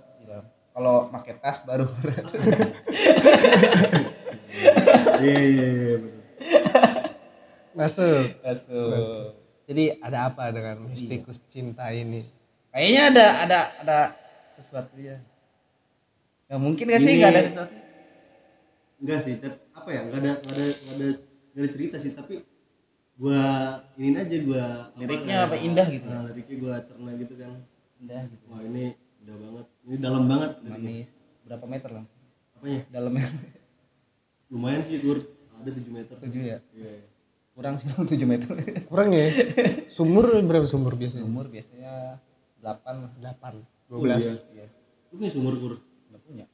kalau 0.74 1.08
pakai 1.14 1.38
tas 1.38 1.64
baru. 1.64 1.88
Iya 5.24 5.40
iya 5.40 5.68
iya 5.72 5.96
bener. 6.04 6.24
masuk. 7.74 8.22
Masuk. 8.44 9.34
jadi 9.66 9.98
ada 10.04 10.30
apa 10.30 10.52
dengan 10.52 10.84
mistikus 10.84 11.40
cinta 11.48 11.90
ini? 11.96 12.28
Kayaknya 12.70 13.02
ada 13.14 13.26
ada 13.48 13.60
ada 13.82 14.00
sesuatu 14.54 14.94
ya. 15.00 15.18
Nggak 16.50 16.60
mungkin 16.60 16.86
gak 16.92 17.02
sih 17.02 17.14
nggak 17.18 17.32
ada 17.34 17.42
sesuatu? 17.48 17.76
Enggak 19.00 19.20
sih 19.24 19.34
tapi 19.40 19.58
apa 19.74 19.90
ya? 19.90 20.02
Enggak 20.06 20.20
ada 20.22 20.32
enggak 20.44 20.54
ada 20.54 20.66
enggak 20.68 20.96
ada 21.00 21.10
enggak 21.24 21.64
ada 21.64 21.70
cerita 21.72 21.96
sih 22.04 22.12
tapi 22.14 22.34
gua 23.16 23.42
ini 23.96 24.16
aja 24.16 24.38
gua 24.42 24.66
Liriknya 24.96 25.36
kayak- 25.36 25.48
apa? 25.48 25.56
Indah 25.60 25.88
gitu? 25.88 26.06
nah, 26.06 26.22
liriknya 26.26 26.56
gua 26.58 26.74
cerna 26.82 27.10
gitu 27.16 27.34
kan. 27.36 27.52
Indah 27.98 28.24
gitu. 28.26 28.44
Wah 28.48 28.62
ini 28.62 28.84
indah 29.20 29.36
banget. 29.38 29.66
Ini 29.84 29.96
dalam 29.98 30.24
banget 30.26 30.52
liriknya. 30.60 30.92
manis. 30.92 31.10
Berapa 31.44 31.66
meter 31.66 31.90
lah? 31.92 32.06
Apanya? 32.54 32.80
Dalamnya. 32.90 33.28
Lumayan 34.52 34.82
sih 34.82 34.98
kur 35.00 35.18
ada 35.54 35.70
7 35.70 35.90
meter. 35.90 36.16
Tujuh 36.18 36.42
ya? 36.44 36.58
Iya. 36.70 36.92
Kurang 37.54 37.76
sih 37.78 37.88
7 38.14 38.26
meter. 38.26 38.50
Kurang 38.86 39.10
ya? 39.10 39.28
Sumur 39.96 40.26
berapa 40.42 40.66
sumur 40.66 40.94
biasanya? 40.94 41.24
Umur 41.24 41.48
biasanya 41.48 42.18
8 42.60 42.66
lah. 42.98 43.12
8 43.16 43.62
Oh, 43.88 44.02
12 44.02 44.10
iya. 44.18 44.34
iya. 44.56 44.68
Lu 45.10 45.22
punya 45.22 45.30
sumur 45.30 45.54
kur 45.56 45.74
nggak 46.10 46.22
punya. 46.24 46.46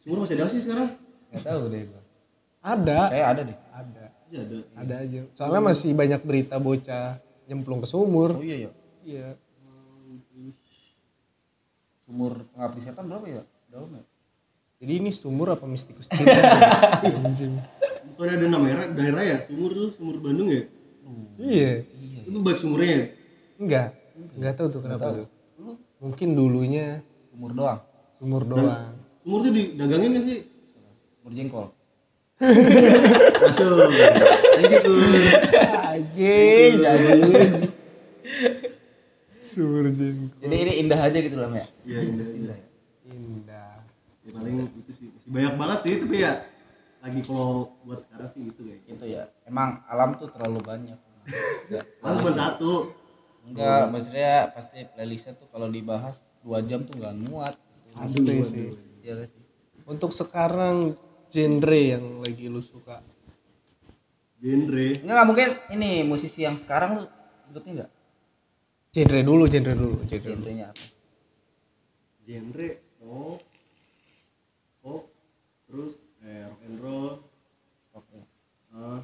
Sumur 0.00 0.22
masih 0.22 0.38
ada 0.38 0.46
sih 0.46 0.60
sekarang? 0.60 0.86
Nggak 1.28 1.42
tahu 1.42 1.62
deh 1.66 1.82
gua. 1.84 2.02
Ada. 2.62 3.00
Kayak 3.10 3.26
ada 3.28 3.42
deh. 3.42 3.58
Ada 3.74 4.04
iya 4.34 4.42
ada. 4.42 4.58
Ada 4.82 4.94
aja. 5.06 5.20
Soalnya 5.38 5.62
masih 5.62 5.90
banyak 5.94 6.20
berita 6.26 6.58
bocah 6.58 7.22
nyemplung 7.46 7.78
ke 7.78 7.86
sumur. 7.86 8.34
Oh 8.34 8.42
iya 8.42 8.66
ya 8.66 8.70
iya. 9.06 9.26
Umur 12.10 12.42
pengabdi 12.52 12.82
setan 12.82 13.06
berapa 13.06 13.26
ya? 13.30 13.42
Dalam 13.70 13.94
ya 13.94 14.04
jadi 14.84 15.00
ini 15.00 15.16
sumur 15.16 15.48
apa 15.48 15.64
mistikus 15.64 16.10
cinta? 16.12 16.34
Anjing. 17.24 17.56
Bukan 18.14 18.28
ada 18.28 18.46
nama 18.52 18.68
daerah, 18.68 18.86
daerah 18.92 19.22
ya? 19.24 19.36
Sumur 19.40 19.72
tuh 19.72 19.88
sumur 19.96 20.20
Bandung 20.20 20.52
ya? 20.52 20.68
Iya. 21.40 21.72
Itu 22.28 22.38
baik 22.44 22.58
sumurnya 22.60 22.92
ya? 22.92 23.04
Enggak. 23.56 23.88
Enggak 24.36 24.52
tahu 24.60 24.68
tuh 24.68 24.80
kenapa 24.84 25.24
tuh. 25.24 25.28
mungkin 26.04 26.36
dulunya 26.36 27.00
umur 27.32 27.56
doang? 27.56 27.80
Sumur 28.20 28.44
doang. 28.44 28.92
sumur 29.24 29.40
tuh 29.40 29.52
didagangin 29.56 30.20
gak 30.20 30.24
sih? 30.28 30.38
Umur 31.24 31.32
jengkol 31.32 31.66
masuk 32.42 33.88
kayak 33.94 34.66
gitu 34.70 34.92
anjing. 35.86 36.72
Anjing 36.82 37.52
sumur 39.44 39.86
jengkol 39.94 40.42
jadi 40.42 40.54
ini 40.66 40.72
indah 40.82 40.98
aja 40.98 41.18
gitu 41.22 41.36
lah 41.38 41.50
ya 41.54 41.66
iya 41.86 41.98
indah 42.02 42.26
indah. 42.26 42.58
Indah. 43.06 43.74
Ya 44.24 44.30
paling 44.34 44.66
itu 44.66 44.90
sih. 44.96 45.08
Masih 45.14 45.28
banyak 45.30 45.54
banget 45.60 45.78
sih 45.84 45.94
tapi 46.02 46.16
ya 46.24 46.32
lagi 47.04 47.20
kalau 47.22 47.76
buat 47.84 48.00
sekarang 48.02 48.28
sih 48.32 48.50
gitu 48.50 48.64
kayak 48.64 48.82
itu 48.88 49.06
ya. 49.14 49.28
Emang 49.46 49.84
alam 49.86 50.16
tuh 50.16 50.32
terlalu 50.32 50.58
banyak. 50.64 50.98
Paling 52.02 52.18
cuma 52.24 52.32
satu. 52.32 52.90
Enggak 53.44 53.92
maksudnya 53.92 54.50
pasti 54.56 54.88
playlistnya 54.90 55.36
tuh 55.36 55.46
kalau 55.52 55.68
dibahas 55.68 56.24
dua 56.40 56.64
jam 56.64 56.82
tuh 56.82 56.96
nggak 56.98 57.14
muat. 57.28 57.54
Pasti 57.92 58.24
sih. 58.42 58.74
Iya 59.04 59.28
sih? 59.28 59.44
Untuk 59.84 60.16
sekarang 60.16 60.96
genre 61.34 61.74
yang 61.74 62.22
lagi 62.22 62.46
lu 62.46 62.62
suka? 62.62 63.02
Genre. 64.38 64.86
Enggak 65.02 65.14
nggak 65.18 65.26
mungkin 65.26 65.48
ini 65.74 66.06
musisi 66.06 66.46
yang 66.46 66.54
sekarang 66.54 67.02
lu 67.02 67.04
ikutin 67.50 67.82
nggak 67.82 67.90
genre 68.94 69.20
dulu 69.26 69.44
genre 69.50 69.72
dulu 69.74 69.96
genre 70.06 70.22
dulu. 70.30 70.42
Genrenya 70.46 70.66
apa? 70.70 70.84
Genre 72.22 72.68
pop 73.02 73.40
pop 74.78 75.02
terus 75.66 75.98
eh, 76.22 76.46
rock 76.46 76.60
and 76.70 76.78
roll. 76.78 77.12
Oke. 77.98 78.18
Ah 78.70 79.02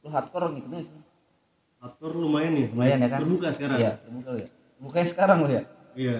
lu 0.00 0.08
hardcore 0.08 0.54
ngikutin 0.54 0.80
sih? 0.86 0.94
Aktor 1.82 2.12
lumayan 2.14 2.52
nih 2.54 2.66
lumayan 2.70 3.02
ya 3.02 3.08
kan? 3.10 3.18
terbuka 3.26 3.48
sekarang. 3.50 3.78
Iya 3.82 3.92
terbuka 3.98 4.30
ya. 4.38 4.48
Bukannya 4.78 5.08
sekarang 5.10 5.36
lu 5.42 5.48
ya? 5.50 5.62
Iya. 5.98 6.18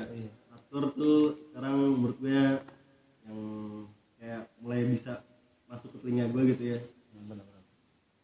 Aktor 0.52 0.82
tuh 0.98 1.38
sekarang 1.48 1.72
menurut 1.96 2.16
gue 2.18 2.34
yang 2.34 2.58
kayak 4.20 4.52
mulai 4.60 4.84
bisa 4.84 5.24
masuk 5.64 5.96
ke 5.96 6.04
telinga 6.04 6.28
gue 6.28 6.42
gitu 6.52 6.62
ya. 6.66 6.78
Benar-benar 7.16 7.46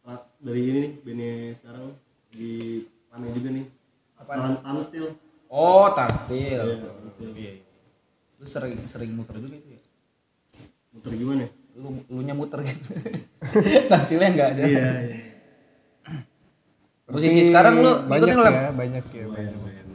Ra- 0.05 0.27
dari 0.39 0.61
ini 0.63 0.79
nih 0.79 0.91
bandnya 1.01 1.31
sekarang 1.51 1.87
di 2.29 2.51
panen 3.09 3.29
juga 3.33 3.49
nih. 3.51 3.65
Tan 4.17 4.53
Tan 4.57 4.77
Steel. 4.79 5.07
Oh 5.47 5.89
tarstil 5.91 6.37
Iya, 6.37 6.61
Tan 6.85 7.09
Steel. 7.09 7.55
lu 8.37 8.45
sering 8.45 8.77
sering 8.85 9.11
muter 9.11 9.35
juga 9.37 9.55
itu 9.55 9.69
ya? 9.73 9.81
Muter 10.91 11.11
gimana? 11.13 11.45
Lu 11.73 11.89
lu 12.07 12.21
nya 12.21 12.33
muter 12.33 12.61
gitu. 12.61 12.81
Tarstilnya 13.91 14.29
nggak 14.31 14.49
ada. 14.53 14.63
Iya 14.63 14.87
iya. 15.03 15.17
Musisi 17.07 17.47
sekarang 17.47 17.79
lu 17.79 17.91
banyak 18.03 18.27
nggak, 18.27 18.45
Lem? 18.45 18.55
ya 18.59 18.71
banyak 18.75 19.03
ya 19.09 19.23
lumayan 19.25 19.53
lumayan 19.55 19.85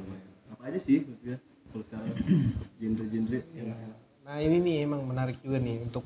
apa 0.49 0.63
aja 0.65 0.79
sih 0.81 1.05
menurut 1.05 1.21
gue 1.21 1.37
kalau 1.69 1.85
sekarang? 1.85 2.09
Genre-genre 2.81 3.39
nah 4.33 4.41
ini 4.41 4.65
nih 4.65 4.89
emang 4.89 5.05
menarik 5.05 5.37
juga 5.45 5.61
nih 5.61 5.85
untuk 5.85 6.01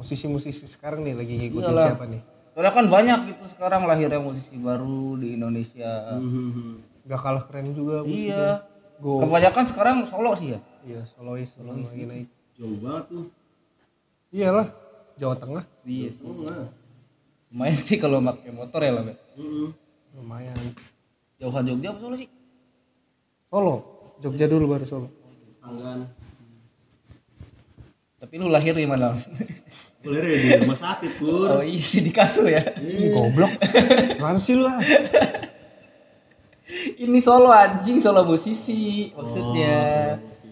musisi-musisi 0.00 0.64
sekarang 0.64 1.04
nih 1.04 1.12
lagi 1.12 1.36
ngikutin 1.36 1.60
Iyalah. 1.68 1.84
siapa 1.92 2.04
nih 2.08 2.22
Soalnya 2.50 2.72
kan 2.72 2.86
banyak 2.88 3.18
gitu 3.30 3.44
sekarang 3.52 3.84
lahirnya 3.84 4.18
musisi 4.18 4.56
baru 4.58 5.14
di 5.14 5.38
Indonesia. 5.38 6.18
Hmm. 6.18 6.80
gak 7.06 7.20
kalah 7.20 7.44
keren 7.44 7.76
juga 7.76 8.00
musisi. 8.00 8.32
Iya. 8.32 8.64
go 8.96 9.20
Kebanyakan 9.22 9.64
sekarang 9.68 9.96
solo 10.08 10.32
sih 10.32 10.56
ya. 10.56 10.60
iya 10.88 11.04
solois 11.04 11.52
solois 11.52 11.84
lagi 11.84 12.04
naik 12.08 12.28
jauh 12.56 12.80
banget 12.80 13.04
tuh 13.12 13.24
iyalah 14.32 14.66
Jawa 15.20 15.36
Tengah 15.36 15.64
Iya 15.84 16.08
sih. 16.16 16.24
oh 16.24 16.32
enggak 16.32 16.72
Lumayan 17.52 17.76
sih 17.76 17.98
kalau 18.00 18.24
pakai 18.24 18.52
motor 18.56 18.80
ya 18.80 18.92
lah, 18.96 19.02
Be. 19.04 19.14
Mm-mm. 19.36 19.68
lumayan 20.16 20.56
Jauhan 21.36 21.68
Jogja 21.68 21.92
apa 21.92 21.98
Solo 22.00 22.16
sih? 22.16 22.28
Solo 23.52 23.74
Jogja 24.16 24.48
dulu 24.48 24.64
baru 24.64 24.88
Solo 24.88 25.08
Tanggan. 25.60 26.08
Tapi 28.20 28.36
lu 28.36 28.46
lahir 28.46 28.72
di 28.72 28.84
mana? 28.84 29.16
Boleh 30.00 30.20
deh 30.22 30.36
di 30.36 30.48
rumah 30.60 30.76
sakit, 30.78 31.10
Pur. 31.16 31.48
oh 31.50 31.62
iya 31.62 31.80
sih 31.82 32.00
di 32.00 32.08
kasur 32.10 32.44
ya. 32.46 32.60
Ih, 32.78 33.10
goblok 33.10 33.48
gimana 34.10 34.36
sih 34.36 34.54
lu 34.54 34.64
ah? 34.64 34.76
Ini 36.96 37.18
Solo 37.18 37.50
anjing, 37.50 37.98
Solo 37.98 38.22
musisi 38.22 39.10
maksudnya. 39.10 39.76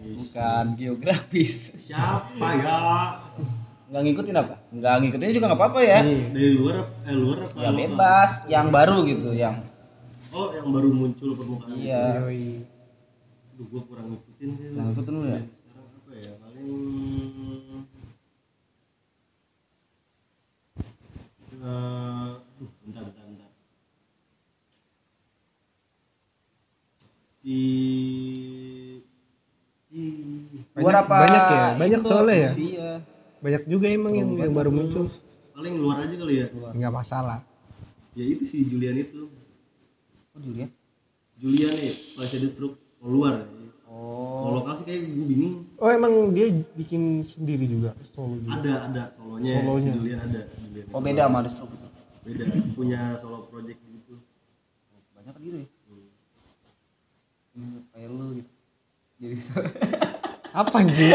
Bukan 0.08 0.64
geografis. 0.74 1.76
Siapa 1.78 2.48
ya? 2.56 2.76
Nggak 3.88 4.02
ngikutin 4.02 4.34
apa? 4.34 4.54
Nggak 4.68 4.94
ngikutin 4.98 5.28
juga 5.30 5.46
nggak 5.46 5.60
apa-apa 5.60 5.80
ya. 5.80 5.98
Dari 6.04 6.50
luar 6.52 6.74
apa- 6.82 6.92
eh 7.04 7.14
luar 7.14 7.38
apa? 7.42 7.56
Ya 7.58 7.70
bebas, 7.70 8.30
yang 8.46 8.66
baru 8.68 9.04
gitu, 9.04 9.32
yang 9.32 9.56
Oh, 10.28 10.52
yang 10.52 10.68
baru 10.68 10.92
muncul 10.92 11.32
permukaan. 11.32 11.72
iya. 11.74 12.20
Yoi. 12.20 12.60
Duh, 13.56 13.64
gua 13.66 13.80
kurang 13.84 14.12
ngikutin 14.12 14.48
sih. 14.50 14.66
Nggak 14.72 14.84
ngikutin 14.86 15.12
lu 15.14 15.24
ya? 15.26 15.40
Sekarang 15.40 15.86
apa 15.88 16.10
ya? 16.14 16.32
Paling 16.36 16.68
eh 21.58 22.30
duh, 22.58 22.70
bentar, 22.86 23.02
bentar, 23.02 23.24
bentar. 23.26 23.50
Si 27.38 27.58
si 29.90 30.02
Banyak- 30.74 31.08
banyak 31.10 31.44
ya? 31.50 31.66
Banyak 31.78 32.00
soalnya 32.02 32.36
ya? 32.36 32.52
Iya. 32.54 32.90
banyak 33.38 33.70
juga 33.70 33.86
emang 33.86 34.18
yang, 34.18 34.34
yang 34.34 34.50
baru 34.50 34.74
muncul 34.74 35.06
paling 35.54 35.78
luar 35.78 36.02
aja 36.02 36.14
kali 36.18 36.42
ya. 36.42 36.46
nggak 36.50 36.90
masalah 36.90 37.38
Ya 38.18 38.26
itu 38.26 38.42
si 38.42 38.66
Julian 38.66 38.98
itu. 38.98 39.30
Oh 40.34 40.40
Julian. 40.42 40.66
Julian 41.38 41.70
nih, 41.70 41.94
Flash 42.18 42.34
Deathstroke 42.34 42.74
oh, 42.98 43.06
luar. 43.06 43.46
Oh. 43.46 43.57
Kalau 44.48 44.64
lokal 44.64 44.74
sih 44.80 44.84
kayak 44.88 45.00
gue 45.04 45.26
bingung. 45.28 45.54
oh 45.76 45.90
emang 45.92 46.12
dia 46.32 46.48
bikin 46.72 47.20
sendiri 47.20 47.68
juga 47.68 47.92
solo 48.00 48.40
juga 48.40 48.56
Ada, 48.56 48.72
ada 48.88 49.02
solonya. 49.12 49.52
Solonya. 49.60 49.92
Julian 49.92 50.18
ada. 50.24 50.40
Julian. 50.48 50.86
Oh 50.96 51.00
beda 51.04 51.22
sama 51.28 51.38
The 51.44 51.50
Stroke 51.52 51.74
itu. 51.76 51.88
Beda, 52.24 52.42
punya 52.80 53.00
solo 53.20 53.44
project 53.52 53.76
gitu. 53.84 54.16
Banyak 55.12 55.32
kan 55.36 55.40
gitu 55.44 55.56
ya. 55.60 55.68
Ini 57.52 57.66
kayak 57.92 58.08
lu 58.08 58.26
gitu. 58.40 58.50
Jadi 59.20 59.34
apa 60.64 60.80
anjir 60.80 61.12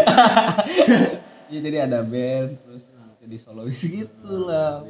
Iya 1.49 1.59
jadi 1.65 1.77
ada 1.89 2.05
band 2.05 2.53
terus 2.61 2.86
jadi 3.17 3.36
solois 3.41 3.81
gitu 3.81 4.45
lah. 4.45 4.86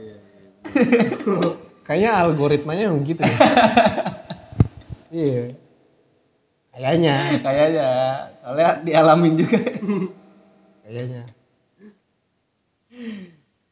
kayaknya 1.87 2.11
algoritmanya 2.17 2.91
yang 2.91 2.99
gitu 3.07 3.23
ya 3.23 3.37
iya 5.13 5.43
kayaknya. 6.73 7.15
Kayaknya. 7.39 7.89
Soalnya 8.41 8.69
dialamin 8.83 9.33
juga. 9.37 9.59
kayaknya. 10.83 11.23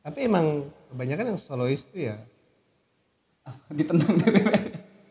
Tapi 0.02 0.20
emang 0.26 0.66
kebanyakan 0.89 1.36
yang 1.36 1.39
solois 1.41 1.86
tuh 1.89 2.10
ya. 2.10 2.18
Ditendang 3.78 4.18
dari 4.22 4.41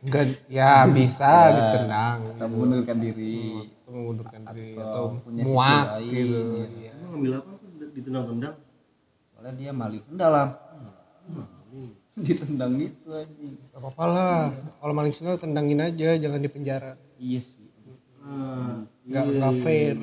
enggak 0.00 0.32
ya 0.48 0.88
bisa 0.88 1.28
ditendang 1.56 2.18
atau 2.36 2.46
mengundurkan 2.48 2.96
diri. 2.98 3.60
Atau 3.84 3.92
mengundurkan 3.92 4.40
diri 4.50 4.72
Atau 4.74 4.82
atau 4.86 5.04
punya 5.22 5.42
sisi 5.44 5.52
muak 5.54 5.84
lain, 5.94 6.10
gitu. 6.10 6.38
ya. 6.38 6.66
Iya. 6.66 6.92
Emang 6.94 7.10
ngambil 7.10 7.32
apa 7.38 7.50
tuh 7.58 7.90
ditendang-tendang? 7.94 8.56
soalnya 9.40 9.56
dia 9.56 9.72
maling 9.72 10.02
sendal 10.04 10.30
Lam. 10.36 10.50
ditendang 12.28 12.72
gitu 12.76 13.08
anjing. 13.16 13.54
Gak 13.72 13.80
apa-apa 13.80 14.04
lah. 14.04 14.42
Kalau 14.52 14.92
maling 14.92 15.14
sendal 15.16 15.40
tendangin 15.40 15.80
aja 15.80 16.18
jangan 16.20 16.40
di 16.44 16.50
penjara. 16.52 16.92
Iya 17.16 17.40
sih. 17.40 17.59
Ah, 17.59 17.59
nggak 19.06 19.24
nggak 19.36 19.54
fair 19.60 19.96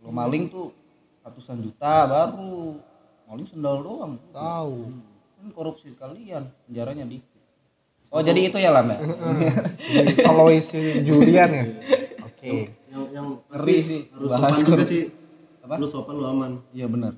lo 0.00 0.08
maling 0.10 0.48
tuh 0.48 0.72
ratusan 1.20 1.60
juta 1.62 2.08
baru. 2.08 2.76
Maling 3.30 3.46
sendal 3.46 3.84
doang. 3.84 4.18
Tahu. 4.34 4.90
Kan 5.38 5.46
korupsi 5.54 5.94
kalian 5.94 6.48
penjaranya 6.66 7.06
dikit. 7.06 7.38
Oh 8.10 8.18
jadi 8.18 8.50
itu 8.50 8.58
ya 8.58 8.74
lam 8.74 8.90
ya? 8.90 8.98
Jadi 9.86 10.12
solois 10.24 10.66
Julian 11.06 11.50
ya? 11.54 11.64
Oke. 12.26 12.74
Yang 12.90 13.04
yang 13.14 13.28
Ngeri 13.54 13.76
sih, 13.78 14.00
harus 14.10 14.28
bahas 14.34 14.56
sopan 14.58 14.66
juga 14.66 14.82
sih. 14.82 15.04
Apa? 15.62 15.74
Lu 15.78 15.86
sopan 15.86 16.14
lu 16.18 16.26
aman. 16.26 16.52
iya 16.74 16.90
benar. 16.90 17.14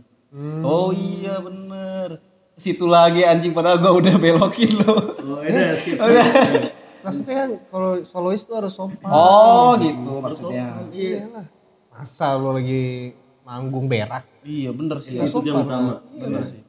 Oh 0.60 0.92
iya 0.92 1.40
bener 1.40 2.20
situ 2.62 2.86
lagi 2.86 3.26
anjing 3.26 3.50
padahal 3.50 3.80
gua 3.82 3.92
udah 3.98 4.14
belokin 4.22 4.70
lo 4.84 4.94
Oh, 4.94 5.40
ada 5.42 5.72
skip. 5.74 5.96
skip. 5.98 6.81
Maksudnya 7.02 7.34
kan 7.36 7.50
kalau 7.68 7.90
solois 8.02 8.40
tuh 8.40 8.54
harus 8.54 8.72
sopan 8.72 9.06
oh 9.06 9.74
gitu 9.76 10.12
maksudnya 10.18 10.66
Iya. 10.88 11.26
Iyalah. 11.26 11.46
masa 11.90 12.26
lo 12.34 12.54
lagi 12.54 13.12
manggung 13.42 13.86
berak 13.86 14.22
iya 14.42 14.70
bener 14.70 14.98
sih 14.98 15.14
Itu 15.14 15.42
yang 15.42 15.62
utama. 15.62 15.98
bener 16.12 16.42
sih 16.44 16.62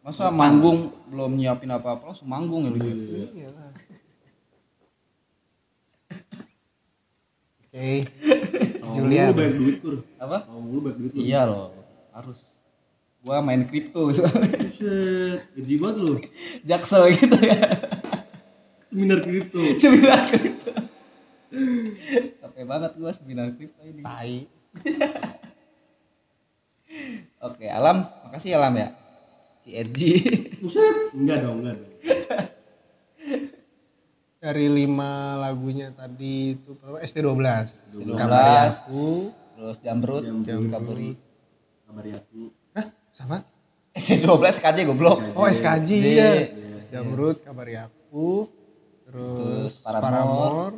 masa 0.00 0.28
manggung 0.30 0.92
belum 1.06 1.32
nyiapin 1.34 1.70
apa-apa 1.70 2.10
langsung 2.10 2.26
manggung 2.26 2.64
ya 2.64 2.70
lu 2.70 2.80
Iyalah. 3.30 3.68
oke 7.70 7.88
Julian. 8.94 9.26
Lu 9.26 9.34
banyak 9.34 9.54
duit, 9.56 9.76
Pur. 9.80 9.94
apa 10.16 10.46
Mau 10.46 10.62
lu 10.64 10.78
banyak 10.80 10.98
duit 10.98 11.12
lu. 11.12 11.20
iya 11.20 11.44
loh 11.44 11.74
harus 12.10 12.54
gua 13.20 13.40
main 13.40 13.64
kripto 13.64 14.12
soalnya. 14.12 14.54
Gaji 15.56 15.74
banget 15.76 15.96
lu. 15.98 16.14
jaksel 16.68 17.10
gitu 17.10 17.34
ya 17.34 17.58
Seminar 18.94 19.18
kripto. 19.26 19.58
seminar 19.82 20.22
kripto 20.30 20.70
capek 22.38 22.62
banget 22.62 22.92
gua 22.94 23.10
seminar 23.10 23.50
kripto 23.54 23.82
ini 23.82 24.02
tai 24.02 24.46
oke 27.46 27.66
alam 27.66 28.06
makasih 28.26 28.54
ya 28.54 28.56
alam 28.58 28.74
ya 28.74 28.88
si 29.58 29.74
Edgy 29.74 30.14
Buset. 30.62 31.12
Enggak 31.12 31.42
dong, 31.42 31.56
enggak 31.60 31.74
dong. 31.76 31.92
dari 34.38 34.66
lima 34.68 35.40
lagunya 35.40 35.88
tadi 35.90 36.52
itu 36.52 36.76
berapa? 36.76 37.00
ST12 37.00 37.48
12. 38.04 38.14
Kabari 38.14 38.54
aku 38.68 39.06
terus 39.56 39.76
jamrut 39.80 40.22
Jamrut. 40.22 40.68
kaburi 40.70 41.10
Kabari 41.84 42.10
aku. 42.12 42.42
Hah? 42.76 42.86
sama 43.10 43.40
S12 43.94 44.26
KJ 44.58 44.78
goblok 44.84 45.22
oh 45.32 45.46
SKJ 45.46 45.88
J. 45.88 46.06
ya 46.12 46.30
Jamrut 46.90 47.40
Kabari 47.40 47.78
aku 47.78 48.50
terus, 49.14 49.38
Terus 49.38 49.74
Paramore. 49.86 50.02
Paramore. 50.02 50.76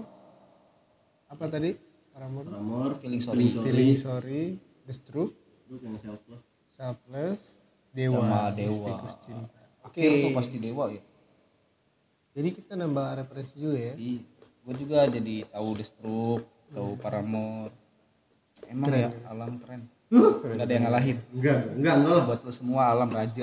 apa 1.32 1.44
tadi? 1.48 1.70
Paramore 2.12 2.48
Ramor, 2.48 2.90
Feeling 3.00 3.22
sorry. 3.24 3.48
Feeling 3.48 3.96
Sorry. 3.96 4.44
The 4.84 4.92
Stroke. 4.92 5.36
Lu 5.72 5.80
yang 5.80 5.96
selfless. 5.96 6.44
Selfless 6.76 7.40
Dewa 7.96 8.20
Sama 8.20 8.52
Dewa. 8.52 8.92
Cinta. 9.24 9.60
Oke. 9.88 10.04
Akhir 10.04 10.10
tuh 10.20 10.32
pasti 10.36 10.56
dewa 10.60 10.92
ya. 10.92 11.02
Jadi 12.36 12.48
kita 12.52 12.76
nambah 12.76 13.24
referensi 13.24 13.56
juga 13.56 13.80
ya. 13.80 13.94
Gue 13.96 14.74
juga 14.76 15.08
jadi 15.08 15.48
tahu 15.48 15.68
The 15.80 15.88
tahu 16.76 16.90
Paramore 17.00 17.72
emang 18.68 18.92
ya 18.92 19.08
alam 19.32 19.56
keren. 19.60 19.88
Nggak 20.12 20.64
ada 20.68 20.72
yang 20.76 20.84
ngalahin. 20.88 21.18
Enggak, 21.32 21.58
enggak, 21.72 21.94
enggak 22.00 22.14
lah. 22.16 22.24
buat 22.28 22.40
lu 22.44 22.52
semua 22.52 22.82
alam 22.92 23.08
raja. 23.08 23.42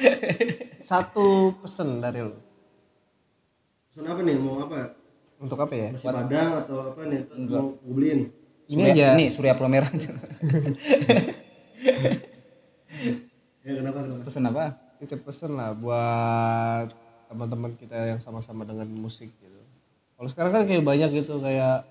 Satu 0.88 1.56
pesen 1.60 2.00
dari 2.00 2.24
lo 2.24 2.47
Pesan 3.98 4.14
apa 4.14 4.22
nih? 4.22 4.38
Mau 4.38 4.62
apa? 4.62 4.94
untuk 5.42 5.58
apa 5.58 5.74
ya 5.74 5.90
Nasi 5.90 6.06
padang 6.06 6.62
atau 6.62 6.94
apa 6.94 7.02
nih? 7.02 7.26
Mau 7.50 7.74
gue 7.82 7.94
beliin? 7.98 8.30
ini 8.70 8.78
Surya- 8.78 8.94
aja 8.94 9.06
ini 9.18 9.26
Surya 9.26 9.58
Plomera 9.58 9.90
Ya 13.66 13.72
kenapa? 13.74 13.98
Kenapa? 14.06 14.22
pesan 14.22 14.46
apa 14.46 14.70
titip 15.02 15.26
pesen 15.26 15.58
lah 15.58 15.74
buat 15.74 16.94
teman-teman 17.26 17.74
kita 17.74 18.14
yang 18.14 18.22
sama-sama 18.22 18.62
dengan 18.62 18.86
musik 19.02 19.34
gitu. 19.34 19.58
Kalau 20.14 20.30
sekarang 20.30 20.52
kan 20.54 20.62
kayak 20.70 20.86
banyak 20.86 21.10
gitu 21.18 21.42
kayak 21.42 21.82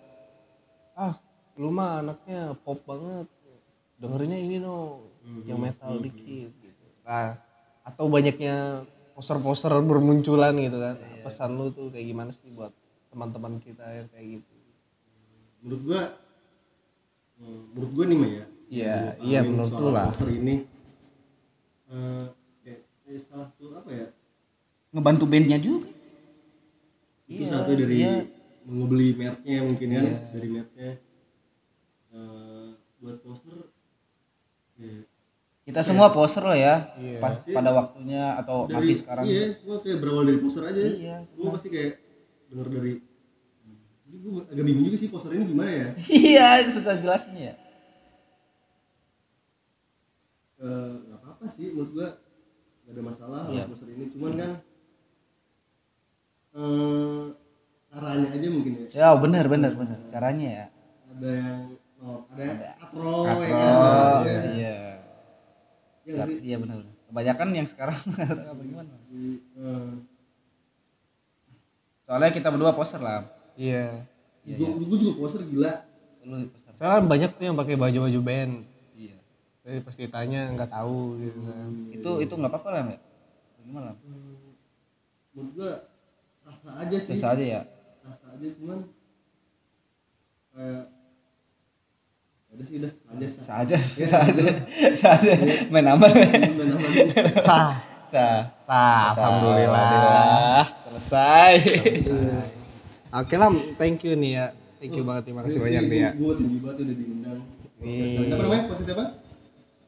ah 0.96 1.12
lu 1.60 1.76
mah 1.76 2.08
anaknya 2.08 2.56
pop 2.64 2.80
banget 2.88 3.28
dengerinnya 4.00 4.40
ini 4.40 4.64
no 4.64 5.04
yang 5.44 5.60
metal 5.60 6.00
dikit 6.00 6.56
gitu. 6.56 6.86
Nah, 7.04 7.36
atau 7.84 8.08
banyaknya 8.08 8.88
poster-poster 9.18 9.74
bermunculan 9.82 10.54
gitu 10.62 10.78
kan. 10.78 10.94
Pesan 11.26 11.58
lu 11.58 11.74
tuh 11.74 11.90
kayak 11.90 12.06
gimana 12.06 12.30
sih 12.30 12.54
buat 12.54 12.70
teman-teman 13.10 13.58
kita 13.58 13.82
yang 13.82 14.08
kayak 14.14 14.28
gitu. 14.38 14.54
Menurut 15.66 15.82
gua 15.90 16.02
hmm, 17.42 17.62
menurut 17.74 17.92
gua 17.98 18.06
nih 18.06 18.18
Maya 18.22 18.36
ya. 18.38 18.46
Iya, 18.68 18.96
iya 19.26 19.40
menurut 19.42 19.74
lu 19.74 19.90
lah. 19.90 20.06
poster 20.14 20.30
ini 20.38 20.56
eh 21.88 22.26
kayak 22.62 22.82
kayak 23.08 23.22
salah 23.26 23.48
satu 23.50 23.74
apa 23.74 23.90
ya? 23.90 24.08
ngebantu 24.92 25.24
bandnya 25.24 25.56
juga 25.56 25.88
Itu 27.28 27.44
satu 27.48 27.76
dari 27.76 28.28
mau 28.68 28.86
beli 28.88 29.16
merchnya 29.16 29.64
mungkin 29.64 29.88
kan 29.96 30.06
dari 30.36 30.48
merchnya 30.52 30.90
Eh, 32.18 32.70
buat 33.04 33.22
poster 33.22 33.70
ya, 34.80 35.06
kita 35.68 35.84
semua 35.84 36.08
poster 36.08 36.40
loh 36.42 36.56
ya 36.56 36.96
Iya. 36.96 37.20
pas 37.20 37.36
pada 37.44 37.76
waktunya 37.76 38.40
atau 38.40 38.66
dari, 38.66 38.80
masih 38.80 38.96
sekarang. 38.98 39.24
iya 39.28 39.52
semua 39.52 39.84
kayak 39.84 39.98
berawal 40.00 40.24
dari 40.24 40.40
poster 40.40 40.64
aja. 40.64 40.80
Iya, 40.80 41.16
semua. 41.28 41.52
pasti 41.52 41.68
kayak 41.68 41.92
denger 42.48 42.68
dari 42.72 42.94
ini 44.08 44.16
gue 44.24 44.32
agak 44.48 44.64
bingung 44.64 44.86
juga 44.88 44.96
sih 44.96 45.12
poster 45.12 45.36
ini 45.36 45.44
gimana 45.46 45.68
ya. 45.70 45.88
Iya 46.32 46.48
susah 46.72 46.96
jelasnya 46.98 47.42
ya. 47.52 47.56
Eh, 50.58 50.92
nggak 51.06 51.20
apa-apa 51.22 51.46
sih 51.48 51.70
menurut 51.70 51.92
gua 51.94 52.10
nggak 52.82 52.94
ada 52.96 53.04
masalah 53.04 53.42
Iya. 53.52 53.62
sama 53.62 53.72
poster 53.76 53.88
ini. 53.92 54.06
Cuman 54.08 54.32
kan 54.34 54.52
eh 56.58 57.26
caranya 57.92 58.28
aja 58.32 58.48
mungkin 58.50 58.72
ya. 58.74 58.86
Ya 58.90 59.08
benar 59.14 59.46
benar 59.46 59.72
benar 59.76 60.00
caranya 60.08 60.48
ya. 60.50 60.66
Ada 61.12 61.30
yang 61.30 61.60
oh, 62.02 62.20
ada 62.32 62.42
yang 62.42 62.58
katro 62.80 63.20
ya 63.28 63.36
Katro, 63.36 63.52
kan 63.52 64.24
ya, 64.26 64.42
iya 64.56 64.78
ya 66.08 66.24
iya 66.42 66.58
benar. 66.58 66.80
Benar 66.80 66.98
kebanyakan 67.08 67.48
yang 67.56 67.68
sekarang. 67.68 67.98
Apa 68.52 68.62
gimana? 68.62 68.92
Eh, 69.12 69.92
soalnya 72.04 72.32
kita 72.36 72.48
berdua 72.52 72.76
poster 72.76 73.00
lah. 73.00 73.24
Iya. 73.56 74.06
Gua, 74.48 74.70
gua 74.76 74.98
juga 75.00 75.14
poster 75.20 75.42
gila. 75.48 75.74
Lu 76.28 76.46
poster 76.52 76.72
soalnya 76.76 76.96
kan 77.02 77.06
banyak 77.08 77.32
tuh 77.40 77.46
yang 77.48 77.58
pakai 77.58 77.76
baju-baju 77.80 78.20
band. 78.22 78.54
Iya. 78.96 79.18
Tapi 79.64 79.78
pas 79.82 79.96
ditanya 79.96 80.42
nggak 80.54 80.72
tahu 80.72 81.00
gitu. 81.24 81.40
Kan 81.48 81.72
itu 81.96 82.10
itu 82.22 82.34
nggak 82.36 82.52
apa-apa 82.52 82.70
lah 82.70 82.82
nggak 82.92 83.02
gimana? 83.68 83.92
Menurut 85.36 85.52
gua 85.56 85.72
sah-sah 86.44 86.76
aja 86.84 86.98
sih. 87.00 87.16
Susah 87.16 87.32
aja 87.36 87.44
ya? 87.44 87.62
Sah-sah 88.04 88.30
aja 88.36 88.48
cuman 88.60 88.80
kayak 90.58 90.84
ya 90.90 90.97
udah 92.58 92.66
sih 92.66 92.76
udah. 92.82 92.92
Sah 93.30 93.62
aja 93.62 93.78
sah 93.78 94.02
sah 94.10 94.22
aja 94.26 94.44
sah 94.98 95.12
aja 95.14 95.32
main 95.70 95.86
aman. 95.86 96.10
Udah 96.10 96.66
nama 96.66 96.88
lu. 96.90 97.02
sah. 97.38 97.70
Sah 98.10 98.50
sah. 98.66 99.14
alhamdulillah. 99.14 100.66
Selesai. 100.90 101.54
Oke 103.14 103.38
lah 103.38 103.54
thank 103.78 104.02
you 104.02 104.18
nih 104.18 104.42
ya 104.42 104.46
thank 104.82 104.98
you 104.98 105.06
banget. 105.06 105.30
Terima 105.30 105.46
kasih 105.46 105.62
banyak 105.62 105.84
nih 105.86 106.00
ya 106.02 106.10
Gue 106.18 106.34
tinggi 106.34 106.58
banget 106.66 106.78
udah 106.82 106.96
diundang. 106.98 107.40
Apa 107.78 108.42
namanya? 108.42 108.64
Podcast 108.74 108.90
apa? 108.98 109.06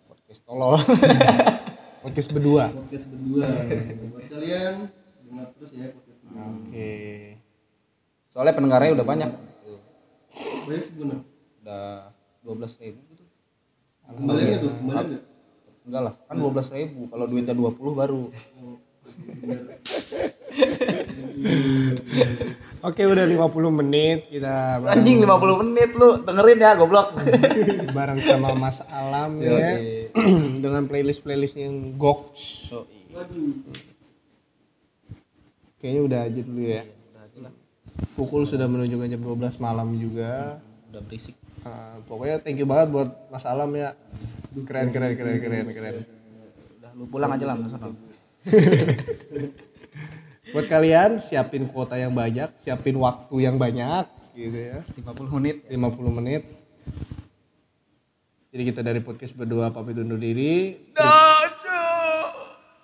podcast 0.06 0.42
tolol. 0.46 0.78
Podcast 2.06 2.30
berdua. 2.30 2.66
Podcast 2.70 3.06
berdua. 3.10 3.50
Buat 4.14 4.26
kalian 4.30 4.76
dengar 5.26 5.48
terus 5.58 5.72
ya 5.74 5.90
podcast 5.90 6.20
berdua. 6.22 6.46
oke. 6.54 6.94
Soalnya 8.30 8.54
pendengarnya 8.54 8.94
udah 8.94 9.08
banyak. 9.10 9.32
Banyak 10.70 10.84
sih 10.86 10.94
udah 11.02 12.14
belas 12.44 12.76
ribu 12.80 13.00
gitu. 13.12 13.24
Kembaliannya 14.10 14.58
tuh, 14.58 14.72
kembalian 14.74 15.08
nggak? 15.14 15.24
enggak 15.90 16.02
lah 16.06 16.14
kan 16.30 16.36
dua 16.38 16.52
belas 16.54 16.70
ribu. 16.74 17.10
Kalau 17.10 17.26
duitnya 17.26 17.56
dua 17.58 17.72
puluh 17.74 17.94
baru. 17.98 18.30
Oke 22.80 23.04
udah 23.04 23.28
50 23.28 23.80
menit 23.84 24.32
kita 24.32 24.80
bareng, 24.80 25.04
anjing 25.04 25.20
50 25.20 25.62
menit 25.68 25.90
lu 26.00 26.16
dengerin 26.24 26.64
ya 26.64 26.80
goblok. 26.80 27.12
Bareng 27.96 28.24
sama 28.24 28.56
Mas 28.56 28.80
Alam 28.88 29.44
ya. 29.44 29.76
Dengan 30.64 30.88
playlist 30.88 31.24
playlist 31.24 31.60
yang 31.60 32.00
goks. 32.00 32.72
Kayaknya 35.80 36.02
udah 36.08 36.20
aja 36.28 36.40
dulu 36.44 36.62
ya. 36.64 36.84
Udah 36.88 37.22
aja 37.24 37.38
lah. 37.48 37.54
Pukul 38.16 38.48
sudah 38.48 38.68
menunjukkan 38.68 39.12
jam 39.12 39.22
12 39.28 39.60
malam 39.64 39.96
juga. 40.00 40.64
Udah 40.92 41.02
berisik 41.04 41.39
Uh, 41.60 42.00
pokoknya 42.08 42.40
thank 42.40 42.56
you 42.56 42.68
banget 42.68 42.88
buat 42.92 43.10
Mas 43.28 43.44
Alam 43.44 43.76
ya. 43.76 43.92
Keren 44.66 44.92
keren 44.96 45.14
keren 45.16 45.38
keren 45.44 45.68
keren. 45.72 45.96
Udah 46.80 46.92
lu 46.96 47.06
pulang 47.08 47.32
aja 47.36 47.46
lah 47.48 47.56
ke 47.60 47.70
sana 47.70 47.88
buat 50.56 50.66
kalian 50.66 51.20
siapin 51.20 51.70
kuota 51.70 52.00
yang 52.00 52.16
banyak 52.16 52.56
siapin 52.56 52.96
waktu 52.98 53.36
yang 53.44 53.60
banyak 53.60 54.08
gitu 54.34 54.58
ya. 54.58 54.80
50 55.04 55.38
menit. 55.38 55.56
50 55.68 56.20
menit. 56.24 56.44
Jadi 58.50 58.64
kita 58.66 58.82
dari 58.82 59.04
podcast 59.04 59.38
berdua 59.38 59.70
pamit 59.70 60.00
undur 60.02 60.18
diri. 60.18 60.74
Dah. 60.98 61.49